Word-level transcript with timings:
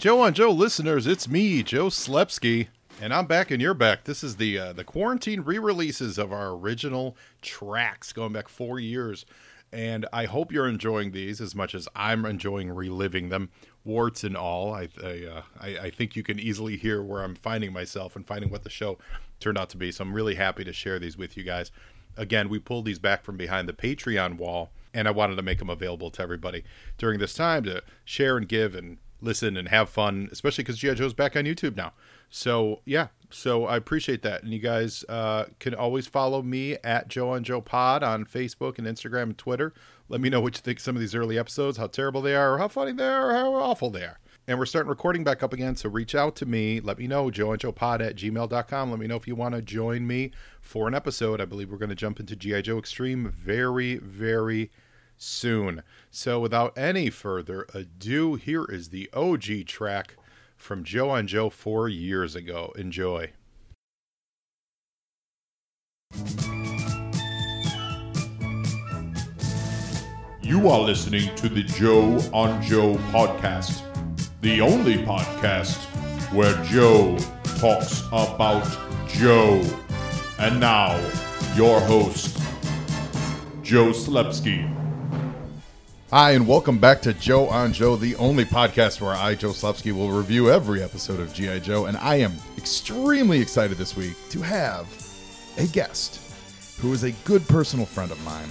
Joe 0.00 0.22
on 0.22 0.32
Joe 0.32 0.50
listeners, 0.50 1.06
it's 1.06 1.28
me, 1.28 1.62
Joe 1.62 1.88
Slepsky, 1.88 2.68
and 3.02 3.12
I'm 3.12 3.26
back 3.26 3.50
and 3.50 3.60
you're 3.60 3.74
back. 3.74 4.04
This 4.04 4.24
is 4.24 4.36
the 4.36 4.58
uh, 4.58 4.72
the 4.72 4.82
quarantine 4.82 5.42
re-releases 5.42 6.16
of 6.16 6.32
our 6.32 6.52
original 6.52 7.18
tracks 7.42 8.10
going 8.14 8.32
back 8.32 8.48
four 8.48 8.80
years, 8.80 9.26
and 9.70 10.06
I 10.10 10.24
hope 10.24 10.52
you're 10.52 10.66
enjoying 10.66 11.10
these 11.10 11.38
as 11.38 11.54
much 11.54 11.74
as 11.74 11.86
I'm 11.94 12.24
enjoying 12.24 12.70
reliving 12.70 13.28
them, 13.28 13.50
warts 13.84 14.24
and 14.24 14.38
all. 14.38 14.72
I 14.72 14.88
I, 15.04 15.24
uh, 15.26 15.42
I 15.60 15.68
I 15.78 15.90
think 15.90 16.16
you 16.16 16.22
can 16.22 16.40
easily 16.40 16.78
hear 16.78 17.02
where 17.02 17.22
I'm 17.22 17.34
finding 17.34 17.70
myself 17.70 18.16
and 18.16 18.26
finding 18.26 18.48
what 18.48 18.62
the 18.62 18.70
show 18.70 18.96
turned 19.38 19.58
out 19.58 19.68
to 19.68 19.76
be. 19.76 19.92
So 19.92 20.02
I'm 20.02 20.14
really 20.14 20.36
happy 20.36 20.64
to 20.64 20.72
share 20.72 20.98
these 20.98 21.18
with 21.18 21.36
you 21.36 21.42
guys. 21.42 21.72
Again, 22.16 22.48
we 22.48 22.58
pulled 22.58 22.86
these 22.86 22.98
back 22.98 23.22
from 23.22 23.36
behind 23.36 23.68
the 23.68 23.74
Patreon 23.74 24.38
wall 24.38 24.70
and 24.94 25.06
I 25.06 25.10
wanted 25.10 25.36
to 25.36 25.42
make 25.42 25.58
them 25.58 25.70
available 25.70 26.10
to 26.12 26.22
everybody 26.22 26.64
during 26.96 27.18
this 27.18 27.34
time 27.34 27.64
to 27.64 27.82
share 28.06 28.38
and 28.38 28.48
give 28.48 28.74
and 28.74 28.96
listen 29.20 29.56
and 29.56 29.68
have 29.68 29.88
fun, 29.88 30.28
especially 30.32 30.64
because 30.64 30.78
GI 30.78 30.94
Joe's 30.94 31.14
back 31.14 31.36
on 31.36 31.44
YouTube 31.44 31.76
now. 31.76 31.92
So 32.30 32.80
yeah, 32.84 33.08
so 33.30 33.66
I 33.66 33.76
appreciate 33.76 34.22
that, 34.22 34.42
and 34.42 34.52
you 34.52 34.58
guys 34.58 35.04
uh, 35.08 35.46
can 35.58 35.74
always 35.74 36.06
follow 36.06 36.42
me 36.42 36.76
at 36.84 37.08
Joe 37.08 37.30
on 37.30 37.44
Joe 37.44 37.60
Pod 37.60 38.02
on 38.02 38.24
Facebook 38.24 38.78
and 38.78 38.86
Instagram 38.86 39.22
and 39.24 39.38
Twitter. 39.38 39.72
Let 40.08 40.20
me 40.20 40.28
know 40.28 40.40
what 40.40 40.56
you 40.56 40.62
think 40.62 40.80
some 40.80 40.96
of 40.96 41.00
these 41.00 41.14
early 41.14 41.38
episodes, 41.38 41.76
how 41.76 41.86
terrible 41.86 42.22
they 42.22 42.34
are, 42.34 42.54
or 42.54 42.58
how 42.58 42.68
funny 42.68 42.92
they 42.92 43.06
are, 43.06 43.30
or 43.30 43.34
how 43.34 43.54
awful 43.54 43.90
they 43.90 44.02
are. 44.04 44.18
And 44.48 44.58
we're 44.58 44.66
starting 44.66 44.88
recording 44.88 45.22
back 45.22 45.42
up 45.42 45.52
again, 45.52 45.76
so 45.76 45.88
reach 45.88 46.14
out 46.14 46.34
to 46.36 46.46
me. 46.46 46.80
Let 46.80 46.98
me 46.98 47.06
know, 47.06 47.30
Joe 47.30 47.52
and 47.52 47.60
Joe 47.60 47.72
Pod 47.72 48.02
at 48.02 48.16
gmail.com. 48.16 48.90
Let 48.90 48.98
me 48.98 49.06
know 49.06 49.16
if 49.16 49.28
you 49.28 49.36
want 49.36 49.54
to 49.54 49.62
join 49.62 50.06
me 50.06 50.32
for 50.60 50.88
an 50.88 50.94
episode. 50.94 51.40
I 51.40 51.44
believe 51.44 51.70
we're 51.70 51.78
going 51.78 51.90
to 51.90 51.94
jump 51.94 52.18
into 52.18 52.34
G.I. 52.34 52.62
Joe 52.62 52.78
Extreme 52.78 53.30
very, 53.30 53.96
very 53.98 54.70
soon. 55.20 55.82
So 56.10 56.40
without 56.40 56.76
any 56.76 57.10
further 57.10 57.66
ado, 57.74 58.34
here 58.34 58.64
is 58.64 58.88
the 58.88 59.10
OG 59.12 59.66
track 59.66 60.16
from 60.56 60.82
Joe 60.82 61.10
on 61.10 61.26
Joe 61.26 61.50
four 61.50 61.88
years 61.88 62.34
ago. 62.34 62.72
Enjoy. 62.76 63.32
You 70.42 70.68
are 70.68 70.80
listening 70.80 71.34
to 71.36 71.48
the 71.48 71.62
Joe 71.62 72.18
on 72.32 72.60
Joe 72.62 72.94
podcast, 73.12 73.82
the 74.40 74.60
only 74.60 74.96
podcast 74.96 75.76
where 76.32 76.60
Joe 76.64 77.16
talks 77.58 78.02
about 78.08 78.66
Joe. 79.08 79.62
And 80.38 80.58
now, 80.58 80.96
your 81.54 81.80
host, 81.80 82.38
Joe 83.62 83.90
Slepsky. 83.90 84.79
Hi, 86.10 86.32
and 86.32 86.46
welcome 86.48 86.78
back 86.78 87.00
to 87.02 87.14
Joe 87.14 87.46
on 87.48 87.72
Joe, 87.72 87.94
the 87.94 88.16
only 88.16 88.44
podcast 88.44 89.00
where 89.00 89.14
I, 89.14 89.36
Joe 89.36 89.50
Slepsky, 89.50 89.92
will 89.92 90.10
review 90.10 90.50
every 90.50 90.82
episode 90.82 91.20
of 91.20 91.32
G.I. 91.32 91.60
Joe. 91.60 91.86
And 91.86 91.96
I 91.98 92.16
am 92.16 92.32
extremely 92.58 93.40
excited 93.40 93.78
this 93.78 93.96
week 93.96 94.16
to 94.30 94.40
have 94.42 94.88
a 95.56 95.66
guest 95.68 96.20
who 96.80 96.92
is 96.92 97.04
a 97.04 97.12
good 97.24 97.46
personal 97.46 97.86
friend 97.86 98.10
of 98.10 98.22
mine. 98.24 98.48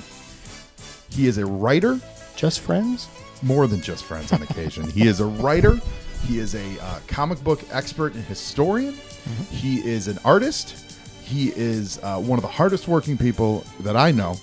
He 1.10 1.28
is 1.28 1.38
a 1.38 1.46
writer, 1.46 2.00
Just 2.36 2.62
friends? 2.62 3.08
more 3.42 3.68
than 3.68 3.82
just 3.82 4.04
friends 4.06 4.32
on 4.34 4.42
occasion. 4.42 4.90
he 4.92 5.08
is 5.08 5.20
a 5.22 5.26
writer, 5.26 5.80
he 6.26 6.40
is 6.40 6.56
a 6.56 6.82
uh, 6.82 7.00
comic 7.08 7.42
book 7.44 7.62
expert 7.72 8.14
and 8.14 8.24
historian, 8.26 8.94
he 9.50 9.78
is 9.80 10.08
an 10.10 10.18
artist, 10.26 10.98
he 11.24 11.50
is 11.56 12.00
uh, 12.04 12.20
one 12.20 12.38
of 12.38 12.42
the 12.44 12.50
hardest 12.50 12.88
working 12.90 13.18
people 13.18 13.66
that 13.82 13.96
I 13.98 14.12
know. 14.12 14.36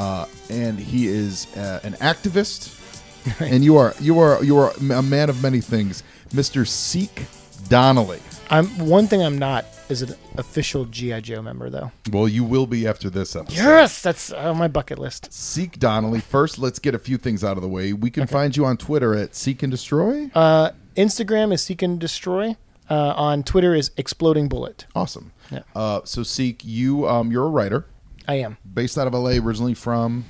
Uh, 0.00 0.24
and 0.48 0.78
he 0.78 1.06
is 1.08 1.54
uh, 1.58 1.78
an 1.82 1.92
activist, 1.94 2.74
and 3.40 3.62
you 3.62 3.76
are 3.76 3.94
you 4.00 4.18
are 4.18 4.42
you 4.42 4.56
are 4.56 4.72
a 4.90 5.02
man 5.02 5.28
of 5.28 5.42
many 5.42 5.60
things, 5.60 6.02
Mister 6.32 6.64
Seek 6.64 7.26
Donnelly. 7.68 8.18
I'm 8.48 8.66
one 8.78 9.08
thing 9.08 9.22
I'm 9.22 9.38
not 9.38 9.66
is 9.90 10.00
an 10.00 10.14
official 10.38 10.86
GI 10.86 11.20
Joe 11.20 11.42
member 11.42 11.68
though. 11.68 11.92
Well, 12.10 12.28
you 12.28 12.44
will 12.44 12.66
be 12.66 12.86
after 12.86 13.10
this 13.10 13.36
episode. 13.36 13.56
Yes, 13.56 14.00
that's 14.00 14.32
on 14.32 14.56
my 14.56 14.68
bucket 14.68 14.98
list. 14.98 15.30
Seek 15.34 15.78
Donnelly. 15.78 16.20
First, 16.20 16.58
let's 16.58 16.78
get 16.78 16.94
a 16.94 16.98
few 16.98 17.18
things 17.18 17.44
out 17.44 17.58
of 17.58 17.62
the 17.62 17.68
way. 17.68 17.92
We 17.92 18.10
can 18.10 18.26
find 18.26 18.56
you 18.56 18.64
on 18.64 18.78
Twitter 18.78 19.14
at 19.14 19.34
Seek 19.34 19.62
and 19.62 19.70
Destroy. 19.70 20.30
Uh, 20.34 20.70
Instagram 20.96 21.52
is 21.52 21.62
Seek 21.62 21.82
and 21.82 22.00
Destroy. 22.00 22.56
Uh, 22.88 23.12
on 23.16 23.42
Twitter 23.44 23.74
is 23.74 23.90
Exploding 23.98 24.48
Bullet. 24.48 24.86
awesome. 24.96 25.30
Yeah. 25.50 25.60
Uh, 25.76 26.00
so 26.04 26.22
Seek, 26.22 26.62
you 26.64 27.06
um, 27.06 27.30
you're 27.30 27.44
a 27.46 27.50
writer 27.50 27.84
I 28.28 28.34
am. 28.36 28.56
based 28.74 28.96
out 28.98 29.06
of 29.06 29.14
LA, 29.14 29.30
originally 29.44 29.74
from 29.74 30.24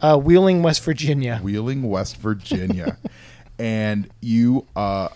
Uh, 0.00 0.16
Wheeling, 0.16 0.62
West 0.62 0.82
Virginia. 0.84 1.40
Wheeling, 1.42 1.82
West 1.88 2.16
Virginia, 2.16 2.96
and 3.58 4.08
you 4.20 4.66
uh, 4.76 5.08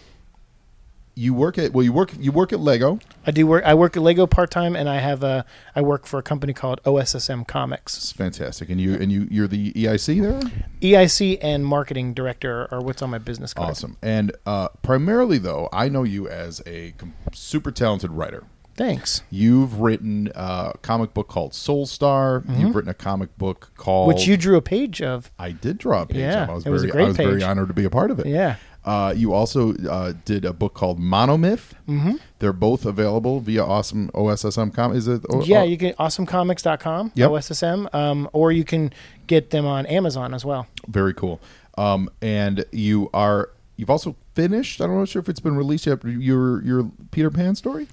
you 1.17 1.33
work 1.33 1.59
at 1.59 1.73
well 1.73 1.85
you 1.85 1.93
work 1.93 2.12
you 2.19 2.33
work 2.33 2.53
at 2.53 2.59
Lego. 2.61 2.99
I 3.27 3.31
do 3.31 3.47
work. 3.47 3.62
I 3.65 3.73
work 3.75 3.97
at 3.97 4.03
Lego 4.03 4.27
part 4.27 4.51
time, 4.51 4.75
and 4.75 4.89
I 4.89 4.99
have 4.99 5.23
a. 5.23 5.45
I 5.77 5.81
work 5.81 6.07
for 6.07 6.19
a 6.19 6.23
company 6.23 6.53
called 6.53 6.83
OSSM 6.83 7.47
Comics. 7.47 7.97
It's 7.97 8.11
fantastic, 8.12 8.69
and 8.69 8.81
you 8.81 8.95
and 8.95 9.12
you 9.12 9.29
you're 9.31 9.47
the 9.49 9.73
EIC 9.75 10.21
there. 10.21 10.41
EIC 10.83 11.39
and 11.41 11.65
marketing 11.65 12.15
director 12.15 12.67
are 12.73 12.81
what's 12.83 13.01
on 13.01 13.11
my 13.11 13.19
business 13.19 13.55
card. 13.55 13.71
Awesome, 13.71 13.97
and 14.03 14.33
uh, 14.45 14.69
primarily 14.83 15.39
though, 15.39 15.69
I 15.73 15.89
know 15.89 16.03
you 16.03 16.29
as 16.29 16.61
a 16.67 16.93
com- 16.99 17.15
super 17.33 17.71
talented 17.71 18.11
writer. 18.11 18.43
Thanks. 18.77 19.23
You've 19.31 19.81
written 19.81 20.31
a 20.35 20.73
comic 20.83 21.15
book 21.15 21.29
called 21.29 21.55
Soul 21.55 21.87
Star. 21.87 22.43
You've 22.49 22.75
written 22.75 22.91
a 22.91 22.95
comic 22.95 23.37
book 23.39 23.71
called 23.77 24.09
Mm-hmm. 24.09 24.17
Which 24.19 24.27
you 24.27 24.37
drew 24.37 24.57
a 24.57 24.62
page 24.62 25.01
of. 25.01 25.31
I 25.39 25.53
did 25.53 25.79
draw 25.79 26.03
a 26.03 26.07
page. 26.07 26.17
Yeah, 26.19 26.45
of. 26.45 26.51
I 26.51 26.55
was 26.55 26.67
it 26.67 26.71
was 26.71 26.83
very 26.83 26.91
a 26.91 26.93
great 26.93 27.05
I 27.05 27.09
was 27.09 27.17
very 27.17 27.43
honored 27.43 27.69
to 27.69 27.75
be 27.75 27.85
a 27.85 27.91
part 27.91 28.11
of 28.11 28.19
it. 28.19 28.27
Yeah. 28.27 28.57
Uh, 28.85 29.15
you 29.17 29.33
also 29.33 29.75
uh, 29.89 30.12
did 30.27 30.45
a 30.45 30.53
book 30.53 30.75
called 30.75 30.99
Monomyth. 31.01 31.73
Mm-hmm. 31.89 32.17
They're 32.41 32.53
both 32.53 32.85
available 32.85 33.41
via 33.41 33.65
awesome 33.65 34.11
OSSM 34.11 34.75
com. 34.75 34.95
Is 34.95 35.09
it? 35.09 35.23
O- 35.31 35.43
Yeah, 35.43 35.62
you 35.62 35.79
can 35.79 35.95
awesomecomics.com, 35.95 37.12
Yep. 37.15 37.31
OSSM, 37.31 37.95
um, 37.95 38.29
or 38.35 38.53
you 38.53 38.65
can 38.65 38.93
get 39.27 39.51
them 39.51 39.65
on 39.65 39.87
Amazon 39.87 40.35
as 40.35 40.45
well. 40.45 40.67
very 40.89 41.15
cool. 41.15 41.41
Um, 41.79 42.11
and 42.21 42.65
you 42.73 43.09
are 43.15 43.51
you've 43.77 43.91
also 43.91 44.17
finished. 44.35 44.81
I 44.83 44.87
don't 44.87 44.97
know 44.99 45.05
sure 45.06 45.21
if 45.21 45.29
it's 45.29 45.41
been 45.41 45.56
released 45.56 45.87
yet. 45.87 46.05
Your 46.05 46.62
your 46.62 46.91
Peter 47.11 47.31
Pan 47.31 47.55
story 47.55 47.89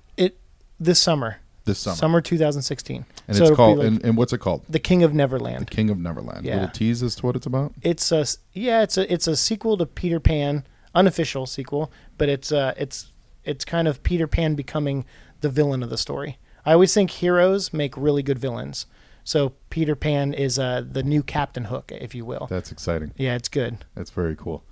this 0.81 0.99
summer, 0.99 1.37
this 1.65 1.79
summer, 1.79 1.95
Summer 1.95 2.21
2016. 2.21 3.05
and 3.27 3.37
so 3.37 3.43
it's 3.45 3.55
called 3.55 3.77
like 3.77 3.87
and, 3.87 4.03
and 4.03 4.17
what's 4.17 4.33
it 4.33 4.39
called? 4.39 4.63
The 4.67 4.79
King 4.79 5.03
of 5.03 5.13
Neverland. 5.13 5.61
The 5.67 5.75
King 5.75 5.89
of 5.89 5.99
Neverland. 5.99 6.45
Yeah. 6.45 6.55
Little 6.55 6.69
tease 6.71 7.03
as 7.03 7.15
to 7.17 7.25
what 7.25 7.35
it's 7.35 7.45
about. 7.45 7.73
It's 7.81 8.11
a 8.11 8.25
yeah, 8.53 8.81
it's 8.81 8.97
a 8.97 9.11
it's 9.11 9.27
a 9.27 9.35
sequel 9.37 9.77
to 9.77 9.85
Peter 9.85 10.19
Pan, 10.19 10.65
unofficial 10.95 11.45
sequel, 11.45 11.91
but 12.17 12.27
it's 12.29 12.51
uh 12.51 12.73
it's 12.77 13.11
it's 13.43 13.63
kind 13.63 13.87
of 13.87 14.03
Peter 14.03 14.27
Pan 14.27 14.55
becoming 14.55 15.05
the 15.41 15.49
villain 15.49 15.83
of 15.83 15.89
the 15.89 15.97
story. 15.97 16.37
I 16.65 16.73
always 16.73 16.93
think 16.93 17.11
heroes 17.11 17.71
make 17.73 17.95
really 17.95 18.23
good 18.23 18.37
villains. 18.39 18.85
So 19.23 19.53
Peter 19.69 19.95
Pan 19.95 20.33
is 20.33 20.57
uh 20.57 20.83
the 20.89 21.03
new 21.03 21.21
Captain 21.21 21.65
Hook, 21.65 21.91
if 21.93 22.15
you 22.15 22.25
will. 22.25 22.47
That's 22.49 22.71
exciting. 22.71 23.13
Yeah, 23.17 23.35
it's 23.35 23.49
good. 23.49 23.85
That's 23.95 24.09
very 24.09 24.35
cool. 24.35 24.63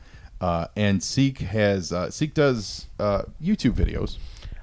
Uh, 0.41 0.67
and 0.77 1.03
Seek 1.03 1.39
has 1.39 1.91
uh, 1.91 2.09
Seek 2.09 2.33
does 2.33 2.87
uh, 2.97 3.23
YouTube 3.43 3.73
videos. 3.73 4.17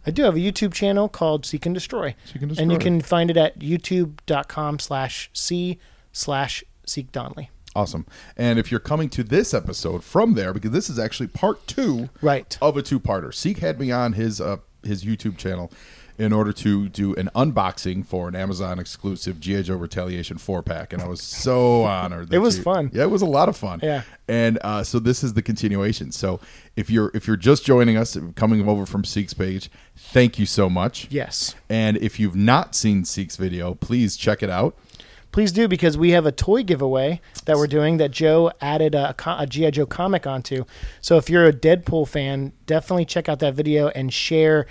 I 0.06 0.10
do 0.12 0.22
have 0.22 0.36
a 0.36 0.38
YouTube 0.38 0.72
channel 0.72 1.08
called 1.08 1.44
Seek 1.44 1.66
and 1.66 1.74
Destroy. 1.74 2.14
Seek 2.24 2.42
and 2.42 2.58
And 2.58 2.70
you 2.72 2.78
can 2.78 3.00
find 3.00 3.30
it 3.30 3.36
at 3.36 3.58
youtube.com 3.58 4.78
slash 4.78 5.30
C 5.32 5.78
slash 6.12 6.62
Seek 6.86 7.10
Donnelly. 7.12 7.50
Awesome. 7.74 8.06
And 8.36 8.58
if 8.58 8.70
you're 8.70 8.80
coming 8.80 9.10
to 9.10 9.22
this 9.22 9.52
episode 9.52 10.02
from 10.02 10.34
there, 10.34 10.54
because 10.54 10.70
this 10.70 10.88
is 10.88 10.98
actually 10.98 11.26
part 11.26 11.66
two 11.66 12.08
Right. 12.22 12.56
of 12.62 12.76
a 12.76 12.82
two-parter. 12.82 13.34
Seek 13.34 13.58
had 13.58 13.78
me 13.78 13.90
on 13.92 14.14
his 14.14 14.40
uh, 14.40 14.58
his 14.82 15.04
YouTube 15.04 15.36
channel 15.36 15.70
in 16.18 16.32
order 16.32 16.52
to 16.52 16.88
do 16.88 17.14
an 17.14 17.28
unboxing 17.34 18.04
for 18.06 18.28
an 18.28 18.34
Amazon 18.34 18.78
exclusive 18.78 19.38
GI 19.40 19.64
Joe 19.64 19.76
Retaliation 19.76 20.38
four 20.38 20.62
pack, 20.62 20.92
and 20.92 21.02
I 21.02 21.06
was 21.08 21.20
so 21.22 21.82
honored. 21.84 22.32
It 22.32 22.38
was 22.38 22.56
you- 22.58 22.62
fun. 22.62 22.90
Yeah, 22.92 23.02
it 23.02 23.10
was 23.10 23.22
a 23.22 23.26
lot 23.26 23.48
of 23.48 23.56
fun. 23.56 23.80
Yeah. 23.82 24.02
And 24.28 24.58
uh, 24.62 24.82
so 24.82 24.98
this 24.98 25.22
is 25.22 25.34
the 25.34 25.42
continuation. 25.42 26.10
So 26.12 26.40
if 26.74 26.90
you're 26.90 27.10
if 27.14 27.26
you're 27.26 27.36
just 27.36 27.64
joining 27.64 27.96
us, 27.96 28.16
coming 28.34 28.66
over 28.68 28.86
from 28.86 29.04
Seek's 29.04 29.34
page, 29.34 29.70
thank 29.96 30.38
you 30.38 30.46
so 30.46 30.68
much. 30.68 31.06
Yes. 31.10 31.54
And 31.68 31.96
if 31.98 32.18
you've 32.18 32.36
not 32.36 32.74
seen 32.74 33.04
Seek's 33.04 33.36
video, 33.36 33.74
please 33.74 34.16
check 34.16 34.42
it 34.42 34.50
out. 34.50 34.76
Please 35.32 35.52
do 35.52 35.68
because 35.68 35.98
we 35.98 36.12
have 36.12 36.24
a 36.24 36.32
toy 36.32 36.62
giveaway 36.62 37.20
that 37.44 37.56
we're 37.58 37.66
doing 37.66 37.98
that 37.98 38.10
Joe 38.10 38.50
added 38.62 38.94
a, 38.94 39.14
a 39.26 39.46
GI 39.46 39.72
Joe 39.72 39.84
comic 39.84 40.26
onto. 40.26 40.64
So 41.02 41.18
if 41.18 41.28
you're 41.28 41.44
a 41.44 41.52
Deadpool 41.52 42.08
fan, 42.08 42.52
definitely 42.64 43.04
check 43.04 43.28
out 43.28 43.40
that 43.40 43.52
video 43.52 43.88
and 43.88 44.10
share 44.10 44.66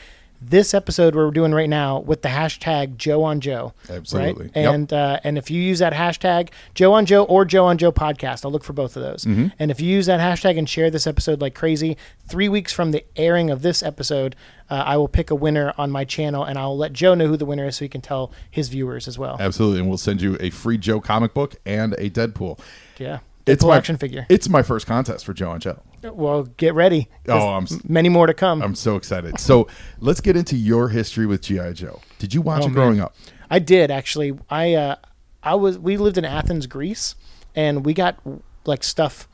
this 0.49 0.73
episode 0.73 1.15
we're 1.15 1.31
doing 1.31 1.53
right 1.53 1.69
now 1.69 1.99
with 1.99 2.21
the 2.21 2.29
hashtag 2.29 2.97
Joe 2.97 3.23
on 3.23 3.41
Joe. 3.41 3.73
Absolutely. 3.89 4.45
Right? 4.45 4.55
Yep. 4.55 4.73
And 4.73 4.93
uh, 4.93 5.19
and 5.23 5.37
if 5.37 5.49
you 5.49 5.61
use 5.61 5.79
that 5.79 5.93
hashtag 5.93 6.49
Joe 6.73 6.93
on 6.93 7.05
Joe 7.05 7.23
or 7.23 7.45
Joe 7.45 7.65
on 7.65 7.77
Joe 7.77 7.91
podcast, 7.91 8.45
I'll 8.45 8.51
look 8.51 8.63
for 8.63 8.73
both 8.73 8.95
of 8.95 9.03
those. 9.03 9.25
Mm-hmm. 9.25 9.47
And 9.59 9.71
if 9.71 9.79
you 9.79 9.89
use 9.89 10.05
that 10.05 10.19
hashtag 10.19 10.57
and 10.57 10.69
share 10.69 10.89
this 10.89 11.07
episode 11.07 11.41
like 11.41 11.55
crazy, 11.55 11.97
three 12.27 12.49
weeks 12.49 12.71
from 12.71 12.91
the 12.91 13.03
airing 13.15 13.49
of 13.49 13.61
this 13.61 13.81
episode, 13.81 14.35
uh, 14.69 14.83
I 14.85 14.97
will 14.97 15.07
pick 15.07 15.31
a 15.31 15.35
winner 15.35 15.73
on 15.77 15.91
my 15.91 16.05
channel 16.05 16.43
and 16.43 16.57
I'll 16.57 16.77
let 16.77 16.93
Joe 16.93 17.15
know 17.15 17.27
who 17.27 17.37
the 17.37 17.45
winner 17.45 17.65
is 17.65 17.77
so 17.77 17.85
he 17.85 17.89
can 17.89 18.01
tell 18.01 18.31
his 18.49 18.69
viewers 18.69 19.07
as 19.07 19.17
well. 19.17 19.37
Absolutely, 19.39 19.79
and 19.79 19.89
we'll 19.89 19.97
send 19.97 20.21
you 20.21 20.37
a 20.39 20.49
free 20.49 20.77
Joe 20.77 20.99
comic 20.99 21.33
book 21.33 21.55
and 21.65 21.93
a 21.93 22.09
Deadpool. 22.09 22.59
Yeah. 22.97 23.19
It's 23.45 23.63
my 23.63 23.77
action 23.77 23.97
figure. 23.97 24.25
It's 24.27 24.49
my 24.49 24.63
first 24.63 24.87
contest 24.87 25.23
for 25.23 25.33
Joe 25.33 25.51
and 25.51 25.61
Joe. 25.61 25.79
Well, 26.13 26.43
get 26.43 26.73
ready. 26.73 27.09
Oh, 27.27 27.49
I'm 27.49 27.63
s- 27.63 27.79
many 27.87 28.09
more 28.09 28.27
to 28.27 28.33
come. 28.33 28.61
I'm 28.61 28.75
so 28.75 28.95
excited. 28.95 29.39
So 29.39 29.67
let's 29.99 30.21
get 30.21 30.35
into 30.35 30.55
your 30.55 30.89
history 30.89 31.25
with 31.25 31.41
GI 31.41 31.73
Joe. 31.73 32.01
Did 32.19 32.33
you 32.33 32.41
watch 32.41 32.63
Oh, 32.63 32.67
it 32.67 32.73
growing 32.73 32.99
up? 32.99 33.15
I 33.49 33.59
did 33.59 33.91
actually. 33.91 34.37
I 34.49 34.73
uh, 34.73 34.95
I 35.43 35.55
was 35.55 35.77
we 35.77 35.97
lived 35.97 36.17
in 36.17 36.25
Athens, 36.25 36.67
Greece, 36.67 37.15
and 37.55 37.85
we 37.85 37.93
got 37.93 38.19
like 38.65 38.83
stuff 38.83 39.27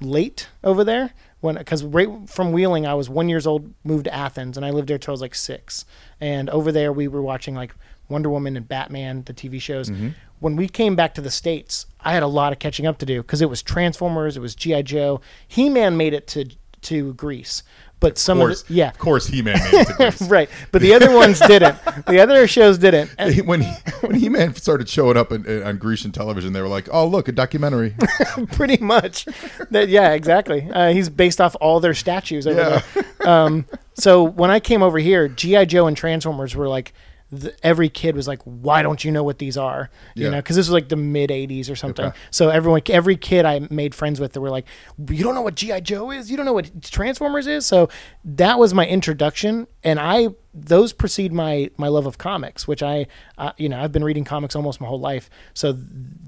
late 0.00 0.48
over 0.64 0.82
there 0.84 1.12
when 1.40 1.56
because 1.56 1.82
right 1.84 2.08
from 2.26 2.52
Wheeling 2.52 2.86
I 2.86 2.94
was 2.94 3.08
one 3.10 3.28
years 3.28 3.46
old, 3.46 3.72
moved 3.84 4.04
to 4.04 4.14
Athens, 4.14 4.56
and 4.56 4.64
I 4.64 4.70
lived 4.70 4.88
there 4.88 4.98
till 4.98 5.12
I 5.12 5.14
was 5.14 5.20
like 5.20 5.34
six. 5.34 5.84
And 6.20 6.48
over 6.50 6.70
there 6.72 6.92
we 6.92 7.08
were 7.08 7.22
watching 7.22 7.54
like 7.54 7.74
Wonder 8.10 8.28
Woman 8.30 8.56
and 8.56 8.68
Batman, 8.68 9.22
the 9.24 9.32
TV 9.34 9.60
shows. 9.60 9.88
Mm-hmm. 9.90 10.08
When 10.40 10.56
we 10.56 10.68
came 10.68 10.96
back 10.96 11.14
to 11.14 11.20
the 11.20 11.30
states, 11.30 11.86
I 12.00 12.12
had 12.12 12.22
a 12.22 12.26
lot 12.26 12.52
of 12.52 12.58
catching 12.58 12.86
up 12.86 12.98
to 12.98 13.06
do 13.06 13.22
because 13.22 13.40
it 13.42 13.48
was 13.50 13.62
Transformers, 13.62 14.36
it 14.36 14.40
was 14.40 14.54
GI 14.54 14.82
Joe, 14.84 15.20
He 15.46 15.68
Man 15.68 15.96
made 15.96 16.12
it 16.14 16.26
to 16.28 16.50
to 16.82 17.12
Greece, 17.12 17.62
but 18.00 18.16
some 18.16 18.38
Of 18.38 18.44
of, 18.44 18.48
course, 18.48 18.62
the, 18.62 18.72
yeah. 18.72 18.88
Of 18.88 18.98
course, 18.98 19.26
He 19.26 19.42
Man 19.42 19.58
made 19.62 19.80
it 19.82 19.86
to 19.88 19.92
Greece. 19.98 20.22
Right, 20.22 20.48
but 20.72 20.80
the 20.80 20.94
other 20.94 21.14
ones 21.14 21.38
didn't. 21.40 21.76
The 22.06 22.20
other 22.20 22.46
shows 22.48 22.78
didn't. 22.78 23.14
And- 23.18 23.46
when 23.46 23.60
he, 23.60 23.70
when 24.00 24.14
He 24.14 24.30
Man 24.30 24.54
started 24.54 24.88
showing 24.88 25.18
up 25.18 25.30
in, 25.30 25.44
in- 25.44 25.62
on 25.62 25.76
Grecian 25.76 26.10
television, 26.10 26.54
they 26.54 26.62
were 26.62 26.68
like, 26.68 26.88
"Oh, 26.90 27.06
look, 27.06 27.28
a 27.28 27.32
documentary." 27.32 27.94
pretty 28.52 28.78
much. 28.78 29.26
That 29.70 29.90
yeah, 29.90 30.12
exactly. 30.14 30.70
Uh, 30.72 30.92
he's 30.94 31.10
based 31.10 31.38
off 31.38 31.54
all 31.60 31.80
their 31.80 31.92
statues 31.92 32.46
over 32.46 32.58
Yeah. 32.58 32.82
there. 33.18 33.28
Um, 33.28 33.66
so 33.92 34.22
when 34.22 34.50
I 34.50 34.58
came 34.58 34.82
over 34.82 34.96
here, 34.98 35.28
GI 35.28 35.66
Joe 35.66 35.86
and 35.86 35.94
Transformers 35.94 36.56
were 36.56 36.66
like. 36.68 36.94
The, 37.32 37.54
every 37.64 37.88
kid 37.88 38.16
was 38.16 38.26
like, 38.26 38.40
"Why 38.42 38.82
don't 38.82 39.04
you 39.04 39.12
know 39.12 39.22
what 39.22 39.38
these 39.38 39.56
are?" 39.56 39.88
You 40.16 40.24
Yeah. 40.24 40.30
know, 40.30 40.36
because 40.38 40.56
this 40.56 40.66
was 40.66 40.72
like 40.72 40.88
the 40.88 40.96
mid 40.96 41.30
'80s 41.30 41.70
or 41.70 41.76
something. 41.76 42.06
Okay. 42.06 42.16
So 42.32 42.48
everyone, 42.48 42.82
every 42.90 43.16
kid 43.16 43.44
I 43.44 43.60
made 43.70 43.94
friends 43.94 44.18
with, 44.18 44.32
they 44.32 44.40
were 44.40 44.50
like, 44.50 44.66
"You 45.08 45.22
don't 45.22 45.34
know 45.36 45.40
what 45.42 45.54
GI 45.54 45.80
Joe 45.82 46.10
is? 46.10 46.30
You 46.30 46.36
don't 46.36 46.46
know 46.46 46.52
what 46.52 46.82
Transformers 46.82 47.46
is?" 47.46 47.66
So 47.66 47.88
that 48.24 48.58
was 48.58 48.74
my 48.74 48.86
introduction, 48.86 49.66
and 49.84 50.00
I 50.00 50.28
those 50.52 50.92
precede 50.92 51.32
my 51.32 51.70
my 51.76 51.86
love 51.86 52.06
of 52.06 52.18
comics, 52.18 52.66
which 52.66 52.82
I, 52.82 53.06
uh, 53.38 53.52
you 53.56 53.68
know, 53.68 53.80
I've 53.80 53.92
been 53.92 54.02
reading 54.02 54.24
comics 54.24 54.56
almost 54.56 54.80
my 54.80 54.88
whole 54.88 54.98
life. 54.98 55.30
So 55.54 55.78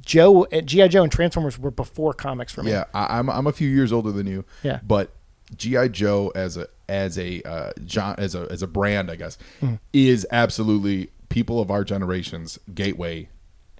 Joe, 0.03 0.47
GI 0.65 0.87
Joe, 0.89 1.03
and 1.03 1.11
Transformers 1.11 1.59
were 1.59 1.73
before 1.73 2.13
comics 2.13 2.53
for 2.53 2.63
me. 2.63 2.71
yeah, 2.71 2.85
I, 2.95 3.19
I'm 3.19 3.29
I'm 3.29 3.47
a 3.49 3.53
few 3.53 3.69
years 3.69 3.93
older 3.93 4.13
than 4.13 4.27
you. 4.29 4.45
Yeah. 4.63 4.79
but 4.87 5.11
GI 5.57 5.91
Joe 5.91 6.33
as 6.35 6.57
a 6.57 6.67
as 6.89 7.19
a 7.19 7.43
uh, 7.43 7.73
John 7.85 8.15
as 8.19 8.35
a 8.35 8.47
as 8.51 8.63
a 8.63 8.67
brand, 8.67 9.11
I 9.11 9.17
guess, 9.17 9.39
Hmm. 9.61 9.75
is 9.93 10.27
absolutely 10.31 11.11
people 11.29 11.61
of 11.61 11.71
our 11.71 11.85
generation's 11.85 12.59
gateway 12.75 13.29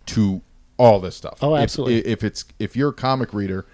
to 0.07 0.43
all 0.79 1.01
this 1.01 1.15
stuff. 1.17 1.39
Oh, 1.43 1.55
absolutely. 1.55 2.11
If, 2.11 2.25
it's 2.25 2.45
if 2.59 2.75
you're 2.75 2.89
a 2.89 2.95
comic 2.95 3.33
reader, 3.35 3.67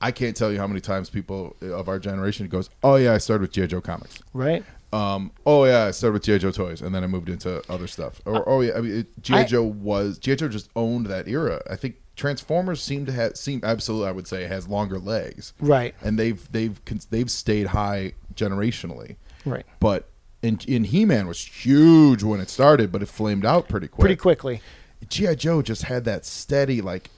I 0.00 0.12
can't 0.12 0.36
tell 0.36 0.52
you 0.52 0.58
how 0.58 0.66
many 0.66 0.80
times 0.80 1.10
people 1.10 1.56
of 1.60 1.88
our 1.88 1.98
generation 1.98 2.46
goes, 2.48 2.70
"Oh 2.82 2.96
yeah, 2.96 3.12
I 3.12 3.18
started 3.18 3.42
with 3.42 3.52
GI 3.52 3.66
Joe 3.68 3.80
comics." 3.80 4.18
Right. 4.32 4.64
Um, 4.92 5.32
oh 5.44 5.64
yeah, 5.64 5.86
I 5.86 5.90
started 5.90 6.12
with 6.14 6.22
GI 6.22 6.38
Joe 6.38 6.52
toys, 6.52 6.80
and 6.80 6.94
then 6.94 7.02
I 7.02 7.08
moved 7.08 7.28
into 7.28 7.60
other 7.70 7.88
stuff. 7.88 8.20
Or 8.24 8.48
oh 8.48 8.60
yeah, 8.60 8.74
I 8.76 8.80
mean, 8.80 9.00
it, 9.00 9.22
GI 9.22 9.46
Joe 9.46 9.64
was 9.64 10.18
GI 10.18 10.36
Joe 10.36 10.48
just 10.48 10.70
owned 10.76 11.06
that 11.06 11.26
era. 11.26 11.60
I 11.68 11.74
think 11.76 11.96
Transformers 12.16 12.80
seem 12.82 13.06
to 13.06 13.12
have 13.12 13.36
seem 13.36 13.60
absolutely, 13.64 14.08
I 14.08 14.12
would 14.12 14.26
say, 14.28 14.44
has 14.46 14.68
longer 14.68 14.98
legs, 14.98 15.52
Right. 15.60 15.94
and 16.02 16.18
they've 16.18 16.50
they've 16.52 16.80
they've 17.10 17.30
stayed 17.30 17.68
high 17.68 18.12
generationally. 18.34 19.16
Right. 19.44 19.66
But 19.80 20.08
in, 20.42 20.60
in 20.68 20.84
He 20.84 21.04
Man 21.04 21.26
was 21.26 21.40
huge 21.44 22.22
when 22.22 22.40
it 22.40 22.48
started, 22.50 22.92
but 22.92 23.02
it 23.02 23.06
flamed 23.08 23.44
out 23.44 23.68
pretty 23.68 23.88
quick. 23.88 24.00
Pretty 24.00 24.16
quickly. 24.16 24.60
GI 25.08 25.36
Joe 25.36 25.60
just 25.62 25.82
had 25.82 26.04
that 26.04 26.24
steady 26.24 26.80
like. 26.80 27.10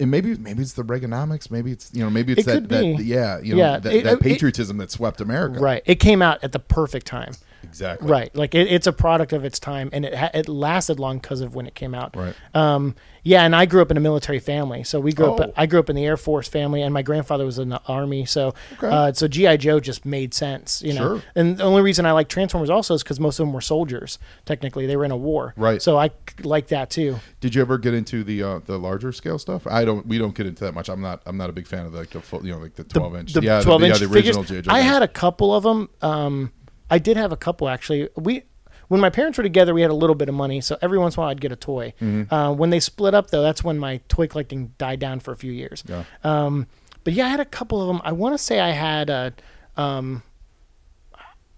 And 0.00 0.12
maybe 0.12 0.36
maybe 0.36 0.62
it's 0.62 0.74
the 0.74 0.84
Reaganomics, 0.84 1.50
maybe 1.50 1.72
it's 1.72 1.90
you 1.92 2.04
know 2.04 2.08
maybe 2.10 2.32
it's 2.32 2.42
It 2.42 2.46
that, 2.46 2.68
that 2.68 3.04
yeah 3.04 3.40
you 3.40 3.56
know 3.56 3.58
Yeah, 3.62 3.78
that, 3.80 3.92
it- 3.92 4.04
that 4.04 4.12
it- 4.14 4.20
patriotism 4.20 4.76
that 4.78 4.90
swept 4.92 5.20
America 5.20 5.58
Right. 5.58 5.82
It 5.86 5.96
came 5.96 6.22
out 6.22 6.42
at 6.44 6.52
the 6.52 6.60
perfect 6.60 7.06
time. 7.06 7.32
Exactly 7.62 8.08
Right. 8.10 8.34
Like 8.34 8.54
it, 8.54 8.66
it's 8.72 8.86
a 8.86 8.92
product 8.92 9.32
of 9.32 9.44
its 9.44 9.58
time, 9.58 9.90
and 9.92 10.04
it 10.04 10.14
ha- 10.14 10.30
it 10.34 10.48
lasted 10.48 10.98
long 10.98 11.18
because 11.18 11.40
of 11.40 11.54
when 11.54 11.66
it 11.66 11.74
came 11.74 11.94
out. 11.94 12.16
Right. 12.16 12.34
Um. 12.54 12.94
Yeah, 13.24 13.42
and 13.44 13.54
I 13.54 13.66
grew 13.66 13.82
up 13.82 13.90
in 13.90 13.96
a 13.98 14.00
military 14.00 14.38
family, 14.38 14.84
so 14.84 15.00
we 15.00 15.12
grew 15.12 15.26
Oh. 15.26 15.34
up. 15.36 15.52
I 15.54 15.66
grew 15.66 15.80
up 15.80 15.90
in 15.90 15.96
the 15.96 16.06
Air 16.06 16.16
Force 16.16 16.48
family, 16.48 16.80
and 16.80 16.94
my 16.94 17.02
grandfather 17.02 17.44
was 17.44 17.58
in 17.58 17.68
the 17.68 17.80
Army, 17.86 18.24
so 18.24 18.54
Okay. 18.74 18.88
uh, 18.88 19.12
so 19.12 19.28
GI 19.28 19.58
Joe 19.58 19.80
just 19.80 20.06
made 20.06 20.32
sense, 20.32 20.80
you 20.82 20.94
know. 20.94 21.16
Sure. 21.18 21.22
And 21.34 21.58
the 21.58 21.64
only 21.64 21.82
reason 21.82 22.06
I 22.06 22.12
like 22.12 22.28
Transformers 22.28 22.70
also 22.70 22.94
is 22.94 23.02
because 23.02 23.20
most 23.20 23.38
of 23.38 23.44
them 23.46 23.52
were 23.52 23.60
soldiers. 23.60 24.18
Technically, 24.46 24.86
they 24.86 24.96
were 24.96 25.04
in 25.04 25.10
a 25.10 25.16
war. 25.16 25.52
Right. 25.58 25.82
So 25.82 25.98
I 25.98 26.10
like 26.42 26.68
that 26.68 26.88
too. 26.88 27.16
Did 27.40 27.54
you 27.54 27.60
ever 27.60 27.76
get 27.76 27.92
into 27.92 28.24
the 28.24 28.42
uh, 28.42 28.60
the 28.64 28.78
larger 28.78 29.12
scale 29.12 29.38
stuff? 29.38 29.66
I 29.66 29.84
don't. 29.84 30.06
We 30.06 30.16
don't 30.16 30.34
get 30.34 30.46
into 30.46 30.64
that 30.64 30.72
much. 30.72 30.88
I'm 30.88 31.02
not. 31.02 31.20
I'm 31.26 31.36
not 31.36 31.50
a 31.50 31.52
big 31.52 31.66
fan 31.66 31.84
of 31.84 31.92
like 31.92 32.10
the 32.10 32.20
full, 32.22 32.46
you 32.46 32.52
know 32.52 32.58
like 32.60 32.76
the 32.76 32.84
12 32.84 33.16
inch. 33.16 33.32
the 33.34 33.42
yeah, 33.42 33.60
12 33.60 33.80
the, 33.80 33.86
inch 33.88 34.00
yeah, 34.00 34.06
the 34.06 34.14
figures. 34.14 34.36
original 34.36 34.44
G.I. 34.44 34.60
Joe 34.62 34.70
I 34.72 34.80
had 34.80 35.02
a 35.02 35.08
couple 35.08 35.54
of 35.54 35.64
them. 35.64 35.90
Um, 36.00 36.52
I 36.90 36.98
did 36.98 37.16
have 37.16 37.32
a 37.32 37.36
couple 37.36 37.68
actually. 37.68 38.08
We 38.16 38.42
when 38.88 39.00
my 39.00 39.10
parents 39.10 39.36
were 39.36 39.44
together, 39.44 39.74
we 39.74 39.82
had 39.82 39.90
a 39.90 39.94
little 39.94 40.14
bit 40.16 40.28
of 40.28 40.34
money, 40.34 40.60
so 40.62 40.78
every 40.80 40.98
once 40.98 41.14
in 41.16 41.20
a 41.20 41.22
while 41.22 41.30
I'd 41.30 41.40
get 41.40 41.52
a 41.52 41.56
toy. 41.56 41.92
Mm-hmm. 42.00 42.32
Uh, 42.32 42.52
when 42.52 42.70
they 42.70 42.80
split 42.80 43.14
up, 43.14 43.28
though, 43.30 43.42
that's 43.42 43.62
when 43.62 43.78
my 43.78 43.98
toy 44.08 44.26
collecting 44.26 44.72
died 44.78 44.98
down 44.98 45.20
for 45.20 45.32
a 45.32 45.36
few 45.36 45.52
years. 45.52 45.84
Yeah. 45.86 46.04
Um, 46.24 46.66
but 47.04 47.12
yeah, 47.12 47.26
I 47.26 47.28
had 47.28 47.40
a 47.40 47.44
couple 47.44 47.80
of 47.82 47.88
them. 47.88 48.00
I 48.02 48.12
want 48.12 48.34
to 48.34 48.38
say 48.38 48.60
I 48.60 48.70
had 48.70 49.10
a. 49.10 49.32
Um, 49.76 50.22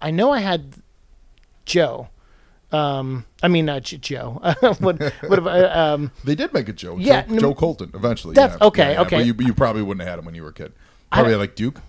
I 0.02 0.10
know 0.10 0.30
I 0.32 0.40
had 0.40 0.74
Joe. 1.64 2.08
Um, 2.72 3.26
I 3.42 3.48
mean 3.48 3.66
J- 3.82 3.98
Joe. 3.98 4.40
what? 4.78 5.00
What 5.26 5.38
about? 5.38 5.76
Um, 5.76 6.10
They 6.24 6.34
did 6.34 6.52
make 6.52 6.68
a 6.68 6.72
Joe. 6.72 6.96
Yeah, 6.98 7.22
Joe, 7.26 7.38
Joe 7.38 7.54
Colton 7.54 7.90
eventually. 7.94 8.34
Yeah. 8.36 8.56
okay, 8.60 8.92
Yeah, 8.92 9.02
okay. 9.02 9.16
But 9.18 9.26
you, 9.26 9.34
you 9.46 9.54
probably 9.54 9.82
wouldn't 9.82 10.02
have 10.02 10.10
had 10.10 10.18
him 10.18 10.24
when 10.24 10.34
you 10.34 10.42
were 10.42 10.50
a 10.50 10.54
kid. 10.54 10.72
Probably 11.12 11.34
like 11.34 11.54
Duke. 11.56 11.80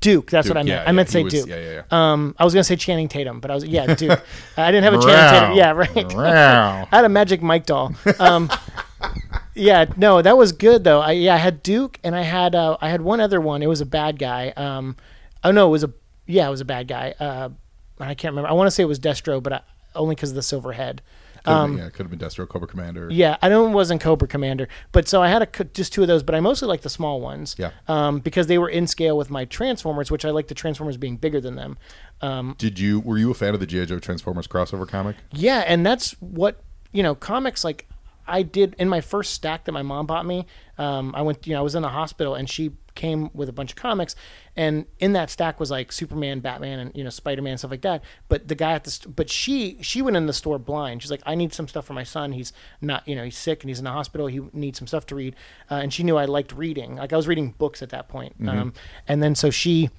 Duke. 0.00 0.30
That's 0.30 0.46
Duke, 0.46 0.54
what 0.54 0.60
I 0.60 0.62
meant. 0.62 0.68
yeah, 0.68 0.84
I 0.86 0.92
meant 0.92 1.08
yeah, 1.08 1.10
to 1.10 1.12
say 1.12 1.22
was- 1.24 1.32
Duke. 1.34 1.48
yeah, 1.48 1.82
yeah, 1.90 2.12
Um, 2.12 2.34
I 2.38 2.44
was 2.44 2.54
gonna 2.54 2.64
say 2.64 2.76
Channing 2.76 3.08
Tatum, 3.08 3.40
but 3.40 3.50
I 3.50 3.54
was 3.54 3.64
yeah 3.64 3.94
Duke. 3.94 4.22
I 4.56 4.70
didn't 4.70 4.84
have 4.84 4.94
a 4.94 4.98
Channing 5.02 5.40
Tatum. 5.40 5.56
Yeah, 5.56 5.70
right. 5.72 6.16
I 6.92 6.96
had 6.96 7.04
a 7.04 7.08
Magic 7.08 7.42
Mike 7.42 7.66
doll. 7.66 7.94
Um, 8.18 8.50
yeah, 9.54 9.86
no, 9.96 10.22
that 10.22 10.36
was 10.36 10.52
good 10.52 10.84
though. 10.84 11.00
I 11.00 11.12
yeah, 11.12 11.34
I 11.34 11.38
had 11.38 11.62
Duke 11.62 11.98
and 12.02 12.14
I 12.16 12.22
had 12.22 12.54
uh, 12.54 12.76
I 12.80 12.88
had 12.90 13.02
one 13.02 13.20
other 13.20 13.40
one. 13.40 13.62
It 13.62 13.68
was 13.68 13.80
a 13.80 13.86
bad 13.86 14.18
guy. 14.18 14.50
Um, 14.56 14.96
oh 15.44 15.50
no, 15.50 15.66
it 15.66 15.70
was 15.70 15.84
a 15.84 15.92
yeah, 16.26 16.46
it 16.46 16.50
was 16.50 16.60
a 16.60 16.64
bad 16.66 16.88
guy. 16.88 17.14
Uh, 17.18 17.50
I 17.98 18.14
can't 18.14 18.32
remember. 18.32 18.48
I 18.48 18.52
want 18.52 18.66
to 18.68 18.70
say 18.70 18.82
it 18.82 18.86
was 18.86 18.98
Destro, 19.00 19.42
but 19.42 19.52
I, 19.52 19.60
only 19.94 20.14
because 20.14 20.30
of 20.30 20.36
the 20.36 20.42
silver 20.42 20.72
head. 20.72 21.02
Could 21.44 21.50
Um, 21.50 21.76
been, 21.76 21.84
yeah, 21.84 21.90
could 21.90 22.06
have 22.06 22.10
been 22.10 22.18
Destro, 22.18 22.48
Cobra 22.48 22.68
Commander. 22.68 23.08
Yeah, 23.10 23.36
I 23.42 23.48
know 23.48 23.66
it 23.66 23.70
wasn't 23.70 24.00
Cobra 24.00 24.28
Commander, 24.28 24.68
but 24.92 25.08
so 25.08 25.22
I 25.22 25.28
had 25.28 25.42
a, 25.42 25.64
just 25.64 25.92
two 25.92 26.02
of 26.02 26.08
those, 26.08 26.22
but 26.22 26.34
I 26.34 26.40
mostly 26.40 26.68
like 26.68 26.82
the 26.82 26.90
small 26.90 27.20
ones. 27.20 27.56
Yeah. 27.58 27.70
Um, 27.88 28.20
because 28.20 28.46
they 28.46 28.58
were 28.58 28.68
in 28.68 28.86
scale 28.86 29.16
with 29.16 29.30
my 29.30 29.44
Transformers, 29.44 30.10
which 30.10 30.24
I 30.24 30.30
like 30.30 30.48
the 30.48 30.54
Transformers 30.54 30.96
being 30.96 31.16
bigger 31.16 31.40
than 31.40 31.56
them. 31.56 31.78
Um, 32.20 32.54
Did 32.58 32.78
you 32.78 33.00
were 33.00 33.18
you 33.18 33.30
a 33.30 33.34
fan 33.34 33.54
of 33.54 33.60
the 33.60 33.66
GI 33.66 33.86
Joe 33.86 33.98
Transformers 33.98 34.46
crossover 34.46 34.86
comic? 34.86 35.16
Yeah, 35.32 35.64
and 35.66 35.84
that's 35.86 36.12
what 36.20 36.60
you 36.92 37.02
know. 37.02 37.14
Comics 37.14 37.64
like 37.64 37.86
I 38.30 38.42
did 38.42 38.74
in 38.78 38.88
my 38.88 39.00
first 39.00 39.32
stack 39.34 39.64
that 39.64 39.72
my 39.72 39.82
mom 39.82 40.06
bought 40.06 40.24
me. 40.24 40.46
Um, 40.78 41.14
I 41.14 41.22
went, 41.22 41.46
you 41.46 41.52
know, 41.52 41.60
I 41.60 41.62
was 41.62 41.74
in 41.74 41.82
the 41.82 41.88
hospital, 41.88 42.34
and 42.34 42.48
she 42.48 42.72
came 42.94 43.30
with 43.34 43.48
a 43.48 43.52
bunch 43.52 43.72
of 43.72 43.76
comics, 43.76 44.14
and 44.56 44.86
in 44.98 45.12
that 45.14 45.30
stack 45.30 45.60
was 45.60 45.70
like 45.70 45.92
Superman, 45.92 46.40
Batman, 46.40 46.78
and 46.78 46.96
you 46.96 47.04
know 47.04 47.10
Spider 47.10 47.42
Man 47.42 47.58
stuff 47.58 47.70
like 47.70 47.82
that. 47.82 48.02
But 48.28 48.48
the 48.48 48.54
guy 48.54 48.72
at 48.72 48.84
the, 48.84 48.90
st- 48.90 49.14
but 49.14 49.30
she 49.30 49.78
she 49.80 50.02
went 50.02 50.16
in 50.16 50.26
the 50.26 50.32
store 50.32 50.58
blind. 50.58 51.02
She's 51.02 51.10
like, 51.10 51.22
I 51.26 51.34
need 51.34 51.52
some 51.52 51.68
stuff 51.68 51.86
for 51.86 51.92
my 51.92 52.04
son. 52.04 52.32
He's 52.32 52.52
not, 52.80 53.06
you 53.06 53.14
know, 53.14 53.24
he's 53.24 53.38
sick 53.38 53.62
and 53.62 53.70
he's 53.70 53.78
in 53.78 53.84
the 53.84 53.92
hospital. 53.92 54.26
He 54.26 54.40
needs 54.52 54.78
some 54.78 54.86
stuff 54.86 55.06
to 55.06 55.14
read, 55.14 55.34
uh, 55.70 55.76
and 55.76 55.92
she 55.92 56.02
knew 56.02 56.16
I 56.16 56.24
liked 56.24 56.52
reading. 56.52 56.96
Like 56.96 57.12
I 57.12 57.16
was 57.16 57.28
reading 57.28 57.54
books 57.58 57.82
at 57.82 57.90
that 57.90 58.08
point, 58.08 58.36
um, 58.60 58.72
and 59.08 59.22
then 59.22 59.34
so 59.34 59.50
she 59.50 59.90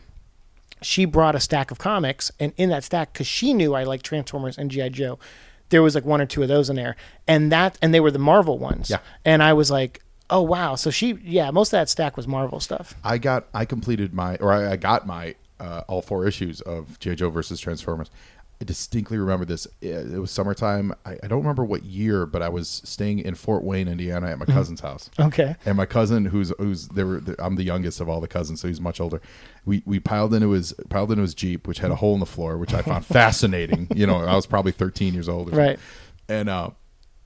she 0.81 1.05
brought 1.05 1.35
a 1.35 1.39
stack 1.39 1.71
of 1.71 1.77
comics, 1.77 2.31
and 2.39 2.53
in 2.57 2.69
that 2.69 2.83
stack, 2.83 3.13
because 3.13 3.27
she 3.27 3.53
knew 3.53 3.75
I 3.75 3.83
liked 3.83 4.05
Transformers 4.05 4.57
and 4.57 4.71
GI 4.71 4.89
Joe, 4.89 5.19
there 5.71 5.81
was 5.81 5.95
like 5.95 6.05
one 6.05 6.21
or 6.21 6.25
two 6.25 6.43
of 6.43 6.47
those 6.47 6.69
in 6.69 6.75
there, 6.75 6.95
and 7.27 7.51
that 7.51 7.77
and 7.81 7.93
they 7.93 7.99
were 7.99 8.11
the 8.11 8.19
Marvel 8.19 8.59
ones. 8.59 8.89
Yeah. 8.89 8.99
And 9.25 9.41
I 9.41 9.53
was 9.53 9.71
like, 9.71 10.03
oh 10.29 10.41
wow. 10.41 10.75
So 10.75 10.91
she, 10.91 11.13
yeah, 11.23 11.49
most 11.51 11.69
of 11.69 11.71
that 11.71 11.89
stack 11.89 12.15
was 12.15 12.27
Marvel 12.27 12.59
stuff. 12.59 12.93
I 13.03 13.17
got 13.17 13.47
I 13.53 13.65
completed 13.65 14.13
my 14.13 14.35
or 14.37 14.51
I, 14.51 14.73
I 14.73 14.75
got 14.75 15.07
my 15.07 15.35
uh, 15.59 15.83
all 15.87 16.01
four 16.01 16.27
issues 16.27 16.61
of 16.61 16.99
GI 16.99 17.15
Joe 17.15 17.29
versus 17.29 17.59
Transformers. 17.59 18.09
I 18.61 18.63
distinctly 18.63 19.17
remember 19.17 19.43
this. 19.43 19.65
It 19.81 20.13
it 20.13 20.19
was 20.19 20.29
summertime. 20.29 20.93
I, 21.03 21.17
I 21.23 21.27
don't 21.27 21.39
remember 21.39 21.65
what 21.65 21.83
year, 21.83 22.27
but 22.27 22.43
I 22.43 22.49
was 22.49 22.81
staying 22.85 23.17
in 23.17 23.33
Fort 23.33 23.63
Wayne, 23.63 23.87
Indiana, 23.87 24.27
at 24.27 24.37
my 24.37 24.45
cousin's 24.45 24.81
house. 24.81 25.09
Okay. 25.19 25.55
And 25.65 25.75
my 25.75 25.87
cousin, 25.87 26.25
who's 26.25 26.53
who's 26.59 26.87
they 26.89 27.03
were, 27.03 27.23
I'm 27.39 27.55
the 27.55 27.63
youngest 27.63 27.99
of 27.99 28.07
all 28.07 28.21
the 28.21 28.27
cousins, 28.27 28.61
so 28.61 28.67
he's 28.67 28.79
much 28.79 29.01
older. 29.01 29.19
We 29.65 29.81
we 29.87 29.99
piled 29.99 30.35
into 30.35 30.51
his 30.51 30.73
piled 30.89 31.11
into 31.11 31.23
his 31.23 31.33
jeep, 31.33 31.67
which 31.67 31.79
had 31.79 31.89
a 31.89 31.95
hole 31.95 32.13
in 32.13 32.19
the 32.19 32.27
floor, 32.27 32.55
which 32.59 32.75
I 32.75 32.83
found 32.83 33.03
fascinating. 33.19 33.87
You 33.95 34.05
know, 34.05 34.17
I 34.17 34.35
was 34.35 34.45
probably 34.45 34.71
13 34.73 35.15
years 35.15 35.27
old, 35.27 35.51
or. 35.51 35.57
Right. 35.57 35.79
And 36.29 36.47
uh, 36.47 36.69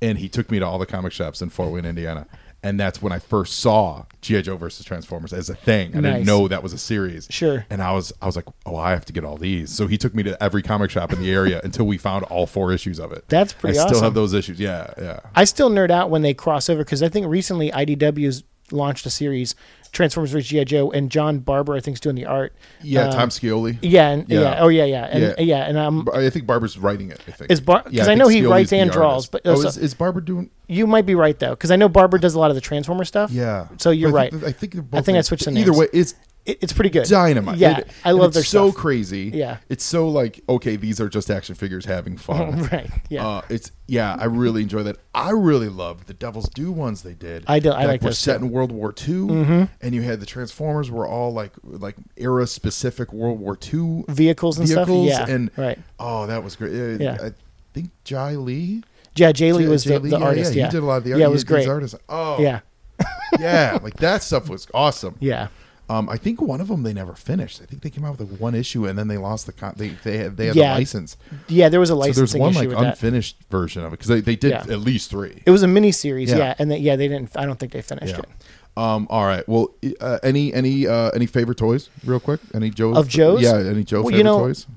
and 0.01 0.17
he 0.17 0.29
took 0.29 0.49
me 0.49 0.59
to 0.59 0.65
all 0.65 0.79
the 0.79 0.85
comic 0.85 1.11
shops 1.11 1.41
in 1.41 1.49
Fort 1.49 1.71
Wayne, 1.73 1.85
Indiana. 1.85 2.27
And 2.65 2.79
that's 2.79 2.99
when 2.99 3.13
I 3.13 3.19
first 3.19 3.59
saw 3.59 4.05
GI 4.21 4.41
Joe 4.41 4.57
versus 4.57 4.83
Transformers 4.83 5.33
as 5.33 5.51
a 5.51 5.55
thing. 5.55 5.95
I 5.95 6.01
didn't 6.01 6.25
know 6.25 6.47
that 6.47 6.63
was 6.63 6.73
a 6.73 6.79
series. 6.79 7.27
Sure. 7.29 7.63
And 7.69 7.79
I 7.79 7.91
was 7.91 8.11
I 8.23 8.25
was 8.25 8.35
like, 8.35 8.45
oh, 8.65 8.75
I 8.75 8.89
have 8.89 9.05
to 9.05 9.13
get 9.13 9.23
all 9.23 9.37
these. 9.37 9.69
So 9.69 9.85
he 9.85 9.99
took 9.99 10.15
me 10.15 10.23
to 10.23 10.43
every 10.43 10.63
comic 10.63 10.89
shop 10.89 11.13
in 11.13 11.21
the 11.21 11.31
area 11.31 11.61
until 11.63 11.85
we 11.85 11.99
found 11.99 12.25
all 12.25 12.47
four 12.47 12.73
issues 12.73 12.99
of 12.99 13.11
it. 13.11 13.23
That's 13.27 13.53
pretty 13.53 13.77
I 13.77 13.85
still 13.85 14.01
have 14.01 14.15
those 14.15 14.33
issues. 14.33 14.59
Yeah, 14.59 14.91
yeah. 14.97 15.19
I 15.35 15.43
still 15.43 15.69
nerd 15.69 15.91
out 15.91 16.09
when 16.09 16.23
they 16.23 16.33
cross 16.33 16.67
over 16.67 16.83
because 16.83 17.03
I 17.03 17.09
think 17.09 17.27
recently 17.27 17.69
IDW's 17.69 18.43
launched 18.71 19.05
a 19.05 19.09
series, 19.09 19.55
Transformers 19.91 20.31
vs 20.31 20.47
GI 20.49 20.65
Joe, 20.65 20.91
and 20.91 21.09
John 21.09 21.39
Barber 21.39 21.75
I 21.75 21.79
think 21.79 21.95
is 21.95 22.01
doing 22.01 22.15
the 22.15 22.25
art. 22.25 22.53
Yeah, 22.81 23.05
Um, 23.05 23.11
Tom 23.11 23.29
Scioli. 23.29 23.77
Yeah, 23.81 24.09
and, 24.09 24.29
yeah. 24.29 24.41
Yeah. 24.41 24.57
Oh 24.59 24.67
yeah, 24.67 24.83
yeah, 24.85 25.05
and 25.05 25.21
Yeah. 25.23 25.33
yeah, 25.39 25.63
and 25.65 25.77
um, 25.77 26.07
I 26.13 26.29
think 26.29 26.45
Barber's 26.47 26.77
writing 26.77 27.11
it. 27.11 27.21
I 27.27 27.31
think 27.31 27.51
Is 27.51 27.61
Bar- 27.61 27.83
'cause 27.83 27.93
Yeah, 27.93 28.03
I 28.03 28.05
think 28.07 28.19
know 28.19 28.27
he 28.27 28.41
Scioli's 28.41 28.49
writes 28.49 28.73
and 28.73 28.91
draws, 28.91 29.29
artist. 29.29 29.31
but- 29.31 29.41
oh, 29.45 29.55
so- 29.61 29.67
is, 29.69 29.77
is 29.77 29.93
Barber 29.93 30.21
doing? 30.21 30.49
you 30.67 30.87
might 30.87 31.05
be 31.05 31.15
right 31.15 31.37
though, 31.37 31.51
because 31.51 31.71
I 31.71 31.75
know 31.75 31.87
Barber 31.87 32.17
does 32.17 32.33
a 32.33 32.39
lot 32.39 32.49
of 32.51 32.55
the 32.55 32.61
Transformer 32.61 33.05
stuff. 33.05 33.31
Yeah. 33.31 33.67
So 33.77 33.91
you're 33.91 34.09
I 34.09 34.13
right. 34.13 34.31
think- 34.31 34.43
I 34.43 34.51
think 34.51 34.75
I 34.93 35.01
think 35.01 35.17
I 35.17 35.21
switched 35.21 35.45
the 35.45 35.51
Either 35.57 35.73
way, 35.73 35.87
it's 35.93 36.15
It, 36.45 36.59
it's 36.61 36.73
pretty 36.73 36.91
good. 36.91 37.07
dynamite. 37.07 37.57
Yeah, 37.57 37.77
And- 37.77 37.85
I 38.03 38.11
love 38.11 38.27
it's 38.27 38.35
their 38.35 38.43
so 38.43 38.69
stuff. 38.69 38.79
crazy. 38.81 39.31
Yeah. 39.33 39.57
it's 39.69 39.83
so 39.83 40.07
like 40.07 40.41
okay, 40.47 40.75
these 40.75 41.01
are 41.01 41.09
just 41.09 41.31
action 41.31 41.55
figures 41.55 41.85
having 41.85 42.17
fun. 42.29 42.63
right. 42.71 42.89
Yeah. 43.09 43.27
Uh, 43.27 43.41
it's 43.49 43.71
yeah, 43.87 44.15
I 44.19 44.25
really 44.25 44.61
enjoy 44.63 44.83
that. 44.83 44.97
I 45.13 45.31
really 45.31 45.69
loved 45.69 46.07
the 46.07 46.13
Devil's 46.13 46.47
Due 46.49 46.71
ones 46.71 47.01
they 47.03 47.13
did. 47.13 47.43
I 47.47 47.59
do- 47.59 47.71
I 47.71 47.81
that 47.83 47.87
like 47.87 48.01
were 48.03 48.11
set 48.11 48.39
too. 48.39 48.45
in 48.45 48.51
World 48.51 48.71
War 48.71 48.93
II, 49.07 49.67
and 49.81 49.93
you 49.95 50.01
had 50.03 50.19
the 50.19 50.25
Transformers 50.25 50.91
were 50.91 51.07
all 51.07 51.33
like 51.33 51.53
like 51.63 51.95
era 52.17 52.45
specific 52.47 53.11
World 53.11 53.39
War 53.39 53.57
II 53.73 54.05
Vehicles 54.07 54.59
and 54.59 54.69
stuff. 54.69 54.87
Yeah. 54.89 55.25
and 55.27 55.49
right. 55.57 55.79
oh, 55.99 56.27
that 56.27 56.43
was 56.43 56.55
great. 56.55 56.73
Uh, 56.73 57.03
Yeah. 57.03 57.17
I 57.23 57.31
think 57.73 57.89
Jae 58.05 58.43
Lee, 58.43 58.83
Yeah. 59.15 59.31
Jae 59.31 59.53
Lee 59.53 59.67
was 59.67 59.83
Jay 59.83 59.93
the, 59.97 59.99
Lee, 59.99 60.09
the 60.11 60.19
yeah, 60.19 60.25
artist. 60.25 60.53
Yeah, 60.53 60.59
Yeah. 60.61 60.65
he 60.67 60.71
did 60.71 60.83
a 60.83 60.85
lot 60.85 60.97
of 60.97 61.03
the 61.05 61.11
art. 61.13 61.19
Yeah, 61.21 61.25
it 61.27 61.31
was 61.31 61.43
great. 61.43 61.61
these 61.61 61.69
artists. 61.69 61.97
Oh, 62.07 62.39
Yeah. 62.39 62.59
yeah, 63.39 63.77
like 63.81 63.95
that 63.97 64.23
stuff 64.23 64.47
was 64.49 64.67
awesome. 64.73 65.15
Yeah. 65.19 65.47
Um, 65.87 66.09
I 66.09 66.17
think 66.17 66.41
one 66.41 66.61
of 66.61 66.67
them 66.67 66.81
they 66.83 66.93
never 66.93 67.13
finished. 67.13 67.61
I 67.61 67.65
think 67.65 67.83
they 67.83 67.89
came 67.91 68.03
out 68.05 68.17
with 68.17 68.31
like 68.31 68.39
one 68.39 68.55
issue 68.55 68.87
and 68.87 68.97
then 68.97 69.07
they 69.07 69.17
lost 69.17 69.45
the 69.45 69.51
con- 69.53 69.75
they 69.77 69.89
they 70.03 70.17
had 70.17 70.35
they 70.37 70.47
had 70.47 70.55
Yeah. 70.55 70.73
the 70.73 70.79
license. 70.79 71.15
Yeah. 71.47 71.69
There 71.69 71.79
was 71.79 71.91
a 71.91 71.95
So 71.95 72.11
there's 72.11 72.35
one 72.35 72.53
like 72.55 72.67
with 72.69 72.77
that. 72.77 72.85
unfinished 72.93 73.37
version 73.51 73.83
of 73.83 73.89
it 73.93 73.97
because 73.99 74.07
they, 74.07 74.21
they 74.21 74.35
did 74.35 74.51
Yeah. 74.51 74.61
at 74.61 74.79
least 74.79 75.11
three. 75.11 75.43
It 75.45 75.51
was 75.51 75.61
a 75.63 75.67
mini 75.67 75.91
series. 75.91 76.31
Yeah. 76.31 76.37
Yeah. 76.37 76.55
And 76.57 76.71
they, 76.71 76.77
yeah, 76.79 76.95
they 76.95 77.07
didn't. 77.07 77.37
I 77.37 77.45
don't 77.45 77.59
think 77.59 77.71
they 77.71 77.81
finished 77.83 78.17
it. 78.17 78.25
Um. 78.77 79.07
All 79.09 79.25
right. 79.25 79.47
Well, 79.47 79.73
uh, 80.01 80.19
any 80.23 80.53
any 80.53 80.85
uh, 80.87 81.09
any 81.11 81.27
favorite 81.27 81.57
toys, 81.57 81.89
real 82.03 82.19
quick? 82.19 82.41
Any 82.53 82.71
Joe 82.71 82.93
Of 82.93 83.07
Joe's? 83.07 83.41
Yeah. 83.41 83.57
Any 83.57 83.83
Joe 83.85 83.97
Well, 84.01 84.05
favorite 84.09 84.17
you 84.17 84.23
know, 84.25 84.39
toys? 84.39 84.67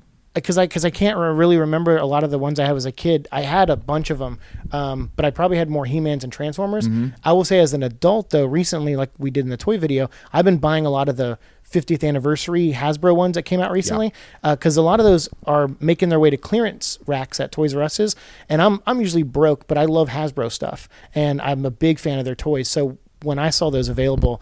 Because 0.41 0.57
I 0.57 0.65
because 0.65 0.85
I 0.85 0.89
can't 0.89 1.17
re- 1.17 1.29
really 1.29 1.57
remember 1.57 1.97
a 1.97 2.05
lot 2.05 2.23
of 2.23 2.31
the 2.31 2.39
ones 2.39 2.59
I 2.59 2.65
had 2.65 2.75
as 2.75 2.85
a 2.85 2.91
kid. 2.91 3.27
I 3.31 3.41
had 3.41 3.69
a 3.69 3.75
bunch 3.75 4.09
of 4.09 4.19
them, 4.19 4.39
um, 4.71 5.11
but 5.15 5.25
I 5.25 5.31
probably 5.31 5.57
had 5.57 5.69
more 5.69 5.85
He-Mans 5.85 6.23
and 6.23 6.33
Transformers. 6.33 6.87
Mm-hmm. 6.87 7.15
I 7.23 7.33
will 7.33 7.45
say, 7.45 7.59
as 7.59 7.73
an 7.73 7.83
adult, 7.83 8.31
though, 8.31 8.45
recently, 8.45 8.95
like 8.95 9.11
we 9.17 9.31
did 9.31 9.45
in 9.45 9.49
the 9.49 9.57
toy 9.57 9.77
video, 9.77 10.09
I've 10.33 10.45
been 10.45 10.57
buying 10.57 10.85
a 10.85 10.89
lot 10.89 11.09
of 11.09 11.17
the 11.17 11.37
50th 11.69 12.07
anniversary 12.07 12.73
Hasbro 12.73 13.15
ones 13.15 13.35
that 13.35 13.43
came 13.43 13.59
out 13.61 13.71
recently 13.71 14.11
because 14.43 14.75
a 14.75 14.81
lot 14.81 14.99
of 14.99 15.05
those 15.05 15.29
are 15.45 15.69
making 15.79 16.09
their 16.09 16.19
way 16.19 16.31
to 16.31 16.37
clearance 16.37 16.97
racks 17.05 17.39
at 17.39 17.51
Toys 17.51 17.75
R 17.75 17.83
Us's, 17.83 18.15
and 18.47 18.61
I'm 18.61 18.81
I'm 18.87 18.99
usually 18.99 19.23
broke, 19.23 19.67
but 19.67 19.77
I 19.77 19.85
love 19.85 20.09
Hasbro 20.09 20.51
stuff, 20.51 20.89
and 21.13 21.41
I'm 21.41 21.65
a 21.65 21.71
big 21.71 21.99
fan 21.99 22.19
of 22.19 22.25
their 22.25 22.35
toys. 22.35 22.69
So 22.69 22.97
when 23.23 23.39
I 23.39 23.49
saw 23.49 23.69
those 23.69 23.89
available. 23.89 24.41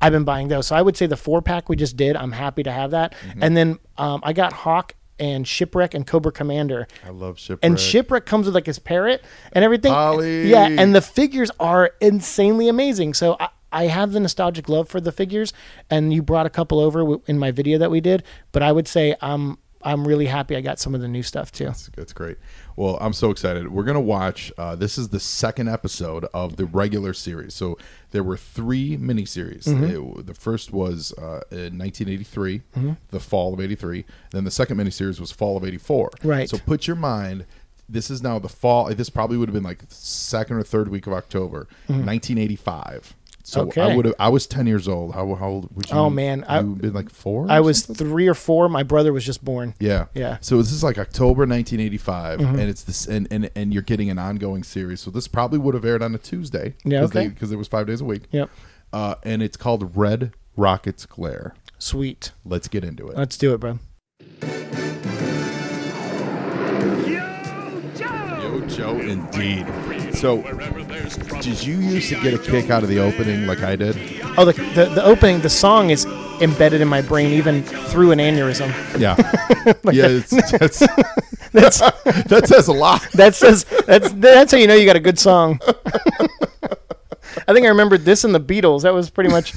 I've 0.00 0.12
been 0.12 0.22
buying 0.22 0.46
those. 0.46 0.68
So 0.68 0.76
I 0.76 0.82
would 0.82 0.96
say 0.96 1.06
the 1.06 1.16
four 1.16 1.42
pack 1.42 1.68
we 1.68 1.74
just 1.74 1.96
did, 1.96 2.14
I'm 2.14 2.30
happy 2.30 2.62
to 2.62 2.70
have 2.70 2.92
that. 2.92 3.14
Mm-hmm. 3.14 3.42
And 3.42 3.56
then 3.56 3.78
um, 3.96 4.20
I 4.22 4.32
got 4.32 4.52
Hawk 4.52 4.94
and 5.18 5.46
Shipwreck 5.46 5.94
and 5.94 6.06
Cobra 6.06 6.32
Commander. 6.32 6.86
I 7.04 7.10
love 7.10 7.38
shipwreck. 7.38 7.60
And 7.62 7.78
Shipwreck 7.78 8.26
comes 8.26 8.46
with 8.46 8.54
like 8.54 8.66
his 8.66 8.78
parrot 8.78 9.24
and 9.52 9.64
everything. 9.64 9.92
Polly. 9.92 10.48
Yeah, 10.48 10.66
and 10.66 10.94
the 10.94 11.02
figures 11.02 11.50
are 11.58 11.92
insanely 12.00 12.68
amazing. 12.68 13.14
So 13.14 13.36
I, 13.38 13.48
I 13.70 13.84
have 13.84 14.12
the 14.12 14.20
nostalgic 14.20 14.68
love 14.68 14.88
for 14.88 15.00
the 15.00 15.12
figures, 15.12 15.52
and 15.90 16.12
you 16.12 16.22
brought 16.22 16.46
a 16.46 16.50
couple 16.50 16.80
over 16.80 17.18
in 17.26 17.38
my 17.38 17.50
video 17.50 17.78
that 17.78 17.90
we 17.90 18.00
did. 18.00 18.22
But 18.52 18.62
I 18.62 18.72
would 18.72 18.88
say 18.88 19.14
I'm 19.20 19.58
I'm 19.82 20.06
really 20.06 20.26
happy 20.26 20.56
I 20.56 20.60
got 20.60 20.78
some 20.78 20.94
of 20.94 21.00
the 21.00 21.08
new 21.08 21.22
stuff 21.22 21.52
too. 21.52 21.66
That's, 21.66 21.88
that's 21.94 22.12
great. 22.12 22.38
Well, 22.78 22.96
I'm 23.00 23.12
so 23.12 23.32
excited. 23.32 23.72
We're 23.72 23.82
gonna 23.82 24.00
watch. 24.00 24.52
Uh, 24.56 24.76
this 24.76 24.98
is 24.98 25.08
the 25.08 25.18
second 25.18 25.68
episode 25.68 26.26
of 26.32 26.54
the 26.56 26.64
regular 26.64 27.12
series. 27.12 27.52
So 27.54 27.76
there 28.12 28.22
were 28.22 28.36
three 28.36 28.96
miniseries. 28.96 29.64
Mm-hmm. 29.64 30.20
It- 30.20 30.26
the 30.26 30.34
first 30.34 30.72
was 30.72 31.12
uh, 31.18 31.42
in 31.50 31.76
1983, 31.76 32.62
the 33.10 33.18
fall 33.18 33.52
of 33.52 33.60
'83. 33.60 34.04
Then 34.30 34.44
the 34.44 34.52
second 34.52 34.76
miniseries 34.76 35.18
was 35.18 35.32
fall 35.32 35.56
of 35.56 35.64
'84. 35.64 36.10
Right. 36.22 36.48
So 36.48 36.56
put 36.58 36.86
your 36.86 36.94
mind. 36.96 37.46
This 37.88 38.10
is 38.10 38.22
now 38.22 38.38
the 38.38 38.48
fall. 38.50 38.94
This 38.94 39.10
probably 39.10 39.38
would 39.38 39.48
have 39.48 39.54
been 39.54 39.64
like 39.64 39.82
second 39.88 40.56
or 40.58 40.62
third 40.62 40.88
week 40.88 41.06
of 41.08 41.14
October, 41.14 41.66
1985. 41.88 43.14
So. 43.48 43.62
Okay. 43.62 43.80
I 43.80 43.96
would 43.96 44.04
have. 44.04 44.14
I 44.18 44.28
was 44.28 44.46
10 44.46 44.66
years 44.66 44.86
old. 44.86 45.14
How, 45.14 45.34
how 45.34 45.48
old 45.48 45.74
would 45.74 45.88
you? 45.88 45.96
Oh, 45.96 46.10
man. 46.10 46.44
I- 46.46 46.60
you 46.60 46.74
been 46.74 46.92
like 46.92 47.08
four. 47.08 47.46
I 47.50 47.60
was 47.60 47.84
something? 47.84 48.06
three 48.06 48.26
or 48.28 48.34
four. 48.34 48.68
My 48.68 48.82
brother 48.82 49.10
was 49.10 49.24
just 49.24 49.42
born. 49.42 49.72
Yeah, 49.80 50.06
Yeah. 50.12 50.36
So 50.42 50.58
this 50.58 50.70
is 50.70 50.84
like 50.84 50.98
October 50.98 51.46
1985, 51.46 52.40
Mm-hmm. 52.40 52.58
and 52.58 52.68
it's 52.68 52.82
this, 52.82 53.06
and, 53.06 53.26
and 53.30 53.50
and 53.56 53.72
you're 53.72 53.82
getting 53.82 54.10
an 54.10 54.18
ongoing 54.18 54.62
series. 54.64 55.00
So 55.00 55.10
this 55.10 55.26
probably 55.28 55.58
would 55.58 55.72
have 55.74 55.86
aired 55.86 56.02
on 56.02 56.14
a 56.14 56.18
Tuesday. 56.18 56.74
Yeah, 56.84 57.04
okay. 57.04 57.28
Because 57.28 57.50
it 57.50 57.56
was 57.56 57.68
five 57.68 57.86
days 57.86 58.02
a 58.02 58.04
week. 58.04 58.24
Yep. 58.32 58.50
Uh, 58.92 59.14
and 59.22 59.42
it's 59.42 59.56
called 59.56 59.96
Red 59.96 60.32
Rockets 60.54 61.06
Glare. 61.06 61.54
Sweet. 61.78 62.32
Let's 62.44 62.68
get 62.68 62.84
into 62.84 63.08
it. 63.08 63.16
Let's 63.16 63.38
do 63.38 63.54
it, 63.54 63.58
bro. 63.60 63.78
Yo, 67.06 67.82
Joe. 67.96 68.38
Yo, 68.42 68.66
Joe, 68.66 68.98
indeed. 69.00 69.66
So, 70.18 70.42
did 71.40 71.62
you 71.64 71.76
used 71.76 72.08
to 72.08 72.20
get 72.20 72.34
a 72.34 72.38
kick 72.38 72.70
out 72.70 72.82
of 72.82 72.88
the 72.88 72.98
opening 72.98 73.46
like 73.46 73.62
I 73.62 73.76
did? 73.76 73.96
Oh, 74.36 74.44
the, 74.44 74.52
the 74.74 74.86
the 74.94 75.04
opening, 75.04 75.40
the 75.40 75.48
song 75.48 75.90
is 75.90 76.06
embedded 76.40 76.80
in 76.80 76.88
my 76.88 77.02
brain 77.02 77.30
even 77.32 77.62
through 77.62 78.10
an 78.10 78.18
aneurysm. 78.18 78.68
Yeah. 78.98 79.14
yeah. 79.92 80.08
It's, 80.08 80.30
that's, 80.50 80.78
That's 81.52 81.78
that 82.28 82.44
says 82.46 82.68
a 82.68 82.72
lot. 82.72 83.06
that 83.14 83.34
says 83.34 83.64
that's 83.86 84.10
that's 84.12 84.52
how 84.52 84.58
you 84.58 84.66
know 84.66 84.74
you 84.74 84.84
got 84.86 84.96
a 84.96 85.00
good 85.00 85.18
song. 85.18 85.60
I 87.46 87.52
think 87.54 87.64
I 87.64 87.68
remembered 87.68 88.04
this 88.04 88.24
in 88.24 88.32
the 88.32 88.40
Beatles. 88.40 88.82
That 88.82 88.92
was 88.92 89.08
pretty 89.10 89.30
much 89.30 89.54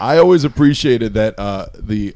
I 0.00 0.18
always 0.18 0.44
appreciated 0.44 1.14
that 1.14 1.38
uh, 1.38 1.66
the 1.74 2.14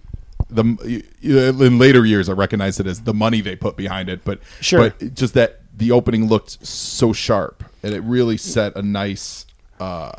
the 0.48 1.02
in 1.22 1.78
later 1.78 2.04
years 2.04 2.28
I 2.28 2.34
recognized 2.34 2.78
it 2.78 2.86
as 2.86 3.00
the 3.02 3.14
money 3.14 3.40
they 3.40 3.56
put 3.56 3.76
behind 3.76 4.08
it, 4.08 4.22
but 4.24 4.38
Sure. 4.60 4.90
but 4.90 5.14
just 5.14 5.34
that 5.34 5.61
the 5.82 5.90
opening 5.92 6.26
looked 6.28 6.64
so 6.66 7.12
sharp 7.12 7.64
and 7.82 7.92
it 7.92 8.00
really 8.00 8.36
set 8.36 8.76
a 8.76 8.82
nice 8.82 9.44
uh, 9.80 10.12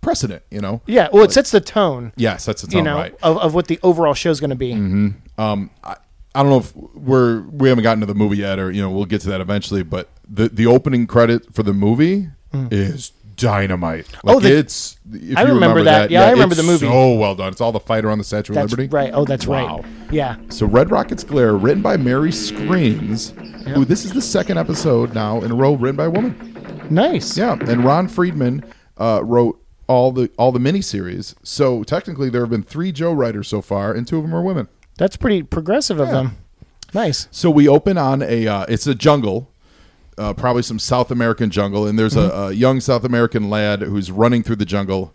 precedent. 0.00 0.42
You 0.50 0.60
know, 0.60 0.80
yeah. 0.86 1.08
Well, 1.12 1.24
it 1.24 1.32
sets 1.32 1.50
the 1.50 1.60
tone. 1.60 2.12
yes, 2.16 2.44
sets 2.44 2.62
the 2.62 2.68
You 2.68 2.78
tone, 2.78 2.84
know, 2.84 2.96
right. 2.96 3.14
of, 3.22 3.36
of 3.38 3.54
what 3.54 3.66
the 3.68 3.78
overall 3.82 4.14
show's 4.14 4.40
going 4.40 4.50
to 4.50 4.56
be. 4.56 4.72
Um, 4.72 5.70
I, 5.84 5.96
I 6.34 6.42
don't 6.42 6.50
know 6.50 6.58
if 6.58 6.74
we're 6.94 7.42
we 7.42 7.68
haven't 7.68 7.82
gotten 7.84 8.00
to 8.00 8.06
the 8.06 8.14
movie 8.14 8.38
yet, 8.38 8.58
or 8.58 8.70
you 8.70 8.80
know 8.82 8.90
we'll 8.90 9.04
get 9.06 9.20
to 9.22 9.28
that 9.30 9.40
eventually. 9.40 9.82
But 9.82 10.08
the 10.28 10.48
the 10.48 10.66
opening 10.66 11.06
credit 11.06 11.54
for 11.54 11.62
the 11.62 11.72
movie 11.72 12.28
is 12.70 13.12
dynamite. 13.38 14.06
Like 14.22 14.34
Mm. 14.34 14.36
Oh, 14.36 14.40
the- 14.40 14.56
it's 14.58 14.98
if 15.12 15.38
I 15.38 15.42
you 15.44 15.54
remember 15.54 15.82
that. 15.84 16.10
Yeah, 16.10 16.24
I 16.26 16.30
remember 16.32 16.54
the 16.54 16.62
movie. 16.62 16.86
So 16.86 17.14
well 17.14 17.34
done. 17.34 17.52
It's 17.52 17.60
all 17.62 17.72
the 17.72 17.80
fighter 17.80 18.10
on 18.10 18.18
the 18.18 18.24
Statue 18.24 18.52
That's 18.52 18.72
of 18.72 18.78
Liberty. 18.78 18.94
right. 18.94 19.10
Oh, 19.14 19.24
that's 19.24 19.46
Wow. 19.46 19.76
right. 19.78 19.84
Yeah. 20.12 20.36
So 20.50 20.66
Red 20.66 20.90
Rocket's 20.90 21.24
Glare, 21.24 21.56
written 21.56 21.80
by 21.82 21.96
Mary 21.96 22.30
Skrenes, 22.30 23.30
who 23.68 23.84
this 23.84 24.04
is 24.04 24.12
the 24.12 24.20
second 24.22 24.58
episode 24.58 25.14
now 25.14 25.40
in 25.40 25.50
a 25.50 25.54
row 25.54 25.74
written 25.74 25.96
by 25.96 26.04
a 26.04 26.10
woman. 26.10 26.34
Nice. 26.90 27.36
Yeah, 27.38 27.52
and 27.66 27.84
Ron 27.84 28.08
Friedman 28.08 28.64
uh, 28.98 29.20
wrote 29.24 29.60
all 29.86 30.12
the 30.12 30.30
all 30.38 30.52
the 30.52 30.58
miniseries. 30.58 31.34
So 31.42 31.82
technically, 31.84 32.28
there 32.30 32.42
have 32.42 32.50
been 32.50 32.62
three 32.62 32.92
Joe 32.92 33.12
writers 33.12 33.48
so 33.48 33.62
far, 33.62 33.92
and 33.92 34.06
two 34.06 34.16
of 34.18 34.22
them 34.24 34.34
are 34.34 34.42
women. 34.42 34.68
That's 34.98 35.16
pretty 35.16 35.42
progressive 35.42 36.00
of 36.00 36.08
Yeah. 36.08 36.12
them. 36.14 36.36
Nice. 36.94 37.28
So 37.30 37.50
we 37.50 37.68
open 37.68 37.96
on 37.98 38.22
a 38.22 38.46
uh, 38.48 38.64
it's 38.68 38.86
a 38.86 38.94
jungle, 38.94 39.50
uh, 40.18 40.34
probably 40.34 40.62
some 40.62 40.78
South 40.78 41.10
American 41.10 41.50
jungle, 41.50 41.86
and 41.86 41.98
there's 41.98 42.16
a, 42.16 42.30
a 42.30 42.52
young 42.52 42.80
South 42.80 43.04
American 43.04 43.48
lad 43.48 43.82
who's 43.82 44.10
running 44.10 44.42
through 44.42 44.56
the 44.56 44.64
jungle. 44.64 45.12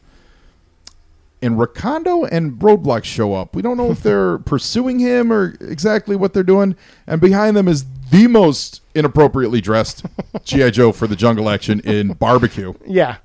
And 1.41 1.57
Recondo 1.57 2.25
and 2.31 2.53
Roadblock 2.53 3.03
show 3.03 3.33
up. 3.33 3.53
We 3.53 3.62
don't 3.62 3.75
know 3.75 3.91
if 3.91 4.00
they're 4.03 4.39
pursuing 4.39 5.00
him 5.00 5.31
or 5.31 5.55
exactly 5.60 6.15
what 6.15 6.33
they're 6.33 6.41
doing. 6.41 6.77
And 7.05 7.19
behind 7.19 7.57
them 7.57 7.67
is 7.67 7.86
the 8.12 8.27
most 8.27 8.81
inappropriately 8.95 9.60
dressed 9.60 10.05
GI 10.45 10.72
Joe 10.72 10.93
for 10.93 11.05
the 11.05 11.17
jungle 11.17 11.50
action 11.50 11.81
in 11.81 12.13
barbecue. 12.13 12.74
Yeah. 12.88 13.17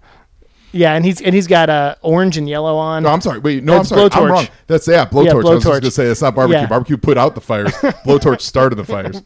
Yeah, 0.73 0.95
and 0.95 1.05
he's 1.05 1.23
and 1.23 1.35
he's 1.35 1.47
got 1.47 1.71
uh, 1.71 1.95
orange 2.03 2.37
and 2.37 2.47
yellow 2.47 2.77
on. 2.77 3.03
No, 3.03 3.09
I'm 3.09 3.23
sorry. 3.23 3.39
Wait, 3.39 3.65
no, 3.65 3.73
That's 3.77 3.91
I'm 3.91 4.11
sorry. 4.11 4.27
I'm 4.27 4.31
wrong. 4.33 4.49
That's 4.67 4.87
yeah, 4.87 5.07
blowtorch. 5.07 5.25
Yeah, 5.25 5.31
I 5.31 5.35
was 5.35 5.45
just 5.47 5.65
going 5.67 5.81
to 5.81 5.91
say 5.91 6.07
it's 6.07 6.21
not 6.21 6.35
barbecue. 6.35 6.61
Yeah. 6.61 6.67
Barbecue 6.67 6.99
put 6.99 7.17
out 7.17 7.35
the 7.35 7.41
fires. 7.41 7.73
blowtorch 8.05 8.43
started 8.43 8.77
the 8.77 8.85
fires. 8.85 9.23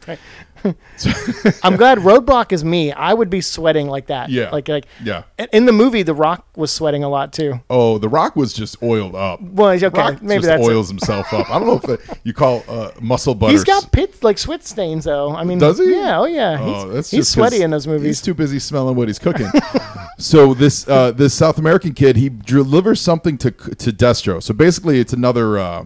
I'm 1.63 1.75
glad 1.75 1.99
Roadblock 1.99 2.51
is 2.51 2.63
me. 2.63 2.91
I 2.91 3.13
would 3.13 3.29
be 3.29 3.41
sweating 3.41 3.87
like 3.87 4.07
that. 4.07 4.29
Yeah. 4.29 4.49
Like 4.49 4.67
like 4.67 4.85
Yeah. 5.03 5.23
in- 5.51 5.65
the 5.65 5.71
movie, 5.71 6.03
The 6.03 6.13
Rock 6.13 6.45
was 6.55 6.71
sweating 6.71 7.03
a 7.03 7.09
lot 7.09 7.33
too. 7.33 7.59
Oh, 7.69 7.97
The 7.97 8.09
Rock 8.09 8.35
was 8.35 8.53
just 8.53 8.81
oiled 8.83 9.15
up. 9.15 9.41
Well, 9.41 9.69
okay, 9.69 9.87
Rock 9.87 10.21
maybe 10.21 10.45
that's 10.45 10.61
it. 10.61 10.69
oils 10.69 10.87
himself 10.89 11.33
up. 11.33 11.49
I 11.49 11.59
don't 11.59 11.67
know 11.67 11.75
if 11.75 11.81
that 11.83 12.19
you 12.23 12.33
call 12.33 12.63
uh, 12.67 12.91
muscle 13.01 13.35
butter. 13.35 13.51
He's 13.51 13.63
got 13.63 13.91
pit 13.91 14.23
like 14.23 14.37
sweat 14.37 14.63
stains 14.65 15.05
though. 15.05 15.35
I 15.35 15.43
mean, 15.43 15.57
Does 15.59 15.79
he? 15.79 15.91
Yeah. 15.91 16.19
Oh 16.19 16.25
yeah. 16.25 16.57
Oh, 16.59 16.85
he's 16.85 16.93
that's 16.93 17.11
he's 17.11 17.27
sweaty 17.29 17.61
in 17.61 17.71
those 17.71 17.87
movies. 17.87 18.05
He's 18.07 18.21
too 18.21 18.33
busy 18.33 18.59
smelling 18.59 18.95
what 18.95 19.07
he's 19.07 19.19
cooking. 19.19 19.49
so 20.17 20.53
this 20.53 20.87
uh, 20.87 21.11
this 21.11 21.33
South 21.33 21.57
American 21.57 21.93
kid 21.93 22.15
he 22.15 22.29
delivers 22.29 23.01
something 23.01 23.37
to 23.39 23.51
to 23.51 23.91
Destro. 23.91 24.41
So 24.41 24.53
basically, 24.53 24.99
it's 24.99 25.13
another 25.13 25.57
uh, 25.57 25.85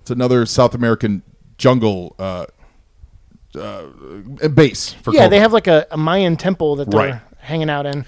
it's 0.00 0.10
another 0.10 0.46
South 0.46 0.74
American 0.74 1.22
jungle 1.56 2.14
uh, 3.58 4.44
uh, 4.44 4.48
base 4.48 4.92
for 5.02 5.12
yeah, 5.12 5.20
Cobra. 5.22 5.30
they 5.30 5.40
have 5.40 5.52
like 5.52 5.66
a, 5.66 5.86
a 5.90 5.96
Mayan 5.96 6.36
temple 6.36 6.76
that 6.76 6.90
they're 6.90 7.00
Right. 7.12 7.20
hanging 7.38 7.70
out 7.70 7.86
in. 7.86 8.04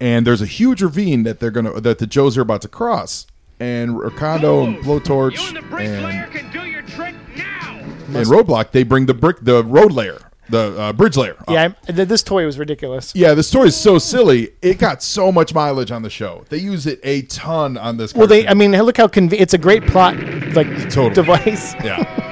and 0.00 0.26
there's 0.26 0.42
a 0.42 0.46
huge 0.46 0.82
ravine 0.82 1.22
that 1.24 1.40
they're 1.40 1.50
gonna 1.50 1.80
that 1.80 1.98
the 1.98 2.06
Joes 2.06 2.36
are 2.38 2.42
about 2.42 2.62
to 2.62 2.68
cross, 2.68 3.26
and 3.60 3.90
Recondo 3.90 4.64
and 4.66 4.76
Blowtorch 4.84 5.38
You 5.40 5.46
and 5.48 5.56
the 5.56 5.62
bricklayer 5.62 6.24
and, 6.24 6.32
can 6.32 6.50
do 6.52 6.66
your 6.68 6.82
trick 6.82 7.14
now. 7.36 7.78
and 7.80 8.26
Roadblock 8.26 8.70
they 8.72 8.82
bring 8.82 9.06
the 9.06 9.14
brick 9.14 9.38
the 9.42 9.62
road 9.64 9.92
layer 9.92 10.18
the 10.48 10.78
uh, 10.78 10.92
bridge 10.92 11.16
layer. 11.16 11.34
up. 11.38 11.48
Yeah, 11.48 11.72
I, 11.88 11.92
th- 11.92 12.08
this 12.08 12.22
toy 12.22 12.44
was 12.44 12.58
ridiculous. 12.58 13.14
Yeah, 13.14 13.32
the 13.32 13.42
story 13.44 13.68
is 13.68 13.76
so 13.76 13.98
silly. 13.98 14.50
It 14.60 14.76
got 14.78 15.02
so 15.02 15.32
much 15.32 15.54
mileage 15.54 15.90
on 15.90 16.02
the 16.02 16.10
show. 16.10 16.44
They 16.50 16.58
use 16.58 16.86
it 16.86 17.00
a 17.04 17.22
ton 17.22 17.78
on 17.78 17.96
this. 17.96 18.12
Well, 18.14 18.26
they, 18.26 18.42
cartoon. 18.42 18.62
I 18.62 18.68
mean, 18.68 18.82
look 18.82 18.98
how 18.98 19.06
conve- 19.06 19.32
it's 19.40 19.54
a 19.54 19.58
great 19.58 19.86
plot 19.86 20.16
like 20.54 20.66
Totally. 20.90 21.14
device. 21.14 21.72
Yeah. 21.82 22.28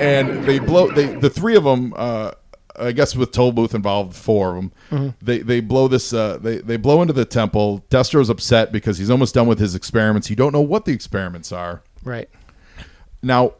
And 0.00 0.44
they 0.44 0.58
blow 0.58 0.90
they 0.90 1.06
the 1.06 1.30
three 1.30 1.56
of 1.56 1.64
them 1.64 1.94
uh 1.96 2.32
I 2.78 2.92
guess 2.92 3.16
with 3.16 3.32
Toll 3.32 3.52
Booth 3.52 3.74
involved, 3.74 4.14
four 4.14 4.50
of 4.50 4.56
them. 4.56 4.72
Mm-hmm. 4.90 5.08
They 5.24 5.38
they 5.38 5.60
blow 5.60 5.88
this. 5.88 6.12
Uh, 6.12 6.38
they 6.38 6.58
they 6.58 6.76
blow 6.76 7.02
into 7.02 7.14
the 7.14 7.24
temple. 7.24 7.84
Destro's 7.90 8.28
upset 8.30 8.72
because 8.72 8.98
he's 8.98 9.10
almost 9.10 9.34
done 9.34 9.46
with 9.46 9.58
his 9.58 9.74
experiments. 9.74 10.30
You 10.30 10.36
don't 10.36 10.52
know 10.52 10.60
what 10.60 10.84
the 10.84 10.92
experiments 10.92 11.52
are. 11.52 11.82
Right. 12.04 12.28
Now, 13.22 13.54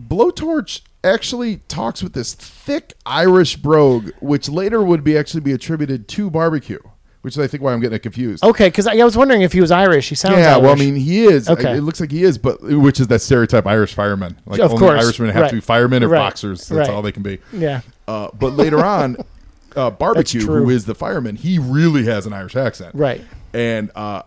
Blowtorch 0.00 0.82
actually 1.02 1.56
talks 1.68 2.02
with 2.02 2.12
this 2.12 2.34
thick 2.34 2.94
Irish 3.06 3.56
brogue, 3.56 4.10
which 4.20 4.48
later 4.48 4.82
would 4.82 5.02
be 5.02 5.16
actually 5.16 5.40
be 5.40 5.52
attributed 5.52 6.08
to 6.08 6.30
barbecue, 6.30 6.80
which 7.28 7.36
is 7.36 7.44
I 7.44 7.46
think 7.46 7.62
why 7.62 7.74
I'm 7.74 7.80
getting 7.80 7.98
confused. 7.98 8.42
Okay, 8.42 8.68
because 8.68 8.86
I, 8.86 8.96
I 8.96 9.04
was 9.04 9.14
wondering 9.14 9.42
if 9.42 9.52
he 9.52 9.60
was 9.60 9.70
Irish. 9.70 10.08
He 10.08 10.14
sounds 10.14 10.36
Irish. 10.36 10.44
yeah, 10.46 10.52
Irish. 10.54 10.62
well, 10.62 10.72
I 10.72 10.76
mean, 10.76 10.96
he 10.96 11.24
is. 11.24 11.46
Okay. 11.46 11.76
It 11.76 11.82
looks 11.82 12.00
like 12.00 12.10
he 12.10 12.24
is, 12.24 12.38
but 12.38 12.62
which 12.62 13.00
is 13.00 13.08
that 13.08 13.20
stereotype 13.20 13.66
Irish 13.66 13.92
fireman. 13.92 14.38
Like 14.46 14.60
Of 14.60 14.70
only 14.72 14.80
course. 14.80 15.04
Irishmen 15.04 15.28
have 15.28 15.42
Right. 15.42 15.48
to 15.50 15.56
be 15.56 15.60
firemen 15.60 16.02
or 16.02 16.08
Right. 16.08 16.20
boxers. 16.20 16.66
That's 16.68 16.88
Right. 16.88 16.90
all 16.90 17.02
they 17.02 17.12
can 17.12 17.22
be. 17.22 17.38
yeah. 17.52 17.82
Uh, 18.06 18.28
but 18.32 18.54
later 18.54 18.82
on, 18.82 19.18
uh, 19.76 19.90
barbecue, 19.90 20.40
who 20.40 20.70
is 20.70 20.86
the 20.86 20.94
fireman, 20.94 21.36
he 21.36 21.58
really 21.58 22.06
has 22.06 22.24
an 22.24 22.32
Irish 22.32 22.56
accent. 22.56 22.94
Right. 22.94 23.22
And 23.52 23.90
uh, 23.94 24.22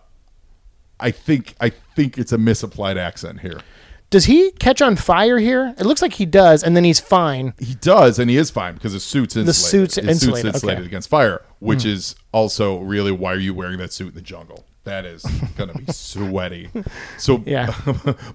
I 1.00 1.10
think 1.10 1.56
I 1.60 1.70
think 1.96 2.18
it's 2.18 2.30
a 2.30 2.38
misapplied 2.38 2.98
accent 2.98 3.40
here. 3.40 3.58
Does 4.10 4.26
he 4.26 4.52
catch 4.52 4.80
on 4.80 4.94
fire 4.94 5.38
here? 5.38 5.74
It 5.76 5.86
looks 5.86 6.02
like 6.02 6.12
he 6.12 6.26
does, 6.26 6.62
and 6.62 6.76
then 6.76 6.84
he's 6.84 7.00
fine. 7.00 7.54
He 7.58 7.74
does, 7.74 8.20
and 8.20 8.30
he 8.30 8.36
is 8.36 8.50
fine 8.50 8.74
because 8.74 8.92
his 8.92 9.02
suit's 9.02 9.34
insulated. 9.36 9.54
suit's 9.56 9.94
his 9.96 10.06
insulated, 10.06 10.44
suit's 10.44 10.54
insulated 10.56 10.80
okay. 10.82 10.86
against 10.86 11.08
fire, 11.08 11.40
which 11.62 11.84
hmm. 11.84 11.90
is 11.90 12.16
also 12.32 12.78
really 12.78 13.12
why 13.12 13.32
are 13.32 13.38
you 13.38 13.54
wearing 13.54 13.78
that 13.78 13.92
suit 13.92 14.08
in 14.08 14.14
the 14.14 14.20
jungle? 14.20 14.64
That 14.84 15.04
is 15.04 15.22
gonna 15.56 15.74
be 15.74 15.84
sweaty. 15.92 16.68
So 17.18 17.42
Yeah. 17.46 17.66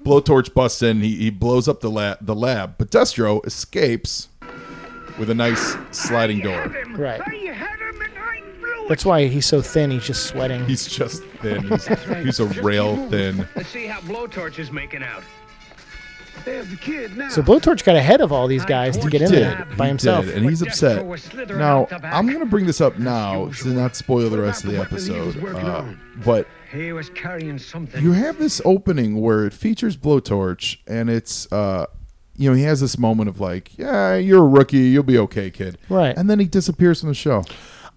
blowtorch 0.03 0.53
busts 0.53 0.81
in. 0.81 1.01
He, 1.01 1.15
he 1.15 1.29
blows 1.29 1.67
up 1.67 1.81
the 1.81 1.91
lab. 1.91 2.19
The 2.21 2.35
lab, 2.35 2.75
but 2.77 2.89
Destro 2.89 3.45
escapes 3.45 4.29
with 5.19 5.29
a 5.29 5.35
nice 5.35 5.75
sliding 5.91 6.39
door. 6.39 6.73
Right. 6.91 7.21
You 7.33 7.51
had 7.51 7.79
him 7.79 8.01
and 8.01 8.17
I 8.17 8.41
blew 8.59 8.85
it. 8.85 8.89
That's 8.89 9.03
why 9.03 9.27
he's 9.27 9.45
so 9.45 9.61
thin. 9.61 9.91
He's 9.91 10.05
just 10.05 10.27
sweating. 10.27 10.65
He's 10.65 10.87
just 10.87 11.23
thin. 11.41 11.67
He's, 11.67 11.87
he's 11.87 12.39
a 12.39 12.45
rail 12.61 12.95
thin. 13.09 13.47
Let's 13.55 13.69
see 13.69 13.85
how 13.85 13.99
Blowtorch 14.01 14.57
is 14.57 14.71
making 14.71 15.03
out. 15.03 15.23
So 16.45 17.41
Blowtorch 17.41 17.83
got 17.83 17.95
ahead 17.95 18.21
of 18.21 18.31
all 18.31 18.47
these 18.47 18.65
guys 18.65 18.97
to 18.97 19.09
get 19.09 19.21
in 19.21 19.31
there 19.31 19.67
by 19.77 19.85
he 19.85 19.89
himself. 19.89 20.25
did, 20.25 20.35
and 20.37 20.49
he's 20.49 20.61
upset. 20.61 20.99
Destro 21.01 21.07
was 21.07 21.23
slithering 21.23 21.59
Now 21.59 21.81
out 21.83 21.89
the 21.89 21.99
back. 21.99 22.13
I'm 22.13 22.27
going 22.27 22.39
to 22.39 22.45
bring 22.45 22.65
this 22.65 22.81
up 22.81 22.97
now 22.99 23.49
to 23.49 23.67
not 23.69 23.95
spoil 23.95 24.29
the 24.29 24.39
rest 24.39 24.63
of 24.63 24.71
the 24.71 24.77
What 24.77 24.87
about 24.87 24.99
the 24.99 25.11
weapon 25.13 25.21
he 25.21 25.27
was 25.27 25.35
episode. 25.37 25.65
Uh, 25.67 25.85
but 26.25 26.47
He 26.71 26.91
was 26.93 27.09
carrying 27.11 27.57
something. 27.57 28.01
you 28.03 28.11
have 28.13 28.37
this 28.39 28.61
opening 28.65 29.19
where 29.21 29.45
it 29.45 29.53
features 29.53 29.95
blowtorch 29.97 30.77
and 30.87 31.09
it's 31.09 31.51
uh 31.51 31.85
you 32.35 32.49
know 32.49 32.55
he 32.55 32.63
has 32.63 32.81
this 32.81 32.97
moment 32.97 33.29
of 33.29 33.39
like 33.39 33.77
yeah 33.77 34.15
you're 34.15 34.43
a 34.43 34.47
rookie 34.47 34.77
you'll 34.77 35.03
be 35.03 35.17
okay 35.17 35.49
kid 35.49 35.77
Right. 35.89 36.15
and 36.17 36.29
then 36.29 36.39
he 36.39 36.45
disappears 36.45 36.99
from 37.01 37.09
the 37.09 37.15
show 37.15 37.43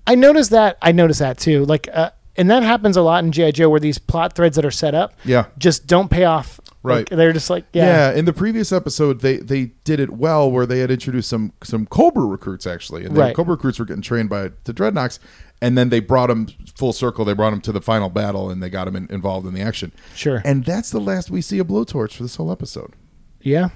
I 0.07 0.15
noticed 0.17 0.51
that. 0.51 0.77
I 0.83 0.93
noticed 0.93 1.21
that 1.21 1.39
too. 1.39 1.65
Like, 1.67 1.87
uh, 1.93 2.11
and 2.37 2.51
that 2.51 2.63
happens 2.65 2.97
a 2.97 3.03
lot 3.03 3.23
in 3.23 3.31
GI 3.33 3.53
Joe, 3.53 3.69
where 3.69 3.79
these 3.79 3.99
plot 3.99 4.33
threads 4.35 4.57
that 4.57 4.65
are 4.65 4.71
set 4.71 4.95
up, 4.95 5.13
Yeah. 5.25 5.45
just 5.59 5.87
don't 5.87 6.11
pay 6.11 6.25
off. 6.25 6.59
Right. 6.83 7.11
Like, 7.11 7.11
they're 7.11 7.33
just 7.35 7.51
like, 7.51 7.67
yeah. 7.75 8.11
yeah, 8.13 8.19
in 8.19 8.25
the 8.25 8.33
previous 8.33 8.73
episode 8.73 9.21
they 9.21 9.37
they 9.37 9.67
did 9.85 10.01
it 10.01 10.11
well 10.11 10.51
where 10.51 10.65
they 10.65 10.79
had 10.79 10.91
introduced 10.91 11.29
some 11.29 11.53
some 11.63 11.87
cobra 11.87 12.25
recruits 12.25 12.67
actually 12.67 13.05
and 13.05 13.15
the 13.15 13.21
Right. 13.21 13.37
cobra 13.37 13.55
recruits 13.55 13.79
were 13.79 13.85
getting 13.85 14.03
trained 14.03 14.31
by 14.31 14.51
the 14.65 14.73
dreadnoks 14.73 15.19
and 15.61 15.77
then 15.77 15.91
they 15.91 16.01
brought 16.01 16.29
them 16.29 16.47
full 16.75 16.95
circle 16.95 17.25
they 17.27 17.35
brought 17.35 17.51
them 17.51 17.61
to 17.61 17.73
the 17.73 17.83
final 17.83 18.09
battle 18.09 18.49
and 18.51 18.63
they 18.63 18.71
got 18.71 18.87
them 18.87 18.97
in, 18.97 19.07
involved 19.11 19.47
in 19.47 19.53
the 19.53 19.61
action 19.61 19.93
Sure. 20.15 20.41
and 20.45 20.65
that's 20.65 20.91
the 20.91 21.01
last 21.01 21.31
we 21.31 21.43
see 21.43 21.59
of 21.59 21.67
blowtorch 21.67 22.15
for 22.15 22.23
this 22.23 22.37
whole 22.37 22.51
episode 22.51 22.95
yeah. 23.43 23.69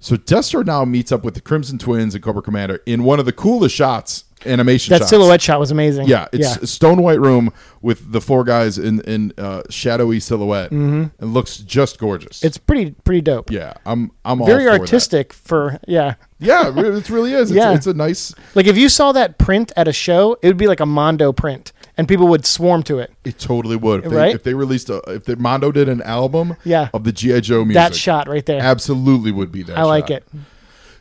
So 0.00 0.16
Destro 0.16 0.64
now 0.64 0.84
meets 0.84 1.10
up 1.10 1.24
with 1.24 1.34
the 1.34 1.40
Crimson 1.40 1.76
Twins 1.78 2.14
and 2.14 2.22
Cobra 2.22 2.42
Commander 2.42 2.80
in 2.86 3.02
one 3.02 3.18
of 3.18 3.26
the 3.26 3.32
coolest 3.32 3.74
shots, 3.74 4.24
animation 4.46 4.92
That 4.92 4.98
shots. 4.98 5.10
silhouette 5.10 5.42
shot 5.42 5.58
was 5.58 5.72
amazing. 5.72 6.06
Yeah, 6.06 6.28
it's 6.32 6.56
a 6.56 6.66
stone 6.68 7.02
white 7.02 7.18
room 7.20 7.52
with 7.82 8.12
the 8.12 8.20
four 8.20 8.44
guys 8.44 8.78
in 8.78 9.00
in 9.00 9.32
uh, 9.36 9.62
shadowy 9.70 10.20
silhouette. 10.20 10.70
Mm-hmm. 10.70 11.04
It 11.20 11.26
looks 11.26 11.56
just 11.58 11.98
gorgeous. 11.98 12.44
it's 12.44 12.58
pretty 12.58 12.92
pretty 13.02 13.22
dope. 13.22 13.50
yeah, 13.50 13.74
I'm 13.84 14.12
I'm 14.24 14.40
all 14.40 14.46
Very 14.46 14.66
for 14.66 14.70
that. 14.72 14.80
artistic 14.82 15.32
for 15.32 15.80
yeah. 15.88 16.14
Yeah, 16.38 16.68
it 16.68 16.78
it 16.78 17.10
really 17.10 17.32
is. 17.34 17.50
It's, 17.50 17.56
Yeah. 17.56 17.74
it's 17.74 17.88
a 17.88 17.94
nice. 17.94 18.32
Like 18.54 18.66
if 18.66 18.78
you 18.78 18.88
saw 18.88 19.10
that 19.10 19.38
print 19.38 19.72
at 19.76 19.88
a 19.88 19.92
show, 19.92 20.36
it 20.42 20.46
would 20.46 20.56
be 20.56 20.68
like 20.68 20.78
a 20.80 20.86
Mondo 20.86 21.32
print, 21.32 21.72
and 21.98 22.08
people 22.08 22.28
would 22.28 22.46
swarm 22.46 22.82
to 22.84 22.98
it. 22.98 23.12
It 23.24 23.38
totally 23.38 23.76
would. 23.76 24.04
If 24.04 24.10
they, 24.10 24.16
Right? 24.16 24.34
if 24.34 24.42
they 24.44 24.54
released 24.54 24.88
a 24.88 24.98
if 25.08 25.24
the 25.24 25.36
Mondo 25.36 25.70
did 25.72 25.88
an 25.88 26.00
album 26.02 26.56
Yeah. 26.64 26.88
of 26.94 27.04
the 27.04 27.12
GI 27.12 27.42
Joe 27.42 27.64
music, 27.64 27.74
That 27.74 27.94
shot 27.94 28.28
right 28.28 28.46
there. 28.46 28.60
absolutely 28.62 29.32
would 29.32 29.52
be 29.52 29.62
that. 29.64 29.76
I 29.76 29.82
like 29.82 30.10
it. 30.10 30.26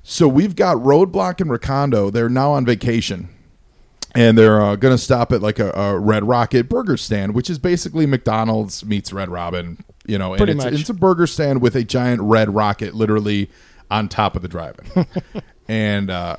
So 0.04 0.28
we've 0.28 0.56
got 0.56 0.78
Roadblock 0.78 1.40
and 1.42 1.50
Recondo. 1.50 2.12
They're 2.12 2.30
now 2.30 2.52
on 2.52 2.66
vacation. 2.66 3.30
And 4.16 4.36
they're 4.38 4.60
uh, 4.62 4.76
going 4.78 4.96
to 4.96 4.98
stop 4.98 5.32
at 5.32 5.42
like 5.44 5.60
a, 5.60 5.70
a 5.74 6.00
Red 6.00 6.24
Rocket 6.28 6.68
burger 6.70 6.98
stand, 6.98 7.36
which 7.36 7.50
is 7.50 7.60
basically 7.60 8.06
McDonald's 8.08 8.84
meets 8.86 9.14
Red 9.14 9.30
Robin. 9.30 9.84
You 10.08 10.18
know, 10.18 10.32
and 10.34 10.38
Pretty 10.38 10.54
it's, 10.54 10.64
much. 10.64 10.74
it's 10.74 10.90
a 10.90 10.94
burger 10.94 11.28
stand 11.28 11.62
with 11.62 11.76
a 11.76 11.84
giant 11.84 12.22
red 12.22 12.56
rocket 12.56 12.96
literally 12.96 13.50
on 13.92 14.08
top 14.08 14.38
of 14.38 14.42
the 14.42 14.48
drive-in. 14.48 15.06
and 15.68 16.10
uh, 16.10 16.38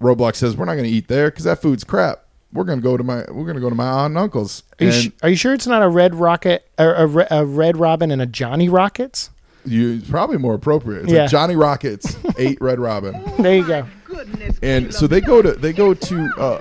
Roadblock 0.00 0.34
says, 0.34 0.56
"We're 0.56 0.64
not 0.64 0.72
going 0.72 0.84
to 0.84 0.90
eat 0.90 1.06
there 1.06 1.30
because 1.30 1.44
that 1.44 1.62
food's 1.62 1.84
crap. 1.84 2.23
We're 2.54 2.64
going 2.64 2.78
to 2.78 2.82
go 2.82 2.96
to 2.96 3.04
my 3.04 3.24
we're 3.28 3.44
going 3.44 3.56
to 3.56 3.60
go 3.60 3.68
to 3.68 3.74
my 3.74 3.86
aunt 3.86 4.12
and 4.12 4.18
uncle's." 4.18 4.62
Are 4.80 4.84
you, 4.86 4.92
sh- 4.92 5.10
are 5.22 5.28
you 5.28 5.36
sure 5.36 5.52
it's 5.52 5.66
not 5.66 5.82
a 5.82 5.88
red 5.88 6.14
rocket, 6.14 6.66
or 6.78 6.94
a, 6.94 7.06
re- 7.06 7.26
a 7.30 7.44
red 7.44 7.76
robin 7.76 8.10
and 8.10 8.22
a 8.22 8.26
Johnny 8.26 8.68
Rockets? 8.68 9.30
you 9.66 9.94
it's 9.94 10.08
probably 10.10 10.36
more 10.38 10.54
appropriate. 10.54 11.04
It's 11.04 11.12
Yeah. 11.12 11.22
like 11.22 11.30
Johnny 11.30 11.56
Rockets 11.56 12.16
ate 12.38 12.60
Red 12.60 12.78
Robin. 12.78 13.20
There 13.38 13.56
you 13.56 13.66
go. 13.66 13.86
Goodness. 14.04 14.58
and 14.62 14.94
so 14.94 15.06
they 15.06 15.20
go 15.20 15.42
to 15.42 15.52
they 15.52 15.72
go 15.72 15.92
to 15.94 16.30
uh, 16.38 16.60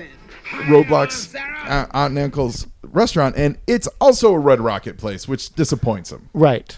Roadblock's 0.67 1.35
uh, 1.35 1.87
Aunt 1.91 2.11
and 2.11 2.19
Uncle's 2.19 2.67
restaurant, 2.83 3.35
and 3.37 3.57
it's 3.67 3.87
also 3.99 4.33
a 4.33 4.39
Red 4.39 4.59
Rocket 4.61 4.97
place, 4.97 5.27
which 5.27 5.53
disappoints 5.53 6.09
them. 6.11 6.29
Right. 6.33 6.77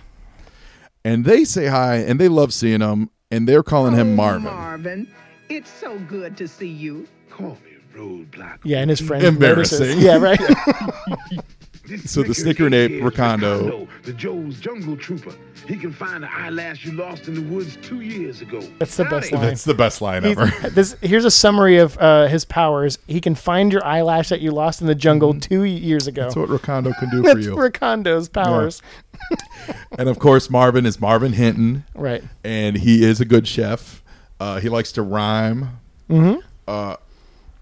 And 1.03 1.23
they 1.25 1.43
say 1.43 1.67
hi, 1.67 1.97
and 1.97 2.19
they 2.19 2.27
love 2.27 2.53
seeing 2.53 2.81
him, 2.81 3.09
and 3.29 3.47
they're 3.47 3.63
calling 3.63 3.93
him 3.93 4.13
Oh, 4.13 4.15
Marvin. 4.15 4.43
Marvin, 4.45 5.11
it's 5.49 5.69
so 5.71 5.99
good 5.99 6.35
to 6.37 6.47
see 6.47 6.67
you. 6.69 7.07
Call 7.29 7.57
me 7.63 7.74
Roadblock. 7.95 8.59
Yeah, 8.63 8.79
and 8.79 8.89
his 8.89 8.99
friend 8.99 9.23
Embarrassing. 9.23 9.79
notices. 9.79 10.03
Yeah, 10.03 10.17
right. 10.17 10.39
This 11.87 12.09
So 12.11 12.23
the 12.23 12.33
snicker 12.33 12.67
snicker 12.67 12.69
named 12.71 12.93
is 12.93 13.87
The 14.03 14.13
Joe's 14.13 14.59
Jungle 14.59 14.97
Trooper. 14.97 15.35
He 15.67 15.77
can 15.77 15.93
find 15.93 16.23
the 16.23 16.31
eyelash 16.33 16.83
you 16.83 16.93
lost 16.93 17.27
in 17.27 17.35
the 17.35 17.41
woods 17.53 17.77
two 17.79 18.01
years 18.01 18.41
ago. 18.41 18.59
That's 18.79 18.97
the 18.97 19.05
best 19.05 19.31
line. 19.31 19.41
That's 19.43 19.63
the 19.65 19.75
best 19.75 20.01
line 20.01 20.23
He's- 20.23 20.35
ever. 20.35 20.69
this, 20.71 20.95
here's 21.03 21.25
a 21.25 21.31
summary 21.31 21.77
of 21.77 21.95
uh, 21.99 22.25
his 22.25 22.43
powers. 22.43 22.97
He 23.05 23.21
can 23.21 23.35
find 23.35 23.71
your 23.71 23.85
eyelash 23.85 24.29
that 24.29 24.41
you 24.41 24.49
lost 24.49 24.81
in 24.81 24.87
the 24.87 24.95
jungle 24.95 25.39
two 25.39 25.63
years 25.63 26.07
ago. 26.07 26.27
Mm-hmm. 26.27 26.39
That's 26.41 26.49
what 26.51 26.61
Recondo 26.61 26.97
can 26.97 27.09
do 27.11 27.17
for 27.21 27.35
That's 27.35 27.45
you. 27.45 27.55
Recondo's 27.55 28.29
powers. 28.29 28.81
And 29.99 30.09
of 30.09 30.17
course, 30.17 30.49
Marvin 30.49 30.87
is 30.87 30.99
Marvin 30.99 31.33
Hinton, 31.33 31.83
Right. 31.93 32.23
and 32.43 32.77
he 32.77 33.03
is 33.03 33.21
a 33.21 33.25
good 33.25 33.47
chef. 33.47 34.01
Uh, 34.39 34.59
he 34.59 34.69
likes 34.69 34.91
to 34.93 35.03
rhyme. 35.03 35.79
Mm-hmm. 36.09 36.39
Uh, 36.67 36.95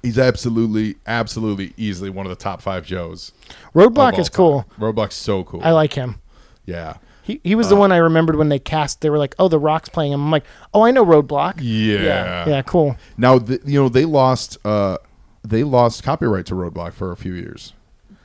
he's 0.04 0.20
absolutely, 0.20 0.96
absolutely, 1.08 1.74
easily 1.78 2.10
one 2.12 2.26
of 2.26 2.30
the 2.30 2.36
top 2.36 2.62
five 2.62 2.86
Joes. 2.86 3.32
Roadblock 3.74 4.20
is 4.20 4.30
cool. 4.30 4.66
Roadblock's 4.80 5.16
so 5.16 5.44
cool. 5.44 5.62
I 5.64 5.72
like 5.72 5.94
him. 5.94 6.20
Yeah. 6.66 6.98
He, 7.24 7.40
he 7.44 7.56
was 7.56 7.68
Uh, 7.68 7.72
the 7.72 7.76
one 7.78 7.92
I 7.94 7.98
remembered 7.98 8.36
when 8.36 8.50
they 8.50 8.60
cast. 8.60 9.00
They 9.02 9.10
were 9.10 9.18
like, 9.18 9.34
"Oh, 9.40 9.48
The 9.48 9.58
Rock's 9.60 9.88
playing 9.90 10.12
him." 10.12 10.22
I'm 10.26 10.30
like, 10.32 10.44
"Oh, 10.74 10.84
I 10.84 10.92
know 10.92 11.06
Roadblock." 11.06 11.56
Yeah. 11.62 12.00
yeah, 12.04 12.50
yeah, 12.50 12.62
cool. 12.64 12.98
Now, 13.18 13.40
th 13.40 13.62
you 13.66 13.82
know, 13.82 13.88
they 13.90 14.04
lost. 14.06 14.58
Uh, 14.66 14.98
they 15.42 15.64
lost 15.64 16.04
copyright 16.04 16.46
to 16.48 16.54
Roadblock 16.56 16.94
for 16.94 17.12
a 17.12 17.16
few 17.18 17.34
years. 17.34 17.74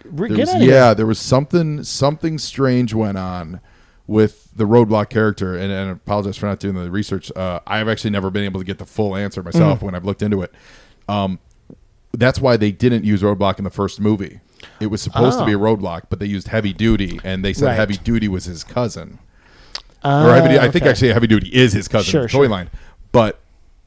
Re- 0.05 0.29
There 0.29 0.39
was- 0.39 0.49
out 0.51 0.57
of 0.57 0.63
here. 0.63 0.71
yeah, 0.73 0.95
there 0.95 1.07
was 1.07 1.19
something 1.21 1.85
something 1.85 2.39
strange 2.39 2.93
went 2.93 3.19
on 3.19 3.61
with 4.09 4.49
the 4.57 4.65
Roadblock 4.65 5.11
character, 5.11 5.55
and, 5.55 5.71
and 5.71 5.91
I 5.91 5.93
apologize 5.93 6.37
for 6.37 6.47
not 6.47 6.59
doing 6.59 6.75
the 6.75 6.91
research. 6.91 7.31
Uh, 7.37 7.61
I've 7.69 7.89
actually 7.89 8.11
never 8.11 8.31
been 8.31 8.45
able 8.45 8.59
to 8.61 8.67
get 8.67 8.79
the 8.79 8.87
full 8.87 9.15
answer 9.15 9.43
Mm-hmm. 9.43 9.59
myself 9.59 9.83
when 9.83 9.95
I've 9.95 10.05
looked 10.05 10.23
into 10.23 10.43
it. 10.43 10.53
Um, 11.09 11.39
that's 12.13 12.41
why 12.41 12.57
they 12.57 12.71
didn't 12.73 13.05
use 13.05 13.23
Roadblock 13.23 13.59
in 13.59 13.65
the 13.65 13.71
first 13.71 14.01
movie. 14.01 14.41
It 14.81 14.87
was 14.89 15.01
supposed 15.03 15.39
to 15.39 15.45
be 15.47 15.53
a 15.53 15.59
Roadblock, 15.59 16.05
but 16.11 16.19
they 16.19 16.27
used 16.27 16.49
Heavy 16.49 16.73
Duty, 16.73 17.21
and 17.25 17.45
they 17.45 17.53
said 17.53 17.65
Oh. 17.65 17.69
Right. 17.69 17.77
Heavy 17.77 17.97
Duty 17.97 18.29
was 18.29 18.45
his 18.45 18.65
cousin. 18.65 19.19
Uh, 20.03 20.27
or 20.29 20.35
heavy, 20.35 20.59
I 20.59 20.71
think 20.71 20.83
okay. 20.83 20.91
actually 20.91 21.13
Heavy 21.13 21.27
Duty 21.27 21.49
is 21.49 21.73
his 21.73 21.89
cousin 21.89 22.11
Sure, 22.11 22.23
the 22.23 22.29
sure. 22.29 22.45
toy 22.45 22.51
line, 22.51 22.71
but 23.13 23.41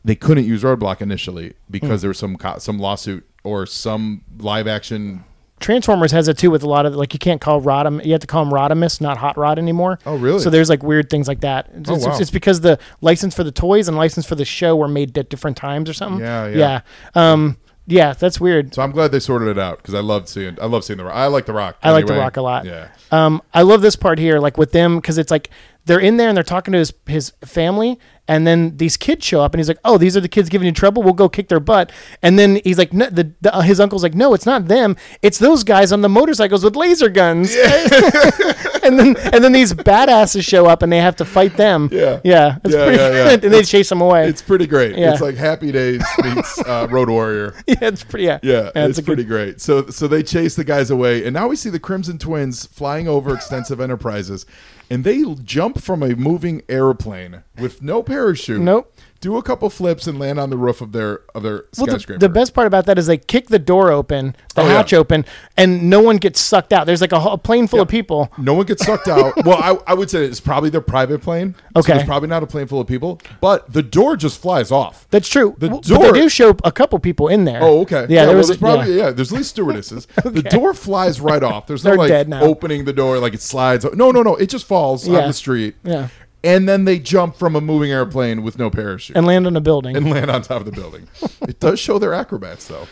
they 0.03 0.15
couldn't 0.15 0.45
use 0.45 0.61
Roadblock 0.63 1.01
initially 1.01 1.53
because 1.69 2.01
there 2.01 2.09
was 2.09 2.17
some 2.17 2.35
co- 2.35 2.57
some 2.57 2.79
lawsuit 2.79 3.25
or 3.43 3.65
some 3.65 4.23
live 4.39 4.67
action 4.67 5.23
Transformers 5.61 6.11
has 6.11 6.27
it 6.27 6.39
too 6.39 6.49
with 6.49 6.63
a 6.63 6.67
lot 6.67 6.87
of 6.87 6.95
like 6.95 7.13
you 7.13 7.19
can't 7.19 7.39
call 7.39 7.61
Rodam 7.61 8.03
you 8.03 8.11
have 8.13 8.21
to 8.21 8.27
call 8.27 8.43
him 8.43 8.49
Rodimus, 8.51 8.99
not 8.99 9.17
Hot 9.19 9.37
Rod 9.37 9.59
anymore. 9.59 9.99
Oh, 10.07 10.15
really? 10.17 10.39
So 10.39 10.49
there's 10.49 10.69
like 10.69 10.81
weird 10.81 11.09
things 11.11 11.27
like 11.27 11.41
that. 11.41 11.69
It's, 11.75 11.87
Oh, 11.89 11.93
it's- 11.95 12.07
wow. 12.07 12.17
it's 12.19 12.31
because 12.31 12.61
the 12.61 12.79
license 13.01 13.35
for 13.35 13.43
the 13.43 13.51
toys 13.51 13.87
and 13.87 13.95
license 13.95 14.25
for 14.25 14.33
the 14.35 14.43
show 14.43 14.75
were 14.75 14.87
made 14.87 15.15
at 15.19 15.29
different 15.29 15.55
times 15.57 15.87
or 15.87 15.93
something. 15.93 16.19
Yeah, 16.19 16.47
yeah. 16.47 16.81
Yeah. 17.15 17.31
Um, 17.31 17.57
yeah, 17.87 18.13
that's 18.13 18.39
weird. 18.39 18.73
So 18.73 18.81
I'm 18.81 18.91
glad 18.91 19.11
they 19.11 19.19
sorted 19.19 19.47
it 19.49 19.57
out 19.57 19.77
because 19.77 19.93
I 19.93 19.99
loved 19.99 20.29
seeing. 20.29 20.57
I 20.61 20.65
love 20.65 20.83
seeing 20.83 20.97
the. 20.97 21.05
Rock. 21.05 21.15
I 21.15 21.27
like 21.27 21.45
the 21.45 21.53
Rock. 21.53 21.77
I 21.81 21.91
like 21.91 22.05
The. 22.07 22.13
Rock 22.13 22.37
a 22.37 22.41
lot. 22.41 22.65
Yeah. 22.65 22.89
Um, 23.11 23.41
I 23.53 23.63
love 23.63 23.81
this 23.81 23.95
part 23.95 24.19
here, 24.19 24.39
like 24.39 24.57
with 24.57 24.71
them, 24.71 24.97
because 24.97 25.17
it's 25.17 25.31
like 25.31 25.49
they're 25.85 25.99
in 25.99 26.17
there 26.17 26.29
and 26.29 26.37
they're 26.37 26.43
talking 26.43 26.71
to 26.73 26.77
his 26.77 26.93
his 27.07 27.33
family, 27.43 27.99
and 28.27 28.45
then 28.45 28.77
these 28.77 28.97
kids 28.97 29.25
show 29.25 29.41
up, 29.41 29.53
and 29.53 29.59
he's 29.59 29.67
like, 29.67 29.79
"Oh, 29.83 29.97
these 29.97 30.15
are 30.15 30.21
the 30.21 30.29
kids 30.29 30.47
giving 30.47 30.67
you 30.67 30.71
trouble. 30.71 31.01
We'll 31.03 31.13
go 31.13 31.27
kick 31.27 31.47
their 31.47 31.59
butt." 31.59 31.91
And 32.21 32.37
then 32.37 32.61
he's 32.63 32.77
like, 32.77 32.93
no, 32.93 33.09
the, 33.09 33.33
the 33.41 33.53
uh, 33.53 33.61
his 33.61 33.79
uncle's 33.79 34.03
like, 34.03 34.15
"No, 34.15 34.33
it's 34.33 34.45
not 34.45 34.67
them. 34.67 34.95
It's 35.21 35.39
those 35.39 35.63
guys 35.63 35.91
on 35.91 36.01
the 36.01 36.09
motorcycles 36.09 36.63
with 36.63 36.75
laser 36.75 37.09
guns." 37.09 37.55
and 38.83 38.97
then 38.99 39.15
and 39.17 39.43
then 39.43 39.51
these 39.51 39.73
badasses 39.73 40.43
show 40.43 40.65
up, 40.67 40.81
and 40.81 40.91
they 40.91 40.97
have 40.99 41.15
to 41.17 41.25
fight 41.25 41.55
them. 41.57 41.89
Yeah. 41.91 42.19
yeah, 42.23 42.57
it's 42.63 42.73
Yeah, 42.73 42.83
pretty 42.85 42.97
yeah, 42.97 43.09
yeah. 43.11 43.29
and 43.33 43.41
they 43.41 43.63
chase 43.63 43.89
them 43.89 44.01
away. 44.01 44.27
It's 44.27 44.41
pretty 44.41 44.67
great. 44.67 44.97
Yeah. 44.97 45.11
It's 45.11 45.21
like 45.21 45.35
Happy 45.35 45.71
Days 45.71 46.03
meets 46.23 46.59
uh, 46.59 46.87
Road 46.89 47.09
Warrior. 47.09 47.53
yeah, 47.67 47.77
it's 47.81 48.03
pretty. 48.03 48.25
Yeah, 48.25 48.39
Yeah, 48.43 48.71
it's 48.75 48.97
it's 48.99 49.05
pretty 49.05 49.23
good. 49.23 49.29
great. 49.29 49.61
So 49.61 49.87
so 49.87 50.07
they 50.07 50.23
chase 50.23 50.55
the 50.55 50.63
guys 50.63 50.89
away, 50.91 51.25
and 51.25 51.33
now 51.33 51.47
we 51.47 51.55
see 51.55 51.69
the 51.69 51.79
Crimson 51.79 52.17
Twins 52.17 52.65
flying 52.65 53.07
over 53.07 53.33
extensive 53.33 53.79
enterprises, 53.81 54.45
and 54.89 55.03
they 55.03 55.23
jump 55.43 55.81
from 55.81 56.03
a 56.03 56.15
moving 56.15 56.61
airplane 56.69 57.43
with 57.59 57.81
no 57.81 58.03
parachute. 58.03 58.61
Nope. 58.61 58.93
Do 59.21 59.37
a 59.37 59.43
couple 59.43 59.69
flips 59.69 60.07
and 60.07 60.17
land 60.19 60.39
on 60.39 60.49
the 60.49 60.57
roof 60.57 60.81
of 60.81 60.91
their 60.93 61.21
of 61.35 61.43
their 61.43 61.65
Well, 61.77 61.85
the, 61.85 61.91
skyscraper. 61.91 62.19
the 62.19 62.27
best 62.29 62.53
part 62.55 62.65
about 62.67 62.87
that 62.87 62.97
is 62.97 63.05
they 63.05 63.17
kick 63.17 63.47
the 63.49 63.59
door 63.59 63.91
open, 63.91 64.35
the 64.55 64.61
Oh, 64.61 64.65
yeah. 64.67 64.73
hatch 64.77 64.93
open, 64.93 65.25
and 65.55 65.89
no 65.91 66.01
one 66.01 66.17
gets 66.17 66.41
sucked 66.41 66.73
out. 66.73 66.87
There's 66.87 67.01
like 67.01 67.11
a, 67.11 67.17
a 67.17 67.37
plane 67.37 67.67
full 67.67 67.81
of 67.81 67.87
people. 67.87 68.31
No 68.39 68.55
one 68.55 68.65
gets 68.65 68.83
sucked 68.83 69.07
out. 69.07 69.33
well, 69.45 69.57
I, 69.57 69.91
I 69.91 69.93
would 69.93 70.09
say 70.09 70.25
it's 70.25 70.39
probably 70.39 70.71
their 70.71 70.81
private 70.81 71.21
plane. 71.21 71.53
Okay. 71.75 71.91
So 71.91 71.93
there's 71.97 72.07
probably 72.07 72.29
not 72.29 72.41
a 72.41 72.47
plane 72.47 72.65
full 72.65 72.81
of 72.81 72.87
people, 72.87 73.21
but 73.41 73.71
the 73.71 73.83
door 73.83 74.17
just 74.17 74.41
flies 74.41 74.71
off. 74.71 75.05
That's 75.11 75.29
true. 75.29 75.55
The 75.59 75.69
Well, 75.69 75.81
door- 75.81 76.11
they 76.13 76.21
do 76.21 76.27
show 76.27 76.55
a 76.63 76.71
couple 76.71 76.97
people 76.97 77.27
in 77.27 77.45
there. 77.45 77.59
Oh, 77.61 77.81
okay. 77.81 78.07
Yeah, 78.09 78.25
there 78.25 78.29
well, 78.29 78.37
was 78.37 78.47
there's 78.47 78.57
probably 78.59 78.95
yeah. 78.95 79.05
yeah. 79.05 79.11
There's 79.11 79.31
at 79.31 79.37
least 79.37 79.51
stewardesses. 79.51 80.07
The 80.31 80.41
door 80.43 80.73
flies 80.73 81.21
right 81.21 81.43
off. 81.43 81.67
There's 81.67 81.83
no 81.83 81.93
like 81.93 82.11
opening 82.41 82.85
the 82.85 82.93
door 82.93 83.19
like 83.19 83.33
it 83.35 83.41
slides. 83.41 83.85
No, 83.93 84.09
no, 84.11 84.23
no. 84.23 84.35
It 84.35 84.49
just 84.49 84.65
falls 84.65 85.07
Yeah. 85.07 85.19
on 85.19 85.27
the 85.27 85.33
street. 85.33 85.75
Yeah. 85.83 86.07
And 86.43 86.67
then 86.67 86.85
they 86.85 86.97
jump 86.97 87.35
from 87.35 87.55
a 87.55 87.61
moving 87.61 87.91
airplane 87.91 88.41
with 88.41 88.57
no 88.57 88.69
parachute 88.71 89.15
and 89.15 89.27
land 89.27 89.45
on 89.45 89.55
a 89.55 89.61
building. 89.61 89.95
and 89.95 90.09
land 90.09 90.31
on 90.31 90.41
top 90.41 90.59
of 90.61 90.65
the 90.65 90.71
building. 90.71 91.07
it 91.47 91.59
does 91.59 91.79
show 91.79 91.99
they're 91.99 92.13
acrobats 92.13 92.67
though. 92.67 92.87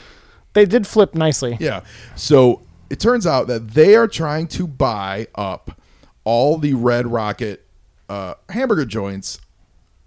they 0.54 0.66
did 0.66 0.86
flip 0.86 1.16
nicely. 1.16 1.58
Yeah. 1.60 1.82
So 2.16 2.62
it 2.90 3.00
turns 3.00 3.26
out 3.26 3.48
that 3.48 3.70
they 3.72 3.96
are 3.96 4.08
trying 4.08 4.48
to 4.50 4.68
buy 4.68 5.28
up 5.36 5.82
all 6.24 6.58
the 6.58 6.74
Red 6.76 7.08
Rocket 7.08 7.66
uh, 8.08 8.36
hamburger 8.50 8.86
joints 8.86 9.40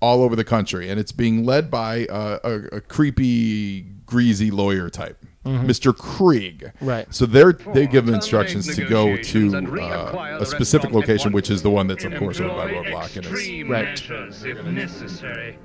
all 0.01 0.23
over 0.23 0.35
the 0.37 0.45
country, 0.45 0.89
and 0.91 0.99
it's 0.99 1.13
being 1.13 1.45
led 1.45 1.71
by 1.71 2.07
uh, 2.07 2.39
a, 2.43 2.77
a 2.77 2.81
creepy, 2.81 3.83
greasy 4.05 4.51
lawyer 4.51 4.91
type, 4.91 5.25
Mr. 5.45 5.97
Krieg. 5.97 6.61
Mm-hmm. 6.77 6.87
Right. 6.87 7.15
So 7.15 7.27
they're 7.27 7.53
they 7.53 7.87
give 7.87 8.07
them 8.07 8.15
instructions 8.15 8.75
to 8.77 8.85
go 8.89 9.17
to 9.17 9.57
uh, 9.83 10.39
a 10.41 10.47
specific 10.47 10.93
location, 10.93 11.33
which 11.33 11.51
is 11.51 11.63
the 11.63 11.71
one 11.71 11.87
that's 11.89 12.05
of 12.05 12.15
course 12.17 12.41
owned 12.41 12.53
by 12.57 12.71
Roadblock 12.71 13.17
and 13.17 13.27
it's 13.27 13.69
Right. 13.69 13.69
measures 13.69 14.45
if 14.45 14.65
necessary. 14.65 15.59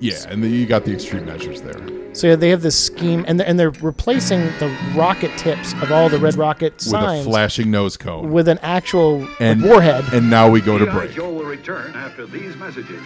yeah, 0.00 0.14
and 0.28 0.42
then 0.42 0.52
you 0.52 0.64
got 0.64 0.84
the 0.84 0.92
extreme 0.94 1.26
measures 1.26 1.60
there. 1.60 2.14
So 2.14 2.28
yeah, 2.28 2.36
they 2.36 2.48
have 2.50 2.62
this 2.62 2.78
scheme, 2.82 3.24
and 3.28 3.38
they're, 3.38 3.46
and 3.46 3.58
they're 3.60 3.70
replacing 3.70 4.40
the 4.58 4.74
rocket 4.96 5.36
tips 5.36 5.72
of 5.82 5.92
all 5.92 6.08
the 6.08 6.18
Red 6.18 6.36
Rocket 6.36 6.74
With 6.86 6.94
a 6.94 7.22
flashing 7.22 7.70
nose 7.70 7.96
cone. 7.96 8.30
with 8.32 8.48
an 8.48 8.58
actual 8.62 9.28
and 9.40 9.62
warhead. 9.62 10.04
And 10.14 10.30
now 10.30 10.48
we 10.50 10.60
go 10.62 10.78
to 10.78 10.86
break. 10.90 11.12
Joe 11.12 11.30
will 11.32 11.44
return 11.44 11.92
after 11.94 12.26
these 12.26 12.56
messages. 12.56 13.00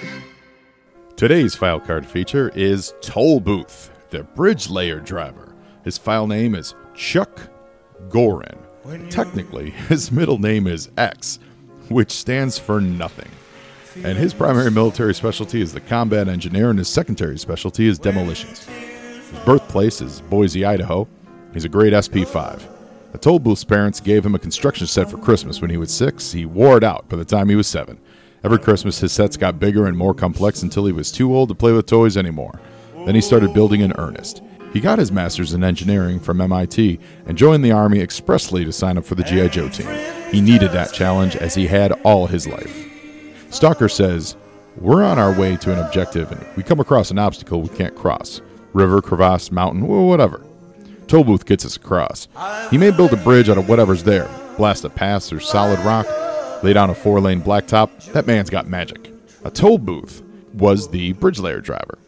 Today's 1.17 1.55
file 1.55 1.81
card 1.81 2.07
feature 2.07 2.51
is 2.55 2.95
Toll 3.01 3.41
Booth, 3.41 3.91
the 4.11 4.23
bridge 4.23 4.69
layer 4.71 5.01
driver. 5.01 5.52
His 5.85 5.99
file 5.99 6.27
name 6.27 6.55
is 6.55 6.75
Chuck 6.95 7.41
Goren. 8.09 8.59
Technically, 9.11 9.71
his 9.89 10.13
middle 10.13 10.39
name 10.39 10.67
is 10.67 10.91
X, 10.97 11.39
which 11.89 12.11
stands 12.11 12.59
for 12.59 12.81
nothing. 12.81 13.31
And 14.05 14.17
his 14.17 14.33
primary 14.33 14.71
military 14.71 15.15
specialty 15.15 15.61
is 15.61 15.73
the 15.73 15.81
combat 15.81 16.29
engineer, 16.29 16.71
and 16.71 16.79
his 16.79 16.89
secondary 16.89 17.39
specialty 17.39 17.87
is 17.87 17.99
demolitions. 17.99 18.65
His 18.65 19.39
birthplace 19.45 20.01
is 20.01 20.21
Boise, 20.23 20.65
Idaho. 20.65 21.07
He's 21.53 21.65
a 21.65 21.69
grade 21.69 21.93
SP 21.93 22.25
5. 22.27 22.69
The 23.13 23.19
toll 23.19 23.39
booth's 23.39 23.65
parents 23.65 24.01
gave 24.01 24.25
him 24.25 24.35
a 24.35 24.39
construction 24.39 24.87
set 24.87 25.11
for 25.11 25.19
Christmas 25.19 25.61
when 25.61 25.71
he 25.71 25.77
was 25.77 25.93
six. 25.93 26.33
He 26.33 26.47
wore 26.47 26.79
it 26.79 26.85
out 26.85 27.09
by 27.11 27.17
the 27.17 27.25
time 27.27 27.51
he 27.51 27.57
was 27.57 27.67
seven. 27.67 28.01
Every 28.43 28.59
Christmas, 28.59 28.99
his 28.99 29.13
sets 29.13 29.37
got 29.37 29.61
bigger 29.61 29.87
and 29.87 29.97
more 29.97 30.15
complex 30.15 30.63
until 30.63 30.87
he 30.87 30.93
was 30.93 31.13
too 31.13 31.35
old 31.35 31.51
to 31.51 31.55
play 31.55 31.73
with 31.73 31.87
toys 31.87 32.17
anymore. 32.17 32.59
Then 33.05 33.15
he 33.15 33.21
started 33.21 33.53
building 33.53 33.83
in 33.83 33.93
earnest. 33.99 34.43
He 34.73 34.81
got 34.81 34.99
his 34.99 35.13
master's 35.13 35.53
in 35.53 35.63
engineering 35.63 36.19
from 36.19 36.41
MIT 36.41 36.99
and 37.27 37.37
joined 37.37 37.63
the 37.65 37.73
Army 37.73 38.01
expressly 38.01 38.65
to 38.65 38.73
sign 38.73 38.97
up 38.97 39.05
for 39.05 39.15
the 39.15 39.23
G.I. 39.23 39.49
Joe 39.49 39.69
team. 39.69 39.89
He 40.31 40.41
needed 40.41 40.73
that 40.73 40.95
challenge 40.95 41.37
as 41.37 41.55
he 41.55 41.67
had 41.67 41.93
all 42.05 42.27
his 42.27 42.47
life. 42.47 42.89
Stalker 43.51 43.89
says, 43.89 44.35
We're 44.77 45.05
on 45.05 45.19
our 45.19 45.39
way 45.39 45.57
to 45.59 45.73
an 45.73 45.79
objective 45.79 46.33
and 46.33 46.47
we 46.57 46.63
come 46.63 46.81
across 46.81 47.11
an 47.11 47.19
obstacle 47.19 47.61
we 47.61 47.69
can't 47.69 47.95
cross 47.95 48.41
river, 48.73 49.03
crevasse, 49.03 49.53
mountain, 49.53 49.87
whatever. 49.87 50.43
Tollbooth 51.07 51.45
gets 51.45 51.67
us 51.67 51.77
across. 51.77 52.27
He 52.71 52.79
may 52.79 52.91
build 52.91 53.13
a 53.13 53.19
bridge 53.19 53.51
out 53.51 53.59
of 53.59 53.69
whatever's 53.69 54.05
there, 54.05 54.31
blast 54.57 54.85
a 54.85 54.89
pass 54.89 55.29
through 55.29 55.41
solid 55.41 55.79
rock, 55.81 56.07
lay 56.63 56.73
down 56.73 56.89
a 56.89 56.95
four 56.95 57.21
lane 57.21 57.43
blacktop. 57.43 58.13
That 58.13 58.27
man's 58.27 58.49
got 58.49 58.67
magic. 58.67 59.13
A 59.45 59.51
toll 59.51 59.77
booth 59.77 60.23
was 60.55 60.89
the 60.89 61.13
bridge 61.15 61.39
layer 61.39 61.61
driver. 61.61 61.99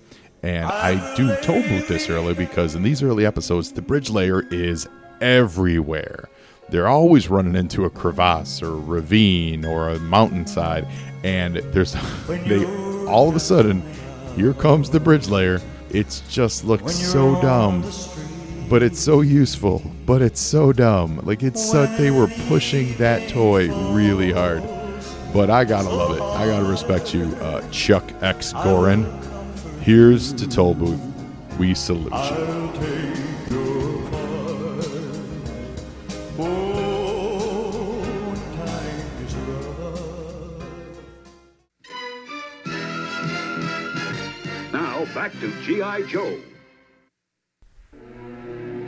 And 0.44 0.66
I 0.66 1.14
do 1.14 1.35
toll 1.40 1.62
booth 1.62 1.88
this 1.88 2.11
early 2.11 2.35
because 2.35 2.74
in 2.74 2.83
these 2.83 3.02
early 3.02 3.24
episodes, 3.24 3.72
the 3.72 3.80
bridge 3.80 4.11
layer 4.11 4.42
is 4.50 4.87
everywhere. 5.22 6.28
They're 6.68 6.87
always 6.87 7.30
running 7.30 7.57
into 7.57 7.87
a 7.87 7.90
crevasse 7.90 8.62
or 8.62 8.74
a 8.74 8.76
ravine 8.76 9.64
or 9.64 9.88
a 9.88 9.98
mountainside, 9.98 10.87
and 11.22 11.57
there's 11.57 11.96
they 12.28 12.62
all 13.07 13.30
of 13.30 13.37
a 13.37 13.40
sudden 13.40 13.83
here 14.37 14.52
comes 14.52 14.90
the 14.90 15.00
bridge 15.00 15.28
layer. 15.28 15.62
It's 15.88 16.20
just 16.28 16.62
looks 16.64 16.94
so 16.94 17.40
dumb, 17.40 17.83
but 18.68 18.83
it's 18.83 19.00
so 19.00 19.22
useful. 19.22 19.83
But 20.04 20.20
it's 20.20 20.40
so 20.42 20.74
dumb. 20.74 21.20
Like 21.24 21.42
it's 21.42 21.70
so 21.70 21.87
they 21.96 22.11
were 22.11 22.28
pushing 22.48 22.94
that 22.98 23.30
toy 23.30 23.68
really 23.94 24.30
hard. 24.30 24.62
But 25.33 25.48
I 25.48 25.64
gotta 25.64 25.88
love 25.88 26.18
it. 26.18 26.22
I 26.22 26.46
gotta 26.46 26.66
respect 26.66 27.14
you, 27.14 27.24
uh, 27.37 27.66
Chuck 27.70 28.12
X 28.20 28.52
Goren. 28.52 29.23
Here's 29.85 30.33
to 30.33 30.49
Toll 30.49 30.73
Booth. 30.73 30.99
We 31.59 31.75
salute 31.75 32.11
you. 32.11 32.11
Now 44.73 45.05
back 45.12 45.33
to 45.40 45.53
G.I. 45.64 46.05
Joe. 46.05 46.35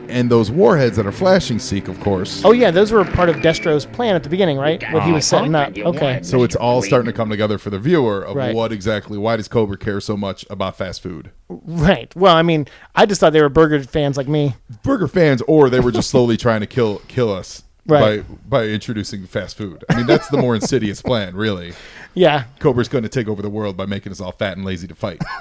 And 0.09 0.29
those 0.29 0.49
warheads 0.49 0.95
that 0.97 1.05
are 1.05 1.11
flashing 1.11 1.59
seek, 1.59 1.87
of 1.87 1.99
course. 1.99 2.43
Oh 2.45 2.51
yeah, 2.51 2.71
those 2.71 2.91
were 2.91 3.03
part 3.03 3.29
of 3.29 3.41
Destro's 3.41 3.85
plan 3.85 4.15
at 4.15 4.23
the 4.23 4.29
beginning, 4.29 4.57
right? 4.57 4.81
What 4.93 5.03
he 5.03 5.11
was 5.11 5.25
setting 5.25 5.53
up. 5.55 5.77
Okay. 5.77 6.19
So 6.23 6.43
it's 6.43 6.55
all 6.55 6.81
starting 6.81 7.07
to 7.07 7.13
come 7.13 7.29
together 7.29 7.57
for 7.57 7.69
the 7.69 7.79
viewer 7.79 8.23
of 8.23 8.35
Right. 8.35 8.55
what 8.55 8.71
exactly 8.71 9.17
why 9.17 9.35
does 9.37 9.47
Cobra 9.47 9.77
care 9.77 9.99
so 9.99 10.15
much 10.15 10.45
about 10.49 10.77
fast 10.77 11.01
food? 11.01 11.31
Right. 11.49 12.13
Well, 12.15 12.35
I 12.35 12.41
mean, 12.41 12.67
I 12.95 13.05
just 13.05 13.19
thought 13.19 13.33
they 13.33 13.41
were 13.41 13.49
burger 13.49 13.81
fans 13.83 14.17
like 14.17 14.27
me. 14.27 14.55
Burger 14.83 15.07
fans, 15.07 15.41
or 15.47 15.69
they 15.69 15.79
were 15.79 15.91
just 15.91 16.09
slowly 16.09 16.37
trying 16.37 16.61
to 16.61 16.67
kill 16.67 16.99
kill 17.07 17.31
us 17.33 17.63
Right. 17.85 18.23
by 18.27 18.35
by 18.63 18.65
introducing 18.67 19.25
fast 19.27 19.57
food. 19.57 19.83
I 19.89 19.95
mean, 19.95 20.07
that's 20.07 20.27
the 20.29 20.37
more 20.37 20.55
insidious 20.55 21.01
plan, 21.01 21.35
really. 21.35 21.73
Yeah. 22.13 22.45
Cobra's 22.59 22.87
going 22.89 23.03
to 23.03 23.09
take 23.09 23.27
over 23.27 23.41
the 23.41 23.49
world 23.49 23.77
by 23.77 23.85
making 23.85 24.11
us 24.11 24.19
all 24.19 24.31
fat 24.31 24.57
and 24.57 24.65
lazy 24.65 24.87
to 24.87 24.95
fight. 24.95 25.21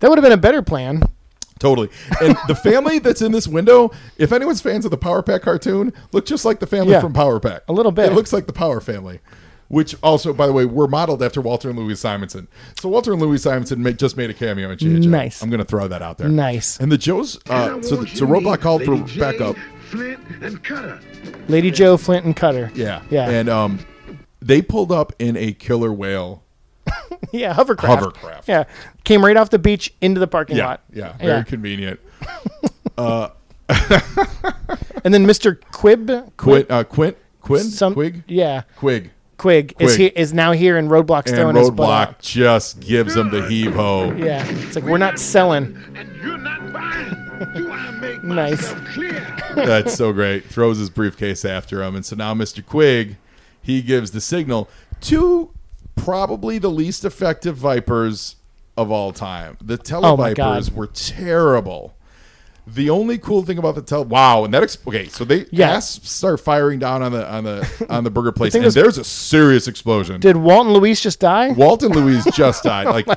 That 0.00 0.10
would 0.10 0.18
have 0.18 0.22
been 0.22 0.30
a 0.30 0.36
better 0.36 0.62
plan. 0.62 1.02
Totally. 1.58 1.88
And 2.20 2.36
the 2.48 2.54
family 2.54 2.98
that's 2.98 3.22
in 3.22 3.32
this 3.32 3.46
window, 3.48 3.90
if 4.16 4.32
anyone's 4.32 4.60
fans 4.60 4.84
of 4.84 4.90
the 4.90 4.96
Power 4.98 5.22
Pack 5.22 5.42
cartoon, 5.42 5.92
look 6.12 6.26
just 6.26 6.44
like 6.44 6.60
the 6.60 6.66
family 6.66 6.92
Yeah. 6.92 7.00
from 7.00 7.12
Power 7.12 7.40
Pack. 7.40 7.62
A 7.68 7.72
little 7.72 7.92
bit. 7.92 8.12
It 8.12 8.14
looks 8.14 8.32
like 8.32 8.46
the 8.46 8.52
Power 8.52 8.80
family. 8.80 9.20
Which 9.68 9.94
also, 10.02 10.32
by 10.32 10.46
the 10.46 10.52
way, 10.54 10.64
were 10.64 10.88
modeled 10.88 11.22
after 11.22 11.42
Walter 11.42 11.68
and 11.68 11.78
Louise 11.78 12.00
Simonson. 12.00 12.48
So 12.80 12.88
Walter 12.88 13.12
and 13.12 13.20
Louise 13.20 13.42
Simonson 13.42 13.82
make, 13.82 13.98
just 13.98 14.16
made 14.16 14.30
a 14.30 14.34
cameo 14.34 14.70
in 14.70 14.78
G.I. 14.78 15.00
Joe. 15.00 15.08
Nice. 15.10 15.42
I'm 15.42 15.50
going 15.50 15.58
to 15.58 15.64
throw 15.66 15.86
that 15.88 16.00
out 16.00 16.16
there. 16.16 16.28
Nice. 16.28 16.80
And 16.80 16.90
the 16.90 16.96
Joes, 16.96 17.38
uh, 17.50 17.82
so, 17.82 17.96
want 17.96 18.08
so 18.08 18.24
you 18.24 18.32
Roadblock's 18.32 18.44
meet 18.44 18.60
called 18.62 18.84
for 18.84 18.96
Lady 18.96 19.20
backup. 19.20 19.56
Flint 19.90 20.20
and 20.40 20.64
Cutter. 20.64 20.98
Lady 21.48 21.70
Joe, 21.70 21.98
Flint, 21.98 22.24
and 22.24 22.34
Cutter. 22.34 22.70
Yeah. 22.74 23.02
Yeah. 23.10 23.28
And 23.28 23.50
um, 23.50 23.78
they 24.40 24.62
pulled 24.62 24.90
up 24.90 25.12
in 25.18 25.36
a 25.36 25.52
killer 25.52 25.92
whale. 25.92 26.44
Yeah, 27.32 27.52
hovercraft. 27.52 28.02
Hovercraft. 28.02 28.48
Yeah. 28.48 28.64
Came 29.04 29.22
right 29.24 29.36
off 29.36 29.50
the 29.50 29.58
beach 29.58 29.92
into 30.00 30.18
the 30.18 30.26
parking 30.26 30.56
Yeah. 30.56 30.66
lot. 30.66 30.80
Yeah. 30.92 31.16
Very 31.18 31.44
convenient. 31.44 32.00
uh, 32.98 33.28
and 35.04 35.12
then 35.14 35.26
Mr. 35.26 35.58
Quib, 35.72 36.32
Quint, 36.36 36.70
uh, 36.70 36.84
Quint, 36.84 37.16
Quinn, 37.42 37.64
some, 37.64 37.92
Quig, 37.94 38.22
yeah, 38.26 38.62
Quig, 38.76 39.10
Quig, 39.36 39.74
is 39.78 39.96
Quig. 39.96 40.14
he 40.14 40.20
is 40.20 40.32
now 40.32 40.52
here 40.52 40.78
in 40.78 40.88
Roadblock's 40.88 41.30
and 41.30 41.38
throwing 41.40 41.56
his 41.56 41.70
butt 41.70 41.86
Roadblock 41.88 42.08
out. 42.08 42.18
just 42.20 42.80
gives 42.80 43.14
them 43.14 43.30
the 43.30 43.46
heave 43.46 43.74
ho. 43.74 44.12
Yeah, 44.16 44.44
it's 44.48 44.74
like 44.74 44.84
we're 44.84 44.96
not 44.98 45.18
selling. 45.18 45.76
And 45.94 46.16
you're 46.16 46.38
not 46.38 46.72
buying. 46.72 47.54
Do 47.54 47.70
I 47.70 47.90
make 48.00 48.24
Nice. 48.24 48.72
clear? 48.94 49.36
That's 49.54 49.94
so 49.94 50.12
great. 50.14 50.44
Throws 50.46 50.78
his 50.78 50.88
briefcase 50.90 51.44
after 51.44 51.82
him, 51.82 51.94
and 51.94 52.04
so 52.06 52.16
now 52.16 52.32
Mr. 52.34 52.64
Quig, 52.64 53.16
he 53.60 53.82
gives 53.82 54.12
the 54.12 54.20
signal 54.20 54.68
to 55.02 55.50
probably 55.98 56.58
the 56.58 56.70
least 56.70 57.04
effective 57.04 57.56
Vipers 57.56 58.36
of 58.76 58.90
all 58.90 59.12
time. 59.12 59.56
The 59.60 59.74
Oh 59.74 59.76
Televipers 59.76 60.68
God. 60.68 60.76
were 60.76 60.86
terrible. 60.86 61.94
The 62.66 62.90
only 62.90 63.16
cool 63.16 63.44
thing 63.44 63.56
about 63.56 63.76
the 63.76 63.82
tele 63.82 64.04
wow, 64.04 64.44
and 64.44 64.52
that 64.52 64.76
okay, 64.86 65.08
so 65.08 65.24
they 65.24 65.46
Yeah. 65.50 65.70
asps 65.70 66.10
start 66.10 66.38
firing 66.38 66.78
down 66.78 67.02
on 67.02 67.12
the 67.12 67.26
on 67.26 67.44
the 67.44 67.86
on 67.90 68.04
the 68.04 68.10
burger 68.10 68.30
place, 68.30 68.54
and 68.54 68.62
was- 68.64 68.74
there's 68.74 68.98
a 68.98 69.04
serious 69.04 69.66
explosion. 69.66 70.20
Did 70.20 70.36
Walton 70.36 70.74
Luis 70.74 71.00
just 71.00 71.18
die? 71.18 71.52
Walton 71.52 71.92
Louise 71.92 72.26
just 72.34 72.64
died. 72.64 72.86
Oh 72.86 72.90
Like 72.90 73.08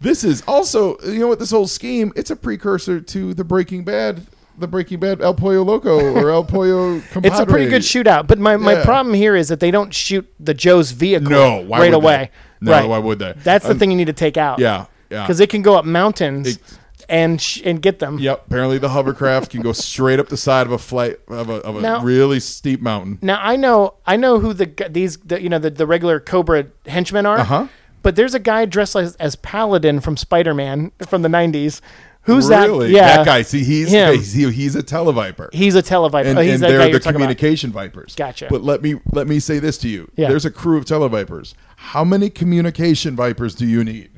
this 0.00 0.24
is 0.24 0.42
also 0.46 0.98
you 1.06 1.20
know 1.20 1.28
what 1.28 1.38
this 1.38 1.52
whole 1.52 1.66
scheme. 1.66 2.12
It's 2.16 2.30
a 2.30 2.36
precursor 2.36 3.00
to 3.00 3.32
the 3.32 3.44
Breaking 3.44 3.82
Bad, 3.82 4.26
the 4.58 4.66
Breaking 4.68 5.00
Bad 5.00 5.20
El 5.20 5.34
Pollo 5.34 5.62
Loco 5.62 5.98
or 6.14 6.30
El 6.30 6.44
Pollo. 6.44 7.00
Compadre. 7.00 7.24
It's 7.30 7.38
a 7.40 7.46
pretty 7.46 7.68
good 7.70 7.82
shootout, 7.82 8.26
but 8.26 8.38
my, 8.38 8.56
my 8.56 8.82
problem 8.82 9.14
here 9.14 9.34
is 9.36 9.48
that 9.48 9.60
they 9.60 9.70
don't 9.70 9.92
shoot 9.92 10.26
the 10.38 10.54
Joe's 10.54 10.92
vehicle 10.92 11.30
No, 11.30 11.64
right 11.64 11.80
would 11.80 11.90
they? 11.90 11.92
away. 11.92 12.30
No, 12.60 12.72
right. 12.72 12.88
why 12.88 12.98
would 12.98 13.18
they? 13.18 13.34
That's 13.42 13.64
the 13.64 13.72
Um, 13.72 13.78
thing 13.78 13.90
you 13.90 13.96
need 13.96 14.06
to 14.06 14.12
take 14.12 14.36
out. 14.36 14.58
Yeah, 14.58 14.86
yeah. 15.10 15.22
because 15.22 15.40
it 15.40 15.50
can 15.50 15.62
go 15.62 15.74
up 15.76 15.84
mountains 15.84 16.56
It- 16.56 16.62
and 17.08 17.38
sh- 17.40 17.60
and 17.66 17.82
get 17.82 17.98
them. 17.98 18.18
Yep. 18.18 18.44
Apparently, 18.46 18.78
the 18.78 18.88
hovercraft 18.88 19.50
can 19.50 19.60
go 19.60 19.72
straight 19.72 20.18
up 20.18 20.28
the 20.30 20.38
side 20.38 20.66
of 20.66 20.72
a 20.72 20.78
flight 20.78 21.18
of 21.28 21.50
a, 21.50 21.54
of 21.56 21.76
a 21.76 21.80
Now- 21.82 22.02
really 22.02 22.40
steep 22.40 22.80
mountain. 22.80 23.18
Now 23.20 23.38
I 23.42 23.56
know 23.56 23.94
I 24.06 24.16
know 24.16 24.38
who 24.40 24.54
the 24.54 24.70
these 24.88 25.18
the, 25.18 25.42
you 25.42 25.50
know 25.50 25.58
the, 25.58 25.68
the 25.70 25.86
regular 25.86 26.18
Cobra 26.20 26.66
henchmen 26.86 27.26
are. 27.26 27.40
Uh-huh. 27.40 27.66
But 28.02 28.16
there's 28.16 28.34
a 28.34 28.38
guy 28.38 28.66
dressed 28.66 28.96
as, 28.96 29.16
as 29.16 29.34
Paladin 29.36 30.00
from 30.00 30.16
Spider-Man 30.18 30.92
from 31.06 31.22
the 31.22 31.28
'90s. 31.28 31.80
Who's 32.24 32.48
really? 32.48 32.86
that? 32.92 32.92
Yeah, 32.96 33.16
that 33.18 33.26
guy. 33.26 33.42
See, 33.42 33.62
he's 33.64 33.90
Him. 33.90 34.14
he's, 34.16 34.32
he- 34.32 34.50
he's 34.50 34.74
a 34.76 34.82
televiper. 34.82 35.52
He's 35.52 35.74
a 35.74 35.82
televiper. 35.82 36.24
and, 36.26 36.38
oh, 36.38 36.42
he's 36.42 36.54
and 36.54 36.62
they're 36.62 36.78
the 36.78 36.98
talking 36.98 37.10
about. 37.10 37.12
communication 37.12 37.70
vipers. 37.70 38.14
Gotcha. 38.14 38.46
But 38.50 38.62
let 38.62 38.82
me 38.82 38.94
let 39.12 39.26
me 39.26 39.38
say 39.40 39.58
this 39.58 39.76
to 39.78 39.88
you. 39.88 40.10
Yeah. 40.16 40.28
There's 40.28 40.44
a 40.46 40.50
crew 40.50 40.78
of 40.78 40.84
televipers. 40.86 41.54
How 41.76 42.02
many 42.04 42.30
communication 42.30 43.14
vipers 43.14 43.54
do 43.54 43.66
you 43.66 43.84
need? 43.84 44.10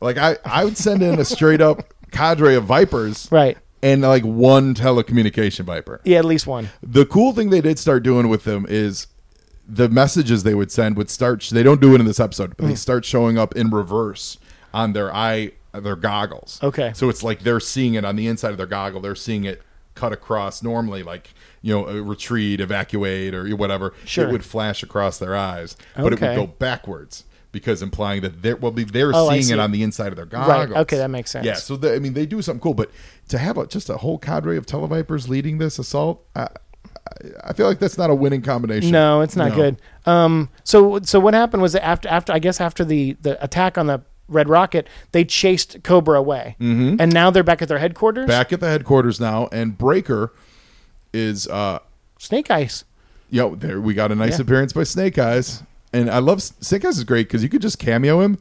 Like 0.00 0.18
I, 0.18 0.36
I 0.44 0.64
would 0.64 0.76
send 0.76 1.02
in 1.02 1.18
a 1.18 1.24
straight 1.24 1.60
up 1.60 1.94
cadre 2.12 2.54
of 2.54 2.64
vipers. 2.64 3.28
Right. 3.32 3.56
And 3.82 4.02
like 4.02 4.24
one 4.24 4.74
telecommunication 4.74 5.64
viper. 5.64 6.00
Yeah, 6.04 6.18
at 6.18 6.24
least 6.24 6.46
one. 6.46 6.68
The 6.82 7.06
cool 7.06 7.32
thing 7.32 7.50
they 7.50 7.60
did 7.60 7.78
start 7.78 8.02
doing 8.02 8.28
with 8.28 8.44
them 8.44 8.66
is 8.68 9.06
the 9.68 9.88
messages 9.88 10.42
they 10.42 10.54
would 10.54 10.72
send 10.72 10.96
would 10.96 11.08
start. 11.10 11.42
They 11.50 11.62
don't 11.62 11.80
do 11.80 11.94
it 11.94 12.00
in 12.00 12.06
this 12.06 12.18
episode, 12.20 12.56
but 12.56 12.66
they 12.66 12.72
Mm. 12.72 12.78
start 12.78 13.04
showing 13.04 13.38
up 13.38 13.54
in 13.54 13.70
reverse 13.70 14.36
on 14.74 14.92
their 14.94 15.14
eye, 15.14 15.52
their 15.72 15.96
goggles. 15.96 16.58
Okay. 16.62 16.92
So 16.94 17.08
it's 17.08 17.22
like 17.22 17.40
they're 17.40 17.60
seeing 17.60 17.94
it 17.94 18.04
on 18.04 18.16
the 18.16 18.26
inside 18.26 18.50
of 18.52 18.56
their 18.56 18.66
goggle. 18.66 19.00
They're 19.00 19.14
seeing 19.14 19.44
it 19.44 19.62
cut 19.94 20.12
across 20.12 20.62
normally, 20.62 21.02
like 21.02 21.34
you 21.60 21.74
know, 21.74 21.86
retreat, 22.00 22.60
evacuate, 22.60 23.34
or 23.34 23.48
whatever. 23.56 23.92
Sure. 24.04 24.28
It 24.28 24.32
would 24.32 24.44
flash 24.44 24.82
across 24.82 25.18
their 25.18 25.34
eyes, 25.34 25.76
but 25.96 26.12
it 26.12 26.20
would 26.20 26.36
go 26.36 26.46
backwards. 26.46 27.24
Because 27.50 27.80
implying 27.80 28.20
that 28.22 28.42
they're 28.42 28.56
well, 28.56 28.70
they're 28.72 29.10
Oh, 29.14 29.30
seeing 29.30 29.42
see. 29.44 29.52
it 29.54 29.58
on 29.58 29.72
the 29.72 29.82
inside 29.82 30.08
of 30.08 30.16
their 30.16 30.26
goggles. 30.26 30.76
okay, 30.80 30.98
that 30.98 31.08
makes 31.08 31.30
sense. 31.30 31.46
Yeah, 31.46 31.54
so 31.54 31.76
they, 31.76 31.94
I 31.94 31.98
mean, 31.98 32.12
they 32.12 32.26
do 32.26 32.42
something 32.42 32.60
cool, 32.60 32.74
but 32.74 32.90
to 33.28 33.38
have 33.38 33.56
a, 33.56 33.66
just 33.66 33.88
a 33.88 33.96
whole 33.96 34.18
cadre 34.18 34.58
of 34.58 34.66
televipers 34.66 35.28
leading 35.30 35.56
this 35.56 35.78
assault, 35.78 36.22
I, 36.36 36.42
I, 36.42 36.48
I 37.44 37.52
feel 37.54 37.66
like 37.66 37.78
that's 37.78 37.96
not 37.96 38.10
a 38.10 38.14
winning 38.14 38.42
combination. 38.42 38.90
No, 38.90 39.22
it's 39.22 39.34
not 39.34 39.48
No. 39.52 39.54
good. 39.56 39.80
Um, 40.04 40.50
so 40.62 41.00
so 41.02 41.18
what 41.18 41.32
happened 41.32 41.62
was 41.62 41.72
that 41.72 41.84
after 41.84 42.06
after 42.10 42.34
I 42.34 42.38
guess 42.38 42.60
after 42.60 42.84
the 42.84 43.16
the 43.22 43.42
attack 43.42 43.78
on 43.78 43.86
the 43.86 44.02
Red 44.28 44.48
Rocket, 44.48 44.86
they 45.12 45.24
chased 45.24 45.82
Cobra 45.82 46.18
away, 46.18 46.56
mm-hmm. 46.60 47.00
and 47.00 47.12
now 47.12 47.30
they're 47.30 47.42
back 47.42 47.62
at 47.62 47.68
their 47.68 47.78
headquarters. 47.78 48.26
Back 48.26 48.52
at 48.52 48.60
the 48.60 48.68
headquarters 48.68 49.18
now, 49.20 49.48
and 49.52 49.76
Breaker 49.76 50.32
is, 51.12 51.46
uh, 51.48 51.78
Snake 52.18 52.50
Eyes. 52.50 52.84
yo, 53.30 53.54
there 53.54 53.80
we 53.80 53.94
got 53.94 54.10
a 54.12 54.14
nice 54.14 54.38
Yeah. 54.38 54.42
appearance 54.42 54.72
by 54.72 54.84
Snake 54.84 55.18
Eyes, 55.18 55.62
and 55.92 56.10
I 56.10 56.18
love 56.18 56.42
Snake 56.42 56.84
Eyes 56.84 56.98
is 56.98 57.04
great 57.04 57.28
because 57.28 57.42
you 57.42 57.48
could 57.48 57.62
just 57.62 57.78
cameo 57.78 58.20
him 58.20 58.38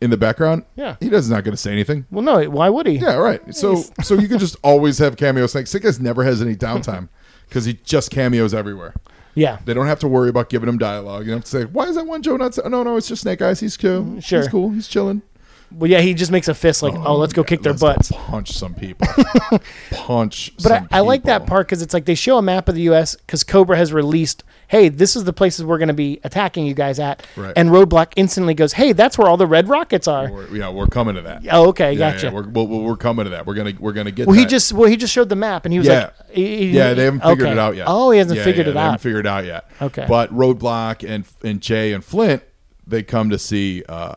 in 0.00 0.10
the 0.10 0.16
background. 0.16 0.64
Yeah. 0.76 0.96
he 1.00 1.08
does 1.08 1.28
not 1.28 1.44
going 1.44 1.52
to 1.52 1.60
say 1.60 1.72
anything. 1.72 2.06
Well, 2.10 2.22
no, 2.22 2.42
why 2.48 2.68
would 2.68 2.86
he? 2.86 2.94
Yeah, 2.98 3.16
right. 3.16 3.54
So 3.54 3.82
so 4.02 4.14
you 4.14 4.28
could 4.28 4.38
just 4.40 4.56
always 4.62 4.98
have 4.98 5.16
cameo 5.16 5.46
Snake. 5.46 5.66
Snake 5.66 5.84
Eyes 5.84 5.98
never 6.00 6.24
has 6.24 6.40
any 6.40 6.54
downtime 6.54 7.08
because 7.48 7.64
he 7.64 7.74
just 7.84 8.10
cameos 8.10 8.54
everywhere. 8.54 8.94
Yeah. 9.38 9.58
They 9.64 9.72
don't 9.74 9.86
have 9.86 10.00
to 10.00 10.08
worry 10.08 10.28
about 10.28 10.48
giving 10.48 10.68
him 10.68 10.78
dialogue. 10.78 11.24
You 11.24 11.30
don't 11.30 11.38
have 11.38 11.44
to 11.44 11.50
say, 11.50 11.64
"Why 11.64 11.84
is 11.84 11.94
that 11.96 12.06
one 12.06 12.22
Joe 12.22 12.36
not?" 12.36 12.58
No, 12.68 12.82
no, 12.82 12.96
it's 12.96 13.08
just 13.08 13.22
Snake 13.22 13.40
Eyes. 13.40 13.60
He's 13.60 13.76
cool. 13.76 14.20
Sure. 14.20 14.40
he's 14.40 14.48
cool. 14.48 14.70
He's 14.70 14.88
chilling. 14.88 15.22
Well, 15.70 15.90
yeah, 15.90 16.00
he 16.00 16.14
just 16.14 16.32
makes 16.32 16.48
a 16.48 16.54
fist 16.54 16.82
like, 16.82 16.94
oh, 16.94 17.16
let's 17.16 17.32
go 17.34 17.44
kick 17.44 17.62
their 17.62 17.74
butts. 17.74 18.10
punch 18.12 18.52
some 18.52 18.74
people. 18.74 19.06
punch. 19.90 20.52
But 20.62 20.72
I, 20.72 20.86
I 20.90 21.00
like 21.00 21.24
that 21.24 21.46
part 21.46 21.66
because 21.66 21.82
it's 21.82 21.92
like 21.94 22.04
they 22.04 22.14
show 22.14 22.38
a 22.38 22.42
map 22.42 22.68
of 22.68 22.74
the 22.74 22.82
U.S. 22.82 23.14
because 23.16 23.44
Cobra 23.44 23.76
has 23.76 23.92
released, 23.92 24.44
hey, 24.68 24.88
this 24.88 25.14
is 25.16 25.24
the 25.24 25.32
places 25.32 25.64
we're 25.64 25.78
going 25.78 25.88
to 25.88 25.94
be 25.94 26.20
attacking 26.24 26.66
you 26.66 26.74
guys 26.74 26.98
at. 26.98 27.26
Right. 27.36 27.52
And 27.56 27.68
Roadblock 27.70 28.14
instantly 28.16 28.54
goes, 28.54 28.72
hey, 28.72 28.92
that's 28.92 29.18
where 29.18 29.28
all 29.28 29.36
the 29.36 29.46
red 29.46 29.68
rockets 29.68 30.08
are. 30.08 30.30
We're, 30.30 30.56
yeah, 30.56 30.70
we're 30.70 30.86
coming 30.86 31.14
to 31.16 31.22
that. 31.22 31.42
Oh, 31.50 31.68
okay, 31.68 31.92
Yeah, 31.92 32.12
gotcha. 32.12 32.26
yeah, 32.28 32.32
we're, 32.32 32.48
we're, 32.48 32.64
we're 32.64 32.96
coming 32.96 33.24
to 33.24 33.30
that. 33.30 33.46
We're 33.46 33.54
gonna 33.54 33.74
we're 33.78 33.92
gonna 33.92 34.10
get. 34.10 34.26
well, 34.26 34.36
he 34.36 34.46
just 34.46 34.72
well 34.72 34.88
he 34.88 34.96
just 34.96 35.12
showed 35.12 35.28
the 35.28 35.36
map 35.36 35.64
and 35.66 35.72
he 35.72 35.78
was 35.78 35.88
Yeah. 35.88 36.04
like, 36.04 36.30
he- 36.30 36.70
yeah, 36.70 36.94
they 36.94 37.04
haven't 37.04 37.20
figured 37.20 37.42
okay. 37.42 37.52
it 37.52 37.58
out 37.58 37.76
yet. 37.76 37.86
Oh, 37.88 38.10
he 38.10 38.18
hasn't 38.18 38.38
Yeah, 38.38 38.44
figured 38.44 38.66
yeah, 38.66 38.70
it 38.70 38.74
they 38.74 38.80
haven't 38.80 38.94
out. 38.94 39.00
figured 39.00 39.26
it 39.26 39.28
out 39.28 39.44
yet. 39.44 39.70
Okay. 39.82 40.06
But 40.08 40.32
Roadblock 40.34 41.08
and 41.08 41.24
and 41.44 41.60
Jay 41.60 41.92
and 41.92 42.04
Flint, 42.04 42.42
they 42.86 43.02
come 43.02 43.30
to 43.30 43.38
see. 43.38 43.84
Uh, 43.88 44.14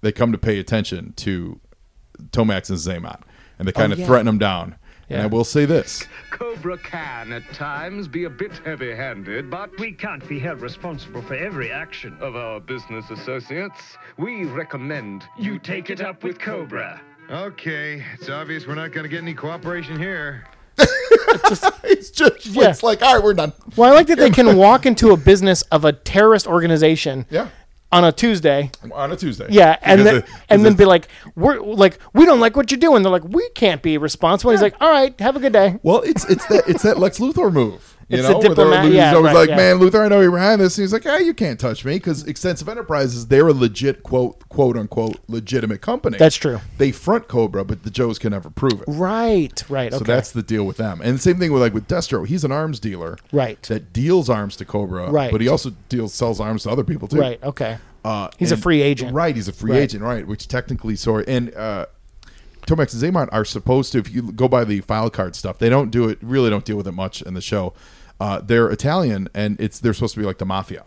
they 0.00 0.12
come 0.12 0.32
to 0.32 0.38
pay 0.38 0.58
attention 0.58 1.12
to 1.16 1.60
Tomax 2.30 2.68
and 2.70 2.78
Xamot, 2.78 3.22
and 3.58 3.66
they 3.68 3.72
oh, 3.72 3.78
kind 3.78 3.92
of 3.92 3.98
Oh, 3.98 4.02
yeah. 4.02 4.06
threaten 4.06 4.26
them 4.26 4.38
down. 4.38 4.76
And 5.08 5.18
Yeah. 5.18 5.24
I 5.24 5.26
will 5.26 5.44
say 5.44 5.64
this: 5.66 6.04
Cobra 6.30 6.76
can 6.78 7.32
at 7.32 7.42
times 7.52 8.08
be 8.08 8.24
a 8.24 8.30
bit 8.30 8.52
heavy 8.64 8.92
handed, 8.94 9.50
but 9.50 9.70
We 9.78 9.92
can't 9.92 10.26
be 10.28 10.38
held 10.40 10.60
responsible 10.60 11.22
for 11.22 11.34
every 11.34 11.70
action. 11.70 12.16
of 12.20 12.34
our 12.36 12.58
business 12.60 13.08
associates, 13.10 13.96
we 14.18 14.44
recommend 14.44 15.24
You 15.38 15.58
take 15.58 15.90
it 15.90 16.00
up 16.00 16.24
with 16.24 16.38
Cobra. 16.40 17.00
Okay, 17.30 18.02
it's 18.14 18.28
obvious 18.28 18.66
we're 18.66 18.74
not 18.76 18.92
going 18.92 19.02
to 19.04 19.08
get 19.08 19.20
any 19.22 19.34
cooperation 19.34 19.98
here. 19.98 20.44
it's 21.84 22.10
just 22.10 22.46
Yeah. 22.46 22.70
it's 22.70 22.82
like 22.82 23.02
all 23.02 23.14
right, 23.14 23.22
we're 23.24 23.34
done. 23.34 23.52
Well, 23.76 23.92
I 23.92 23.94
like 23.94 24.06
that 24.08 24.18
they 24.18 24.30
can 24.40 24.56
walk 24.56 24.86
into 24.86 25.10
a 25.12 25.16
business 25.16 25.62
of 25.62 25.84
a 25.84 25.92
terrorist 25.92 26.46
organization 26.46 27.26
Yeah, 27.30 27.48
on 27.92 28.04
a 28.04 28.12
Tuesday. 28.12 28.70
on 28.92 29.12
a 29.12 29.16
Tuesday. 29.16 29.46
Yeah, 29.50 29.76
and 29.82 30.00
Because 30.02 30.04
then 30.04 30.14
the- 30.20 30.54
and 30.54 30.64
then 30.64 30.74
be 30.74 30.84
like, 30.84 31.08
we're 31.34 31.60
like, 31.60 31.98
we 32.12 32.24
don't 32.26 32.40
like 32.40 32.56
what 32.56 32.70
you're 32.70 32.80
doing. 32.80 33.02
They're 33.02 33.12
like, 33.12 33.24
we 33.24 33.48
can't 33.50 33.80
be 33.82 33.96
responsible. 33.98 34.50
He's 34.50 34.62
like, 34.62 34.74
all 34.80 34.90
right, 34.90 35.18
have 35.20 35.36
a 35.36 35.40
good 35.40 35.52
day. 35.52 35.78
Well, 35.82 36.02
it's 36.02 36.24
it's 36.28 36.44
that 36.46 36.64
it's 36.68 36.82
that 36.82 36.98
Lex 36.98 37.18
Luthor 37.18 37.52
move. 37.52 37.95
You 38.08 38.18
It's 38.18 38.28
know, 38.28 38.40
they're- 38.40 38.50
diplomat- 38.50 38.84
he's 38.84 38.94
yeah, 38.94 39.14
always 39.14 39.24
right, 39.26 39.34
like, 39.34 39.48
yeah. 39.48 39.56
"Man, 39.56 39.80
Luthor, 39.80 40.04
I 40.04 40.08
know 40.08 40.20
you're 40.20 40.30
behind 40.30 40.60
this." 40.60 40.78
And 40.78 40.84
he's 40.84 40.92
like, 40.92 41.06
"Ah, 41.06 41.16
you 41.18 41.34
can't 41.34 41.58
touch 41.58 41.84
me," 41.84 41.94
because 41.94 42.22
Extensive 42.22 42.68
Enterprises, 42.68 43.26
they're 43.26 43.48
a 43.48 43.52
legit 43.52 44.04
quote 44.04 44.48
quote 44.48 44.76
unquote 44.76 45.16
legitimate 45.26 45.80
company. 45.80 46.16
That's 46.16 46.36
true. 46.36 46.60
They 46.78 46.92
front 46.92 47.26
Cobra, 47.26 47.64
but 47.64 47.82
the 47.82 47.90
Joes 47.90 48.20
can 48.20 48.30
never 48.30 48.48
prove 48.48 48.74
it. 48.74 48.84
Right, 48.86 49.60
right. 49.68 49.90
So 49.92 49.96
Okay. 49.98 50.04
that's 50.12 50.30
the 50.30 50.44
deal 50.44 50.64
with 50.64 50.76
them. 50.76 51.00
And 51.02 51.16
the 51.18 51.22
same 51.22 51.40
thing 51.40 51.50
with 51.52 51.60
like 51.62 51.74
with 51.74 51.88
Destro. 51.88 52.24
He's 52.24 52.44
an 52.44 52.52
arms 52.52 52.78
dealer, 52.78 53.18
Right. 53.32 53.60
That 53.64 53.92
deals 53.92 54.30
arms 54.30 54.54
to 54.58 54.64
Cobra, 54.64 55.10
Right. 55.10 55.32
But 55.32 55.40
he 55.40 55.48
also 55.48 55.72
deals 55.88 56.14
sells 56.14 56.38
arms 56.38 56.62
to 56.62 56.70
other 56.70 56.84
people 56.84 57.08
too, 57.08 57.18
right. 57.18 57.42
Okay. 57.42 57.78
Uh, 58.04 58.28
He's 58.38 58.52
a 58.52 58.56
free 58.56 58.82
agent. 58.82 59.12
right? 59.14 59.34
He's 59.34 59.48
a 59.48 59.52
free 59.52 59.72
Right. 59.72 59.80
agent, 59.82 60.04
right? 60.04 60.24
Which 60.24 60.46
technically, 60.46 60.94
sorry, 60.94 61.24
and 61.26 61.52
uh, 61.56 61.86
Tomax 62.68 63.00
and 63.00 63.14
Xamot 63.14 63.28
are 63.32 63.44
supposed 63.44 63.90
to. 63.92 63.98
If 63.98 64.14
you 64.14 64.22
go 64.32 64.46
by 64.46 64.62
the 64.64 64.80
file 64.80 65.10
card 65.10 65.34
stuff, 65.34 65.58
they 65.58 65.68
don't 65.68 65.90
do 65.90 66.08
it. 66.08 66.18
Really, 66.22 66.50
don't 66.50 66.64
deal 66.64 66.76
with 66.76 66.86
it 66.86 66.92
much 66.92 67.20
in 67.22 67.34
the 67.34 67.40
show. 67.40 67.72
Uh, 68.20 68.40
they're 68.40 68.68
Italian, 68.70 69.28
and 69.34 69.60
it's 69.60 69.78
they're 69.78 69.92
supposed 69.94 70.14
to 70.14 70.20
be 70.20 70.26
like 70.26 70.38
the 70.38 70.46
mafia. 70.46 70.84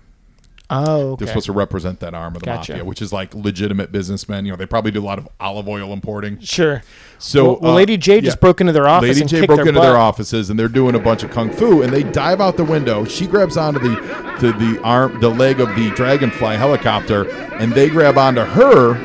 Oh, 0.71 1.13
okay. 1.13 1.25
They're 1.25 1.27
supposed 1.29 1.47
to 1.47 1.51
represent 1.51 1.99
that 2.01 2.13
arm 2.13 2.35
of 2.35 2.41
the 2.43 2.45
Gotcha. 2.45 2.73
mafia, 2.73 2.85
which 2.85 3.01
is 3.01 3.11
like 3.11 3.33
legitimate 3.33 3.91
businessmen. 3.91 4.45
You 4.45 4.51
know, 4.51 4.55
they 4.55 4.67
probably 4.67 4.91
do 4.91 4.99
a 4.99 5.05
lot 5.05 5.17
of 5.17 5.27
olive 5.39 5.67
oil 5.67 5.91
importing. 5.91 6.39
Sure. 6.41 6.83
So, 7.17 7.43
well, 7.53 7.59
well, 7.61 7.71
uh, 7.71 7.75
Lady 7.75 7.97
J 7.97 8.21
just 8.21 8.39
broke 8.39 8.61
into 8.61 8.71
their 8.71 8.87
office 8.87 9.07
Lady 9.09 9.21
and 9.21 9.29
J 9.29 9.37
kicked 9.39 9.47
broke 9.47 9.57
their 9.57 9.67
into 9.69 9.79
butt. 9.79 9.87
their 9.87 9.97
offices 9.97 10.51
and 10.51 10.59
they're 10.59 10.67
doing 10.67 10.93
a 10.93 10.99
bunch 10.99 11.23
of 11.23 11.31
kung 11.31 11.49
fu 11.51 11.81
and 11.81 11.91
they 11.91 12.03
dive 12.03 12.39
out 12.39 12.55
the 12.55 12.63
window. 12.63 13.03
She 13.03 13.25
grabs 13.25 13.57
onto 13.57 13.79
the 13.79 13.95
to 14.41 14.51
the 14.53 14.79
arm 14.83 15.19
the 15.19 15.29
leg 15.29 15.59
of 15.59 15.69
the 15.75 15.89
dragonfly 15.91 16.55
helicopter 16.57 17.27
and 17.55 17.73
they 17.73 17.89
grab 17.89 18.19
onto 18.19 18.41
her 18.41 18.95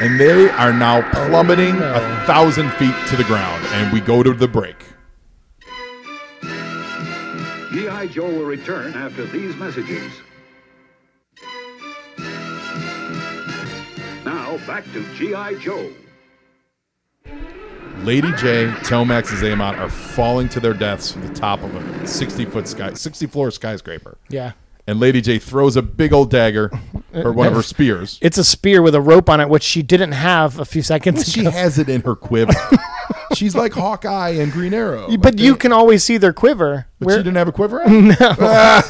and 0.00 0.18
they 0.20 0.48
are 0.50 0.72
now 0.72 1.02
plummeting 1.10 1.74
Oh, 1.74 1.92
a 1.94 2.24
thousand 2.26 2.70
feet 2.74 2.94
to 3.08 3.16
the 3.16 3.24
ground. 3.24 3.64
And 3.72 3.92
we 3.92 4.00
go 4.00 4.22
to 4.22 4.32
the 4.32 4.46
break. 4.48 4.76
G.I. 8.00 8.06
Joe 8.06 8.30
will 8.30 8.46
return 8.46 8.94
after 8.94 9.26
these 9.26 9.54
messages. 9.56 10.10
Now, 14.24 14.56
back 14.66 14.84
to 14.94 15.04
G.I. 15.16 15.56
Joe. 15.56 15.90
Lady 17.98 18.28
Jaye, 18.28 18.74
Tomax, 18.78 19.28
and 19.32 19.60
Xamot 19.60 19.76
are 19.78 19.90
falling 19.90 20.48
to 20.48 20.60
their 20.60 20.72
deaths 20.72 21.12
from 21.12 21.26
the 21.26 21.34
top 21.34 21.62
of 21.62 21.74
a 21.74 22.06
60 22.06 22.46
foot 22.46 22.66
sky, 22.66 22.94
60 22.94 23.26
floor 23.26 23.50
skyscraper. 23.50 24.16
Yeah. 24.30 24.52
And 24.86 24.98
Lady 24.98 25.20
Jaye 25.20 25.42
throws 25.42 25.76
a 25.76 25.82
big 25.82 26.14
old 26.14 26.30
dagger, 26.30 26.70
uh, 27.14 27.20
or 27.20 27.32
one 27.32 27.48
of 27.48 27.52
her 27.52 27.62
spears. 27.62 28.18
It's 28.22 28.38
a 28.38 28.44
spear 28.44 28.80
with 28.80 28.94
a 28.94 29.00
rope 29.02 29.28
on 29.28 29.40
it, 29.40 29.50
which 29.50 29.62
she 29.62 29.82
didn't 29.82 30.12
have 30.12 30.58
a 30.58 30.64
few 30.64 30.80
seconds 30.80 31.20
ago. 31.20 31.30
She 31.30 31.40
ago. 31.42 31.50
has 31.50 31.78
it 31.78 31.90
in 31.90 32.00
her 32.00 32.16
quiver. 32.16 32.54
She's 33.40 33.54
like 33.54 33.72
Hawkeye 33.72 34.32
and 34.32 34.52
Green 34.52 34.74
Arrow. 34.74 35.08
but 35.16 35.34
Like 35.34 35.40
you 35.40 35.56
can 35.56 35.72
always 35.72 36.04
see 36.04 36.18
their 36.18 36.34
quiver. 36.34 36.86
But 36.98 37.06
Where- 37.06 37.16
she 37.16 37.22
didn't 37.22 37.38
have 37.38 37.48
a 37.48 37.52
quiver? 37.52 37.82
No. 37.88 38.14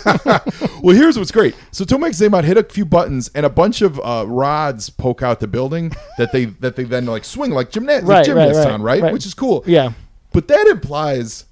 well, 0.83 0.97
here's 0.97 1.17
what's 1.17 1.31
great. 1.31 1.55
So 1.71 1.85
Tomax 1.85 2.21
Xamot 2.21 2.43
hit 2.43 2.57
a 2.57 2.65
few 2.65 2.85
buttons, 2.85 3.31
and 3.33 3.47
a 3.47 3.49
bunch 3.49 3.81
of 3.81 4.01
uh, 4.01 4.25
rods 4.27 4.91
poke 4.91 5.23
out 5.23 5.39
the 5.39 5.47
building 5.47 5.93
that 6.19 6.33
they 6.33 6.47
that 6.47 6.75
they 6.75 6.83
then 6.83 7.07
like 7.07 7.25
swing 7.25 7.53
like 7.53 7.71
gymnast, 7.71 8.07
Right, 8.07 8.25
gymnasts 8.25 8.59
right, 8.59 8.65
right, 8.65 8.73
on, 8.73 8.83
right. 8.83 9.13
Which 9.13 9.25
is 9.25 9.35
cool. 9.35 9.63
Yeah. 9.67 9.93
But 10.33 10.49
that 10.49 10.67
implies 10.67 11.45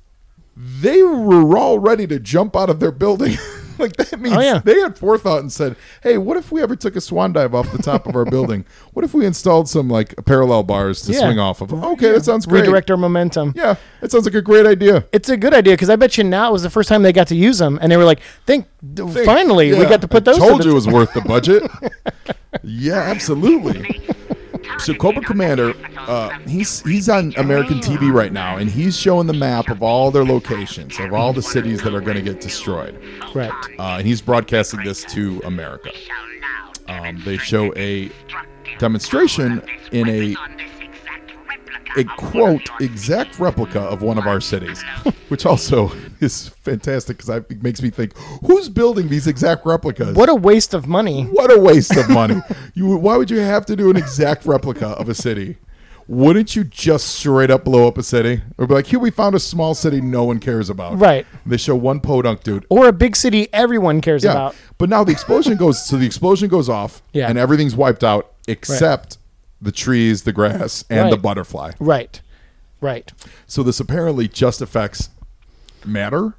they 0.56 1.04
were 1.04 1.56
all 1.56 1.78
ready 1.78 2.08
to 2.08 2.18
jump 2.18 2.56
out 2.56 2.68
of 2.68 2.80
their 2.80 2.90
building. 2.90 3.36
like 3.82 3.96
that 3.96 4.18
means 4.20 4.36
Oh, 4.36 4.40
yeah. 4.40 4.58
they 4.64 4.78
had 4.80 4.98
forethought 4.98 5.40
and 5.40 5.52
said, 5.52 5.76
"Hey, 6.02 6.18
what 6.18 6.36
if 6.36 6.50
we 6.52 6.62
ever 6.62 6.76
took 6.76 6.96
a 6.96 7.00
swan 7.00 7.32
dive 7.32 7.54
off 7.54 7.70
the 7.72 7.82
top 7.82 8.06
of 8.06 8.14
our 8.16 8.24
building? 8.24 8.64
What 8.98 9.04
if 9.04 9.14
we 9.14 9.24
installed 9.26 9.68
some 9.68 9.88
like 9.88 10.14
parallel 10.26 10.64
bars 10.64 11.02
to 11.02 11.12
Yeah. 11.12 11.20
swing 11.20 11.38
off 11.38 11.60
of? 11.60 11.72
Okay, 11.72 12.10
that 12.10 12.24
sounds 12.24 12.46
great. 12.46 12.62
redirect 12.62 12.90
our 12.90 12.96
momentum. 12.96 13.52
Yeah, 13.54 13.76
that 14.00 14.10
sounds 14.10 14.24
like 14.24 14.34
a 14.34 14.42
great 14.42 14.66
idea. 14.66 15.04
It's 15.12 15.28
a 15.28 15.36
good 15.36 15.54
idea 15.54 15.74
because 15.74 15.88
I 15.88 15.94
bet 15.94 16.18
you 16.18 16.24
now 16.24 16.48
it 16.48 16.52
was 16.52 16.62
the 16.64 16.70
first 16.70 16.88
time 16.88 17.02
they 17.02 17.12
got 17.12 17.28
to 17.28 17.36
use 17.36 17.58
them, 17.58 17.78
and 17.80 17.92
they 17.92 17.96
were 17.96 18.04
like, 18.04 18.20
"Think, 18.44 18.66
finally, 19.24 19.72
we 19.72 19.84
got 19.86 20.00
to 20.00 20.08
put 20.08 20.26
I 20.26 20.32
those." 20.32 20.38
to 20.38 20.48
Told 20.48 20.60
the- 20.62 20.64
you 20.64 20.70
it 20.72 20.74
was 20.74 20.88
worth 20.88 21.12
the 21.14 21.20
budget. 21.20 21.62
yeah, 22.64 22.94
absolutely. 23.02 24.00
So 24.78 24.94
Cobra 24.94 25.22
Commander, 25.22 25.74
uh, 25.96 26.30
he's 26.46 26.80
he's 26.82 27.08
on 27.08 27.34
American 27.36 27.78
TV 27.80 28.12
right 28.12 28.32
now, 28.32 28.56
and 28.56 28.70
he's 28.70 28.96
showing 28.96 29.26
the 29.26 29.32
map 29.32 29.68
of 29.68 29.82
all 29.82 30.10
their 30.10 30.24
locations 30.24 30.98
of 30.98 31.12
all 31.12 31.32
the 31.32 31.42
cities 31.42 31.82
that 31.82 31.94
are 31.94 32.00
going 32.00 32.16
to 32.16 32.22
get 32.22 32.40
destroyed. 32.40 32.98
Right. 33.34 33.52
Uh, 33.78 33.96
and 33.98 34.06
he's 34.06 34.20
broadcasting 34.20 34.82
this 34.84 35.04
to 35.12 35.40
America. 35.44 35.90
Um, 36.86 37.20
they 37.24 37.36
show 37.36 37.74
a 37.76 38.10
demonstration 38.78 39.62
in 39.92 40.08
a 40.08 40.36
a 41.98 42.04
quote 42.16 42.68
exact 42.80 43.38
replica 43.38 43.80
of 43.80 44.02
one 44.02 44.18
of 44.18 44.26
our 44.26 44.40
cities, 44.40 44.82
which 45.28 45.44
also 45.44 45.92
is 46.20 46.48
fantastic 46.48 47.16
because 47.18 47.28
it 47.28 47.62
makes 47.62 47.82
me 47.82 47.90
think, 47.90 48.16
who's 48.46 48.68
building 48.68 49.08
these 49.08 49.26
exact 49.26 49.66
replicas? 49.66 50.14
What 50.16 50.28
a 50.28 50.34
waste 50.34 50.74
of 50.74 50.86
money. 50.86 51.24
What 51.24 51.52
a 51.52 51.58
waste 51.58 51.96
of 51.96 52.08
money! 52.08 52.36
you, 52.74 52.96
why 52.96 53.16
would 53.16 53.30
you 53.30 53.40
have 53.40 53.66
to 53.66 53.76
do 53.76 53.90
an 53.90 53.96
exact 53.96 54.46
replica 54.46 54.88
of 54.88 55.08
a 55.08 55.14
city? 55.14 55.58
Wouldn't 56.06 56.56
you 56.56 56.64
just 56.64 57.08
straight 57.16 57.50
up 57.50 57.64
blow 57.64 57.86
up 57.86 57.98
a 57.98 58.02
city, 58.02 58.40
or 58.56 58.66
be 58.66 58.72
like, 58.72 58.86
"Here, 58.86 58.98
we 58.98 59.10
found 59.10 59.34
a 59.34 59.38
small 59.38 59.74
city 59.74 60.00
no 60.00 60.24
one 60.24 60.38
cares 60.40 60.70
about." 60.70 60.98
Right. 60.98 61.26
They 61.44 61.58
show 61.58 61.76
one 61.76 62.00
podunk 62.00 62.42
dude. 62.42 62.64
Or 62.70 62.88
a 62.88 62.94
big 62.94 63.14
city 63.14 63.48
everyone 63.52 64.00
cares 64.00 64.24
Yeah, 64.24 64.30
about. 64.30 64.56
but 64.78 64.88
now 64.88 65.04
the 65.04 65.12
explosion 65.12 65.56
goes. 65.58 65.84
So 65.84 65.98
the 65.98 66.06
explosion 66.06 66.48
goes 66.48 66.70
off, 66.70 67.02
Yeah. 67.12 67.28
and 67.28 67.36
everything's 67.36 67.76
wiped 67.76 68.02
out 68.02 68.32
except 68.46 69.18
the 69.60 69.72
trees, 69.72 70.22
the 70.22 70.32
grass, 70.32 70.84
and 70.90 71.12
the 71.12 71.16
butterfly. 71.16 71.72
Right. 71.78 72.20
Right. 72.80 73.12
So 73.46 73.62
this 73.62 73.80
apparently 73.80 74.28
just 74.28 74.60
affects 74.60 75.10
matter, 75.84 76.34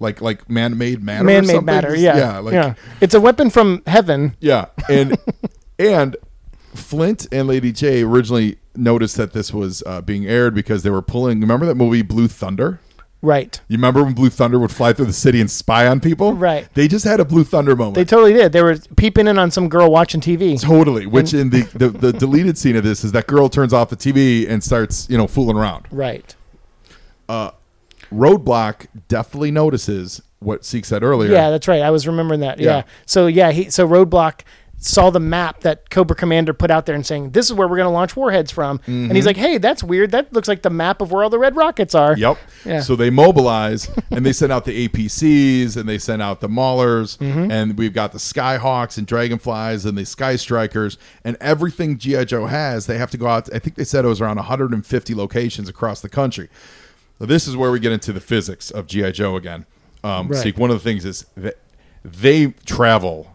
like 0.00 0.20
like 0.20 0.48
man-made 0.50 1.02
matter. 1.02 1.24
Man-made 1.24 1.46
something? 1.46 1.66
matter. 1.66 1.94
Yeah. 1.94 2.16
yeah, 2.16 2.38
like, 2.38 2.54
yeah. 2.54 2.74
It's 3.00 3.14
a 3.14 3.20
weapon 3.20 3.50
from 3.50 3.82
heaven. 3.86 4.36
Yeah, 4.40 4.66
and 4.88 5.16
and 5.78 6.16
Flint 6.74 7.26
and 7.30 7.46
Lady 7.46 7.72
Jaye 7.72 8.04
originally 8.04 8.58
noticed 8.74 9.16
that 9.16 9.32
this 9.32 9.52
was 9.52 9.82
uh, 9.86 10.00
being 10.00 10.26
aired 10.26 10.54
because 10.54 10.82
they 10.82 10.90
were 10.90 11.02
pulling. 11.02 11.40
Remember 11.40 11.66
that 11.66 11.76
movie 11.76 12.02
Blue 12.02 12.26
Thunder? 12.28 12.80
Right. 13.24 13.58
You 13.68 13.78
remember 13.78 14.04
when 14.04 14.12
Blue 14.12 14.28
Thunder 14.28 14.58
would 14.58 14.70
fly 14.70 14.92
through 14.92 15.06
the 15.06 15.12
city 15.12 15.40
and 15.40 15.50
spy 15.50 15.86
on 15.86 16.00
people? 16.00 16.34
Right. 16.34 16.68
They 16.74 16.88
just 16.88 17.04
had 17.04 17.20
a 17.20 17.24
Blue 17.24 17.42
Thunder 17.42 17.74
moment. 17.74 17.94
They 17.94 18.04
totally 18.04 18.34
did. 18.34 18.52
They 18.52 18.62
were 18.62 18.76
peeping 18.96 19.26
in 19.26 19.38
on 19.38 19.50
some 19.50 19.68
girl 19.68 19.90
watching 19.90 20.20
TV. 20.20 20.60
Totally. 20.60 21.06
Which 21.06 21.32
in 21.32 21.50
the, 21.50 21.62
the 21.74 21.88
the 21.88 22.12
deleted 22.12 22.58
scene 22.58 22.76
of 22.76 22.84
this 22.84 23.02
is 23.02 23.12
that 23.12 23.26
girl 23.26 23.48
turns 23.48 23.72
off 23.72 23.88
the 23.88 23.96
TV 23.96 24.48
and 24.48 24.62
starts 24.62 25.08
you 25.08 25.16
know 25.16 25.26
fooling 25.26 25.56
around. 25.56 25.86
Right. 25.90 26.34
Uh, 27.28 27.52
Roadblock 28.12 28.86
definitely 29.08 29.50
notices 29.50 30.20
what 30.40 30.64
Seek 30.64 30.84
said 30.84 31.02
earlier. 31.02 31.32
Yeah, 31.32 31.50
that's 31.50 31.66
right. 31.66 31.80
I 31.80 31.90
was 31.90 32.06
remembering 32.06 32.40
that. 32.40 32.58
Yeah. 32.58 32.76
Yeah. 32.76 32.82
So 33.06 33.26
yeah, 33.26 33.50
he 33.52 33.70
so 33.70 33.88
Roadblock 33.88 34.42
saw 34.86 35.08
the 35.08 35.18
map 35.18 35.60
that 35.62 35.88
Cobra 35.88 36.14
Commander 36.14 36.52
put 36.52 36.70
out 36.70 36.84
there 36.84 36.94
and 36.94 37.06
saying, 37.06 37.30
"This 37.30 37.46
is 37.46 37.54
where 37.54 37.66
we're 37.66 37.76
going 37.78 37.86
to 37.88 37.92
launch 37.94 38.14
warheads 38.16 38.50
from." 38.50 38.80
And 38.86 39.12
he's 39.16 39.24
like, 39.24 39.38
"Hey, 39.38 39.56
that's 39.56 39.82
weird. 39.82 40.10
That 40.10 40.30
looks 40.34 40.46
like 40.46 40.60
the 40.60 40.68
map 40.68 41.00
of 41.00 41.10
where 41.10 41.22
all 41.24 41.30
the 41.30 41.38
red 41.38 41.56
rockets 41.56 41.94
are." 41.94 42.14
Yep. 42.16 42.36
Yeah. 42.66 42.80
So 42.80 42.94
they 42.94 43.08
mobilize 43.08 43.90
and 44.10 44.26
they 44.26 44.32
send 44.34 44.52
out 44.52 44.66
the 44.66 44.86
APCs 44.86 45.78
and 45.78 45.88
they 45.88 45.96
send 45.96 46.20
out 46.20 46.40
the 46.42 46.48
Maulers 46.48 47.16
Mm-hmm. 47.18 47.50
and 47.50 47.78
we've 47.78 47.94
got 47.94 48.12
the 48.12 48.18
Skyhawks 48.18 48.98
and 48.98 49.06
Dragonflies 49.06 49.86
and 49.86 49.96
the 49.96 50.04
Sky 50.04 50.36
Strikers 50.36 50.98
and 51.24 51.36
everything 51.40 51.96
GI 51.96 52.26
Joe 52.26 52.44
has. 52.46 52.84
They 52.86 52.98
have 52.98 53.10
to 53.12 53.16
go 53.16 53.26
out. 53.26 53.48
I 53.54 53.58
think 53.60 53.76
they 53.76 53.84
said 53.84 54.04
it 54.04 54.08
was 54.08 54.20
around 54.20 54.36
150 54.36 55.14
locations 55.14 55.68
across 55.68 56.02
the 56.02 56.08
country. 56.10 56.50
So 57.18 57.24
this 57.26 57.46
is 57.48 57.56
where 57.56 57.70
we 57.70 57.80
get 57.80 57.92
into 57.92 58.12
the 58.12 58.20
physics 58.20 58.70
of 58.70 58.86
GI 58.86 59.12
Joe 59.12 59.36
again. 59.36 59.64
Um, 60.02 60.28
Right. 60.28 60.42
See, 60.42 60.52
one 60.52 60.70
of 60.70 60.76
the 60.76 60.84
things 60.84 61.06
is 61.06 61.24
that 61.36 61.56
they 62.04 62.48
travel 62.66 63.33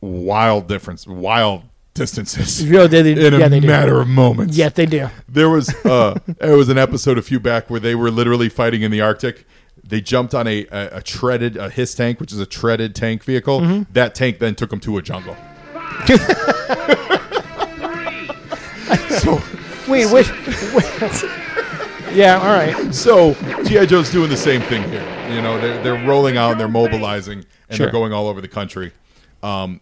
wild 0.00 0.68
difference, 0.68 1.06
wild 1.06 1.62
distances. 1.94 2.62
Yeah, 2.70 2.86
they- 2.86 3.02
they- 3.02 3.26
in 3.26 3.34
a 3.34 3.38
yeah, 3.38 3.48
they 3.48 3.60
do. 3.60 3.66
matter 3.66 4.00
of 4.00 4.08
moments. 4.08 4.56
Yes, 4.56 4.72
they 4.74 4.86
do. 4.86 5.08
There 5.28 5.48
was 5.50 5.68
uh, 5.84 6.18
there 6.40 6.56
was 6.56 6.68
an 6.68 6.78
episode 6.78 7.18
a 7.18 7.22
few 7.22 7.40
back 7.40 7.70
where 7.70 7.80
they 7.80 7.94
were 7.94 8.10
literally 8.10 8.48
fighting 8.48 8.82
in 8.82 8.90
the 8.90 9.00
Arctic. 9.00 9.46
They 9.82 10.00
jumped 10.00 10.34
on 10.34 10.46
a 10.46 10.66
a, 10.70 10.98
a 10.98 11.02
treaded 11.02 11.56
a 11.56 11.70
his 11.70 11.94
tank, 11.94 12.20
which 12.20 12.32
is 12.32 12.40
a 12.40 12.46
treaded 12.46 12.94
tank 12.94 13.24
vehicle. 13.24 13.60
Mm-hmm. 13.60 13.92
That 13.94 14.14
tank 14.14 14.38
then 14.38 14.54
took 14.54 14.70
them 14.70 14.80
to 14.80 14.98
a 14.98 15.02
jungle. 15.02 15.36
so 19.20 19.40
Wait, 19.88 20.04
wait. 20.12 20.30
wait. 20.74 21.24
yeah. 22.12 22.38
All 22.42 22.52
right. 22.54 22.94
so 22.94 23.32
GI 23.64 23.86
Joe's 23.86 24.10
doing 24.10 24.28
the 24.28 24.36
same 24.36 24.60
thing 24.62 24.82
here. 24.90 25.02
You 25.34 25.40
know, 25.40 25.58
they're 25.60 25.82
they're 25.82 26.06
rolling 26.06 26.36
out 26.36 26.52
and 26.52 26.60
they're 26.60 26.68
mobilizing 26.68 27.44
and 27.68 27.76
Sure. 27.76 27.86
they're 27.86 27.92
going 27.92 28.12
all 28.12 28.28
over 28.28 28.40
the 28.42 28.48
country. 28.48 28.92
Um, 29.42 29.80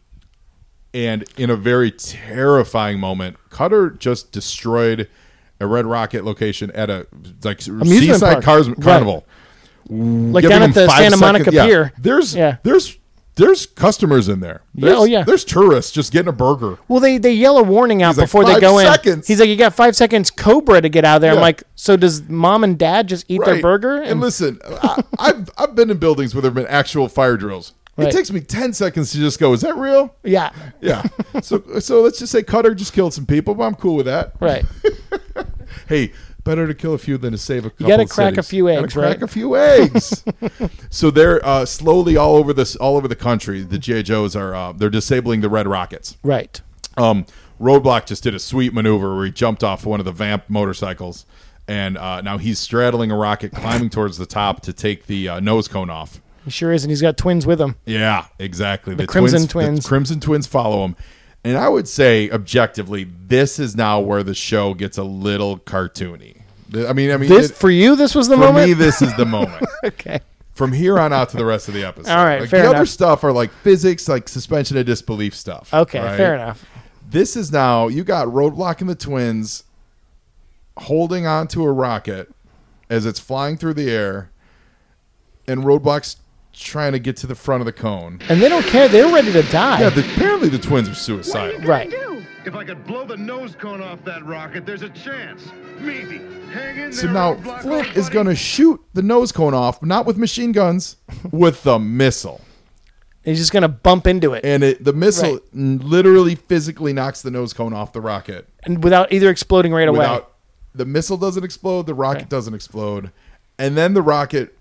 and 0.96 1.24
in 1.36 1.50
a 1.50 1.56
very 1.56 1.90
terrifying 1.90 2.98
moment, 2.98 3.36
Cutter 3.50 3.90
just 3.90 4.32
destroyed 4.32 5.08
a 5.60 5.66
Red 5.66 5.84
Rocket 5.86 6.24
location 6.24 6.70
at 6.72 6.88
a 6.88 7.06
like 7.44 7.60
Seaside 7.60 8.20
park. 8.20 8.44
Cars 8.44 8.68
Right. 8.68 8.80
Carnival. 8.80 9.26
Like 9.88 10.44
down 10.48 10.62
at 10.62 10.74
the 10.74 10.88
Santa 10.88 11.16
Monica 11.18 11.52
yeah. 11.52 11.66
Pier. 11.66 11.92
There's 11.98 12.34
Yeah. 12.34 12.56
there's 12.62 12.98
there's 13.36 13.66
customers 13.66 14.30
in 14.30 14.40
there. 14.40 14.62
Yeah, 14.74 14.80
oh, 14.80 14.86
There's, 14.86 14.98
oh, 14.98 15.04
yeah. 15.04 15.22
There's 15.24 15.44
tourists 15.44 15.92
just 15.92 16.10
getting 16.10 16.28
a 16.28 16.32
burger. 16.32 16.78
Well, 16.88 17.00
they 17.00 17.18
they 17.18 17.34
yell 17.34 17.58
a 17.58 17.62
warning 17.62 18.02
out 18.02 18.12
He's 18.12 18.18
like, 18.18 18.26
before 18.28 18.44
they 18.46 18.54
"Five 18.54 18.60
go 18.62 18.78
in. 18.78 19.22
He's 19.26 19.38
like, 19.38 19.50
"You 19.50 19.56
got 19.56 19.74
five 19.74 19.94
seconds, 19.94 20.30
Cobra, 20.30 20.80
to 20.80 20.88
get 20.88 21.04
out 21.04 21.16
of 21.16 21.20
there." 21.22 21.32
I'm 21.32 21.40
like, 21.40 21.62
"So 21.74 21.98
does 21.98 22.26
mom 22.30 22.64
and 22.64 22.78
dad 22.78 23.08
just 23.08 23.26
eat 23.28 23.42
their 23.44 23.54
Right. 23.54 23.62
burger?" 23.62 24.00
And, 24.00 24.22
listen, 24.22 24.58
I, 24.82 25.02
I've 25.18 25.50
I've 25.58 25.74
been 25.74 25.90
in 25.90 25.98
buildings 25.98 26.34
where 26.34 26.40
there've 26.40 26.54
been 26.54 26.66
actual 26.66 27.08
fire 27.10 27.36
drills. 27.36 27.74
Right. 27.96 28.08
It 28.08 28.12
takes 28.12 28.30
me 28.30 28.40
ten 28.40 28.72
seconds 28.74 29.12
to 29.12 29.18
just 29.18 29.40
go. 29.40 29.52
Is 29.54 29.62
that 29.62 29.76
real? 29.76 30.14
yeah, 30.22 30.50
Yeah. 30.80 31.02
so 31.42 31.62
so 31.80 32.02
let's 32.02 32.18
just 32.18 32.30
say 32.32 32.42
Cutter 32.42 32.74
just 32.74 32.92
killed 32.92 33.14
some 33.14 33.24
people, 33.26 33.54
but 33.54 33.64
I'm 33.64 33.74
cool 33.74 33.96
with 33.96 34.06
that. 34.06 34.32
right. 34.40 34.64
Hey, 35.88 36.12
better 36.42 36.66
to 36.66 36.74
kill 36.74 36.94
a 36.94 36.98
few 36.98 37.16
than 37.18 37.32
to 37.32 37.38
save 37.38 37.64
a 37.66 37.70
couple. 37.70 37.86
gotta 37.88 38.06
crack 38.06 38.32
a 38.34 38.36
cities. 38.42 38.48
few 38.50 38.66
Gotta 38.66 38.82
eggs, 38.84 38.94
crack 38.94 39.14
right? 39.16 39.22
a 39.22 39.26
few 39.28 39.56
eggs. 39.56 40.24
so 40.90 41.10
they're 41.10 41.44
uh, 41.46 41.64
slowly 41.66 42.16
all 42.16 42.36
over 42.36 42.52
this, 42.52 42.74
all 42.76 42.96
over 42.96 43.06
the 43.06 43.16
country. 43.16 43.62
The 43.62 43.78
GI 43.78 44.04
Joes 44.04 44.34
are 44.34 44.54
uh, 44.54 44.72
they're 44.72 44.90
disabling 44.90 45.42
the 45.42 45.48
Red 45.48 45.66
Rockets. 45.68 46.16
Right. 46.22 46.60
Um, 46.96 47.26
Roadblock 47.60 48.06
just 48.06 48.22
did 48.22 48.34
a 48.34 48.38
sweet 48.38 48.72
maneuver 48.74 49.14
where 49.16 49.26
he 49.26 49.30
jumped 49.30 49.62
off 49.62 49.84
one 49.86 50.00
of 50.00 50.06
the 50.06 50.12
Vamp 50.12 50.44
motorcycles, 50.48 51.24
and 51.68 51.96
uh, 51.98 52.20
now 52.22 52.38
he's 52.38 52.58
straddling 52.58 53.10
a 53.10 53.16
rocket, 53.16 53.52
climbing 53.52 53.90
towards 53.90 54.18
the 54.18 54.26
top 54.26 54.60
to 54.62 54.72
take 54.72 55.06
the 55.06 55.28
uh, 55.28 55.40
nose 55.40 55.68
cone 55.68 55.90
off. 55.90 56.20
He 56.46 56.50
sure 56.52 56.72
is, 56.72 56.84
and 56.84 56.90
he's 56.90 57.02
got 57.02 57.18
twins 57.18 57.44
with 57.44 57.60
him. 57.60 57.74
Yeah, 57.84 58.26
exactly. 58.38 58.94
The, 58.94 59.06
Crimson 59.06 59.40
twins, 59.40 59.52
Twins. 59.52 59.82
The 59.82 59.88
Crimson 59.88 60.20
Twins 60.20 60.46
follow 60.46 60.84
him. 60.84 60.96
And 61.44 61.58
I 61.58 61.68
would 61.68 61.86
say 61.88 62.30
objectively, 62.30 63.04
this 63.04 63.58
is 63.58 63.76
now 63.76 63.98
where 64.00 64.22
the 64.22 64.32
show 64.34 64.72
gets 64.72 64.96
a 64.96 65.02
little 65.02 65.58
cartoony. 65.58 66.40
I 66.72 66.92
mean, 66.92 67.10
I 67.10 67.16
mean, 67.16 67.28
This 67.28 67.50
it- 67.50 67.56
for 67.56 67.68
you, 67.68 67.96
this 67.96 68.14
was 68.14 68.28
the 68.28 68.36
for 68.36 68.40
moment. 68.42 68.68
me, 68.68 68.72
this 68.74 69.02
is 69.02 69.12
the 69.16 69.26
moment. 69.26 69.66
okay. 69.84 70.20
From 70.54 70.72
here 70.72 70.98
on 70.98 71.12
out 71.12 71.28
to 71.30 71.36
the 71.36 71.44
rest 71.44 71.68
of 71.68 71.74
the 71.74 71.84
episode. 71.84 72.10
All 72.12 72.24
right, 72.24 72.40
like, 72.40 72.50
fair 72.50 72.62
the 72.62 72.70
other 72.70 72.86
stuff 72.86 73.22
are 73.24 73.32
like 73.32 73.50
physics, 73.50 74.08
like 74.08 74.28
suspension 74.28 74.76
of 74.78 74.86
disbelief 74.86 75.34
stuff. 75.34 75.74
Okay. 75.74 75.98
right? 76.00 76.16
Fair 76.16 76.34
enough. 76.34 76.64
This 77.10 77.36
is 77.36 77.52
now 77.52 77.88
you 77.88 78.04
got 78.04 78.28
Roadblock 78.28 78.80
and 78.80 78.88
the 78.88 78.94
twins 78.94 79.64
holding 80.78 81.26
on 81.26 81.48
to 81.48 81.64
a 81.64 81.72
rocket 81.72 82.32
as 82.88 83.04
it's 83.04 83.20
flying 83.20 83.56
through 83.56 83.74
the 83.74 83.90
air, 83.90 84.30
and 85.46 85.62
Roadblock's 85.64 86.16
trying 86.58 86.92
to 86.92 86.98
get 86.98 87.16
to 87.18 87.26
the 87.26 87.34
front 87.34 87.60
of 87.60 87.66
the 87.66 87.72
cone. 87.72 88.20
And 88.28 88.40
they 88.40 88.48
don't 88.48 88.64
care. 88.66 88.88
They're 88.88 89.12
ready 89.12 89.32
to 89.32 89.42
die. 89.44 89.80
Yeah, 89.80 89.90
the, 89.90 90.00
apparently 90.00 90.48
the 90.48 90.58
twins 90.58 90.88
are 90.88 90.94
suicidal. 90.94 91.60
right. 91.60 91.90
Do? 91.90 92.24
If 92.44 92.54
I 92.54 92.64
could 92.64 92.86
blow 92.86 93.04
the 93.04 93.16
nose 93.16 93.56
cone 93.56 93.82
off 93.82 94.04
that 94.04 94.24
rocket, 94.24 94.64
there's 94.64 94.82
a 94.82 94.88
chance. 94.90 95.48
Maybe. 95.80 96.18
Hang 96.52 96.78
in 96.78 96.92
So 96.92 97.06
there, 97.06 97.12
now 97.14 97.34
roadblock, 97.34 97.62
Flint 97.62 97.88
is 97.96 98.04
buddy. 98.04 98.14
going 98.14 98.26
to 98.26 98.34
shoot 98.36 98.80
the 98.94 99.02
nose 99.02 99.32
cone 99.32 99.52
off, 99.52 99.82
not 99.82 100.06
with 100.06 100.16
machine 100.16 100.52
guns, 100.52 100.96
with 101.32 101.62
the 101.64 101.78
missile. 101.78 102.40
He's 103.24 103.38
just 103.38 103.52
gonna 103.52 103.66
bump 103.66 104.06
into 104.06 104.34
it, 104.34 104.44
And 104.44 104.62
it, 104.62 104.84
the 104.84 104.92
missile 104.92 105.32
Right. 105.32 105.42
n- 105.52 105.80
literally 105.82 106.36
physically 106.36 106.92
knocks 106.92 107.22
the 107.22 107.30
nose 107.32 107.52
cone 107.52 107.72
off 107.72 107.92
the 107.92 108.00
rocket. 108.00 108.48
and 108.62 108.84
without 108.84 109.12
either 109.12 109.28
exploding 109.30 109.72
right 109.72 109.88
away. 109.88 109.98
Without 109.98 110.34
the 110.76 110.84
missile 110.84 111.16
doesn't 111.16 111.42
explode, 111.42 111.86
the 111.86 111.94
rocket 111.94 112.18
Okay. 112.20 112.26
doesn't 112.28 112.54
explode, 112.54 113.10
and 113.58 113.76
then 113.76 113.94
the 113.94 114.02
rocket 114.02 114.55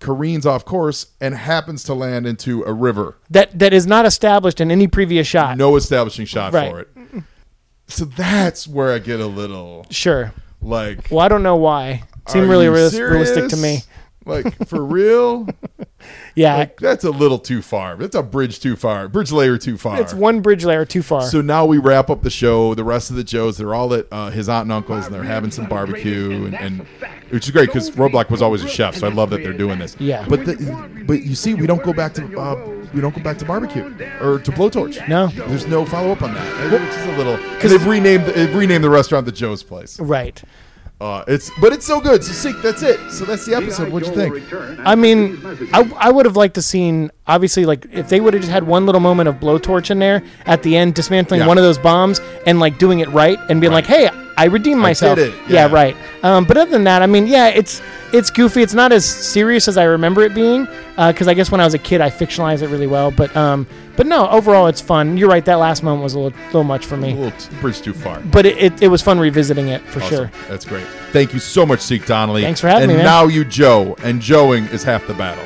careens 0.00 0.46
off 0.46 0.64
course 0.64 1.06
and 1.20 1.34
happens 1.34 1.82
to 1.84 1.94
land 1.94 2.26
into 2.26 2.62
a 2.64 2.72
river. 2.72 3.16
That 3.30 3.58
that 3.58 3.72
is 3.72 3.86
not 3.86 4.06
established 4.06 4.60
in 4.60 4.70
any 4.70 4.86
previous 4.86 5.26
shot. 5.26 5.56
No 5.58 5.76
establishing 5.76 6.26
shot 6.26 6.52
Right. 6.52 6.70
for 6.70 6.80
it. 6.80 6.88
So 7.88 8.04
that's 8.04 8.68
where 8.68 8.92
I 8.92 8.98
get 8.98 9.18
a 9.20 9.26
little 9.26 9.86
Sure. 9.90 10.32
like. 10.60 11.08
Well, 11.10 11.20
I 11.20 11.28
don't 11.28 11.42
know 11.42 11.56
why. 11.56 12.02
are 12.26 12.32
Seemed 12.32 12.48
really 12.48 12.66
you 12.66 12.72
realis- 12.72 12.98
realistic 13.10 13.48
to 13.48 13.56
me. 13.56 13.62
serious? 13.78 13.86
Like 14.28 14.66
for 14.68 14.84
real? 14.84 15.48
Yeah, 16.36 16.56
like 16.58 16.78
that's 16.78 17.02
a 17.02 17.10
little 17.10 17.40
too 17.40 17.60
far. 17.60 17.96
That's 17.96 18.14
a 18.14 18.22
bridge 18.22 18.60
too 18.60 18.76
far. 18.76 19.08
Bridge 19.08 19.32
layer 19.32 19.58
too 19.58 19.76
far. 19.76 20.00
it's 20.00 20.14
one 20.14 20.40
bridge 20.40 20.64
layer 20.64 20.84
too 20.84 21.02
far. 21.02 21.22
So 21.22 21.40
now 21.40 21.66
we 21.66 21.78
wrap 21.78 22.08
up 22.08 22.22
the 22.22 22.30
show. 22.30 22.74
The 22.76 22.84
rest 22.84 23.10
of 23.10 23.16
the 23.16 23.24
Joes, 23.24 23.58
they're 23.58 23.74
all 23.74 23.92
at 23.92 24.06
uh, 24.12 24.30
his 24.30 24.48
aunt 24.48 24.66
and 24.66 24.72
uncle's, 24.72 25.06
and 25.06 25.14
they're 25.14 25.24
having 25.24 25.50
some 25.50 25.66
barbecue, 25.66 26.44
and, 26.44 26.54
and 26.54 26.80
which 27.30 27.46
is 27.46 27.50
great 27.50 27.66
because 27.70 27.90
Roadblock 27.90 28.30
was 28.30 28.40
always 28.42 28.62
a 28.62 28.68
chef, 28.68 28.94
so 28.94 29.08
I 29.08 29.10
love 29.10 29.30
that 29.30 29.42
they're 29.42 29.52
doing 29.52 29.80
this. 29.80 29.96
Yeah. 29.98 30.24
But 30.28 30.44
the, 30.44 31.04
but 31.04 31.22
you 31.24 31.34
see, 31.34 31.54
we 31.54 31.66
don't 31.66 31.82
go 31.82 31.92
back 31.92 32.14
to 32.14 32.38
uh, 32.40 32.54
we 32.94 33.00
don't 33.00 33.14
go 33.14 33.22
back 33.22 33.38
to 33.38 33.44
barbecue 33.44 33.84
or 34.20 34.38
to 34.38 34.52
blowtorch. 34.52 35.06
No. 35.08 35.26
there's 35.26 35.66
no 35.66 35.84
follow 35.84 36.12
up 36.12 36.22
on 36.22 36.32
that, 36.34 36.72
which 36.72 36.80
is 36.80 37.06
a 37.06 37.16
little 37.16 37.36
because 37.54 37.72
they've 37.72 37.86
renamed 37.86 38.26
they've 38.26 38.54
renamed 38.54 38.84
the 38.84 38.90
restaurant 38.90 39.26
the 39.26 39.32
Joe's 39.32 39.64
Place. 39.64 39.98
right. 39.98 40.40
Uh, 41.00 41.22
it's 41.28 41.48
but 41.60 41.72
it's 41.72 41.86
so 41.86 42.00
good. 42.00 42.24
So 42.24 42.32
see, 42.32 42.52
that's 42.60 42.82
it. 42.82 42.98
So 43.12 43.24
that's 43.24 43.46
the 43.46 43.54
episode. 43.54 43.92
What'd 43.92 44.08
you 44.08 44.14
think? 44.14 44.52
I 44.84 44.96
mean, 44.96 45.38
I, 45.72 45.88
I 45.96 46.10
would 46.10 46.26
have 46.26 46.36
liked 46.36 46.54
to 46.56 46.62
seen 46.62 47.10
obviously 47.28 47.64
like 47.66 47.86
if 47.92 48.08
they 48.08 48.18
would 48.20 48.34
have 48.34 48.42
just 48.42 48.52
had 48.52 48.64
one 48.64 48.84
little 48.84 49.00
moment 49.00 49.28
of 49.28 49.36
blowtorch 49.36 49.90
in 49.92 50.00
there 50.00 50.24
at 50.46 50.64
the 50.64 50.76
end, 50.76 50.94
dismantling 50.96 51.40
Yeah. 51.42 51.46
one 51.46 51.56
of 51.56 51.62
those 51.62 51.78
bombs 51.78 52.20
and 52.46 52.58
like 52.58 52.78
doing 52.78 52.98
it 52.98 53.08
right 53.10 53.38
and 53.48 53.60
being 53.60 53.72
like, 53.72 53.86
hey, 53.86 54.08
I 54.38 54.44
redeemed 54.46 54.80
myself. 54.80 55.16
Did 55.16 55.34
it, 55.34 55.40
Yeah, 55.48 55.66
yeah. 55.66 55.72
right. 55.72 55.96
Um, 56.22 56.44
but 56.44 56.56
other 56.56 56.70
than 56.70 56.84
that, 56.84 57.02
I 57.02 57.06
mean, 57.06 57.26
yeah, 57.26 57.48
it's 57.48 57.82
it's 58.12 58.30
goofy. 58.30 58.62
It's 58.62 58.72
not 58.74 58.92
as 58.92 59.04
serious 59.04 59.68
as 59.68 59.76
I 59.76 59.84
remember 59.84 60.22
it 60.22 60.34
being 60.34 60.66
because 60.96 61.28
I 61.28 61.34
guess 61.34 61.50
when 61.50 61.60
I 61.60 61.64
was 61.64 61.74
a 61.74 61.78
kid, 61.78 62.00
I 62.00 62.08
fictionalized 62.10 62.62
it 62.62 62.68
really 62.68 62.86
well. 62.86 63.10
But 63.10 63.36
um, 63.36 63.66
but 63.96 64.06
no, 64.06 64.28
overall, 64.28 64.66
it's 64.68 64.80
fun. 64.80 65.16
You're 65.16 65.28
right. 65.28 65.44
That 65.44 65.56
last 65.56 65.82
moment 65.82 66.02
was 66.04 66.14
a 66.14 66.18
little, 66.20 66.38
little 66.46 66.64
much 66.64 66.86
for 66.86 66.96
me. 66.96 67.12
A 67.12 67.14
little 67.16 67.38
t- 67.38 67.54
bridge 67.60 67.82
too 67.82 67.92
far. 67.92 68.20
But 68.20 68.46
it, 68.46 68.56
it, 68.58 68.82
it 68.84 68.88
was 68.88 69.02
fun 69.02 69.18
revisiting 69.18 69.68
it 69.68 69.82
for 69.82 70.00
Awesome. 70.00 70.16
sure. 70.16 70.30
That's 70.48 70.64
great. 70.64 70.86
Thank 71.12 71.32
you 71.34 71.40
so 71.40 71.66
much, 71.66 71.80
Seek 71.80 72.06
Donnelly. 72.06 72.42
Thanks 72.42 72.60
for 72.60 72.68
having 72.68 72.84
and 72.84 72.92
me, 72.92 72.96
man. 72.98 73.04
now 73.04 73.24
you 73.26 73.44
Joe, 73.44 73.96
and 74.04 74.20
Joeing 74.20 74.64
is 74.66 74.82
half 74.84 75.06
the 75.06 75.14
battle. 75.14 75.44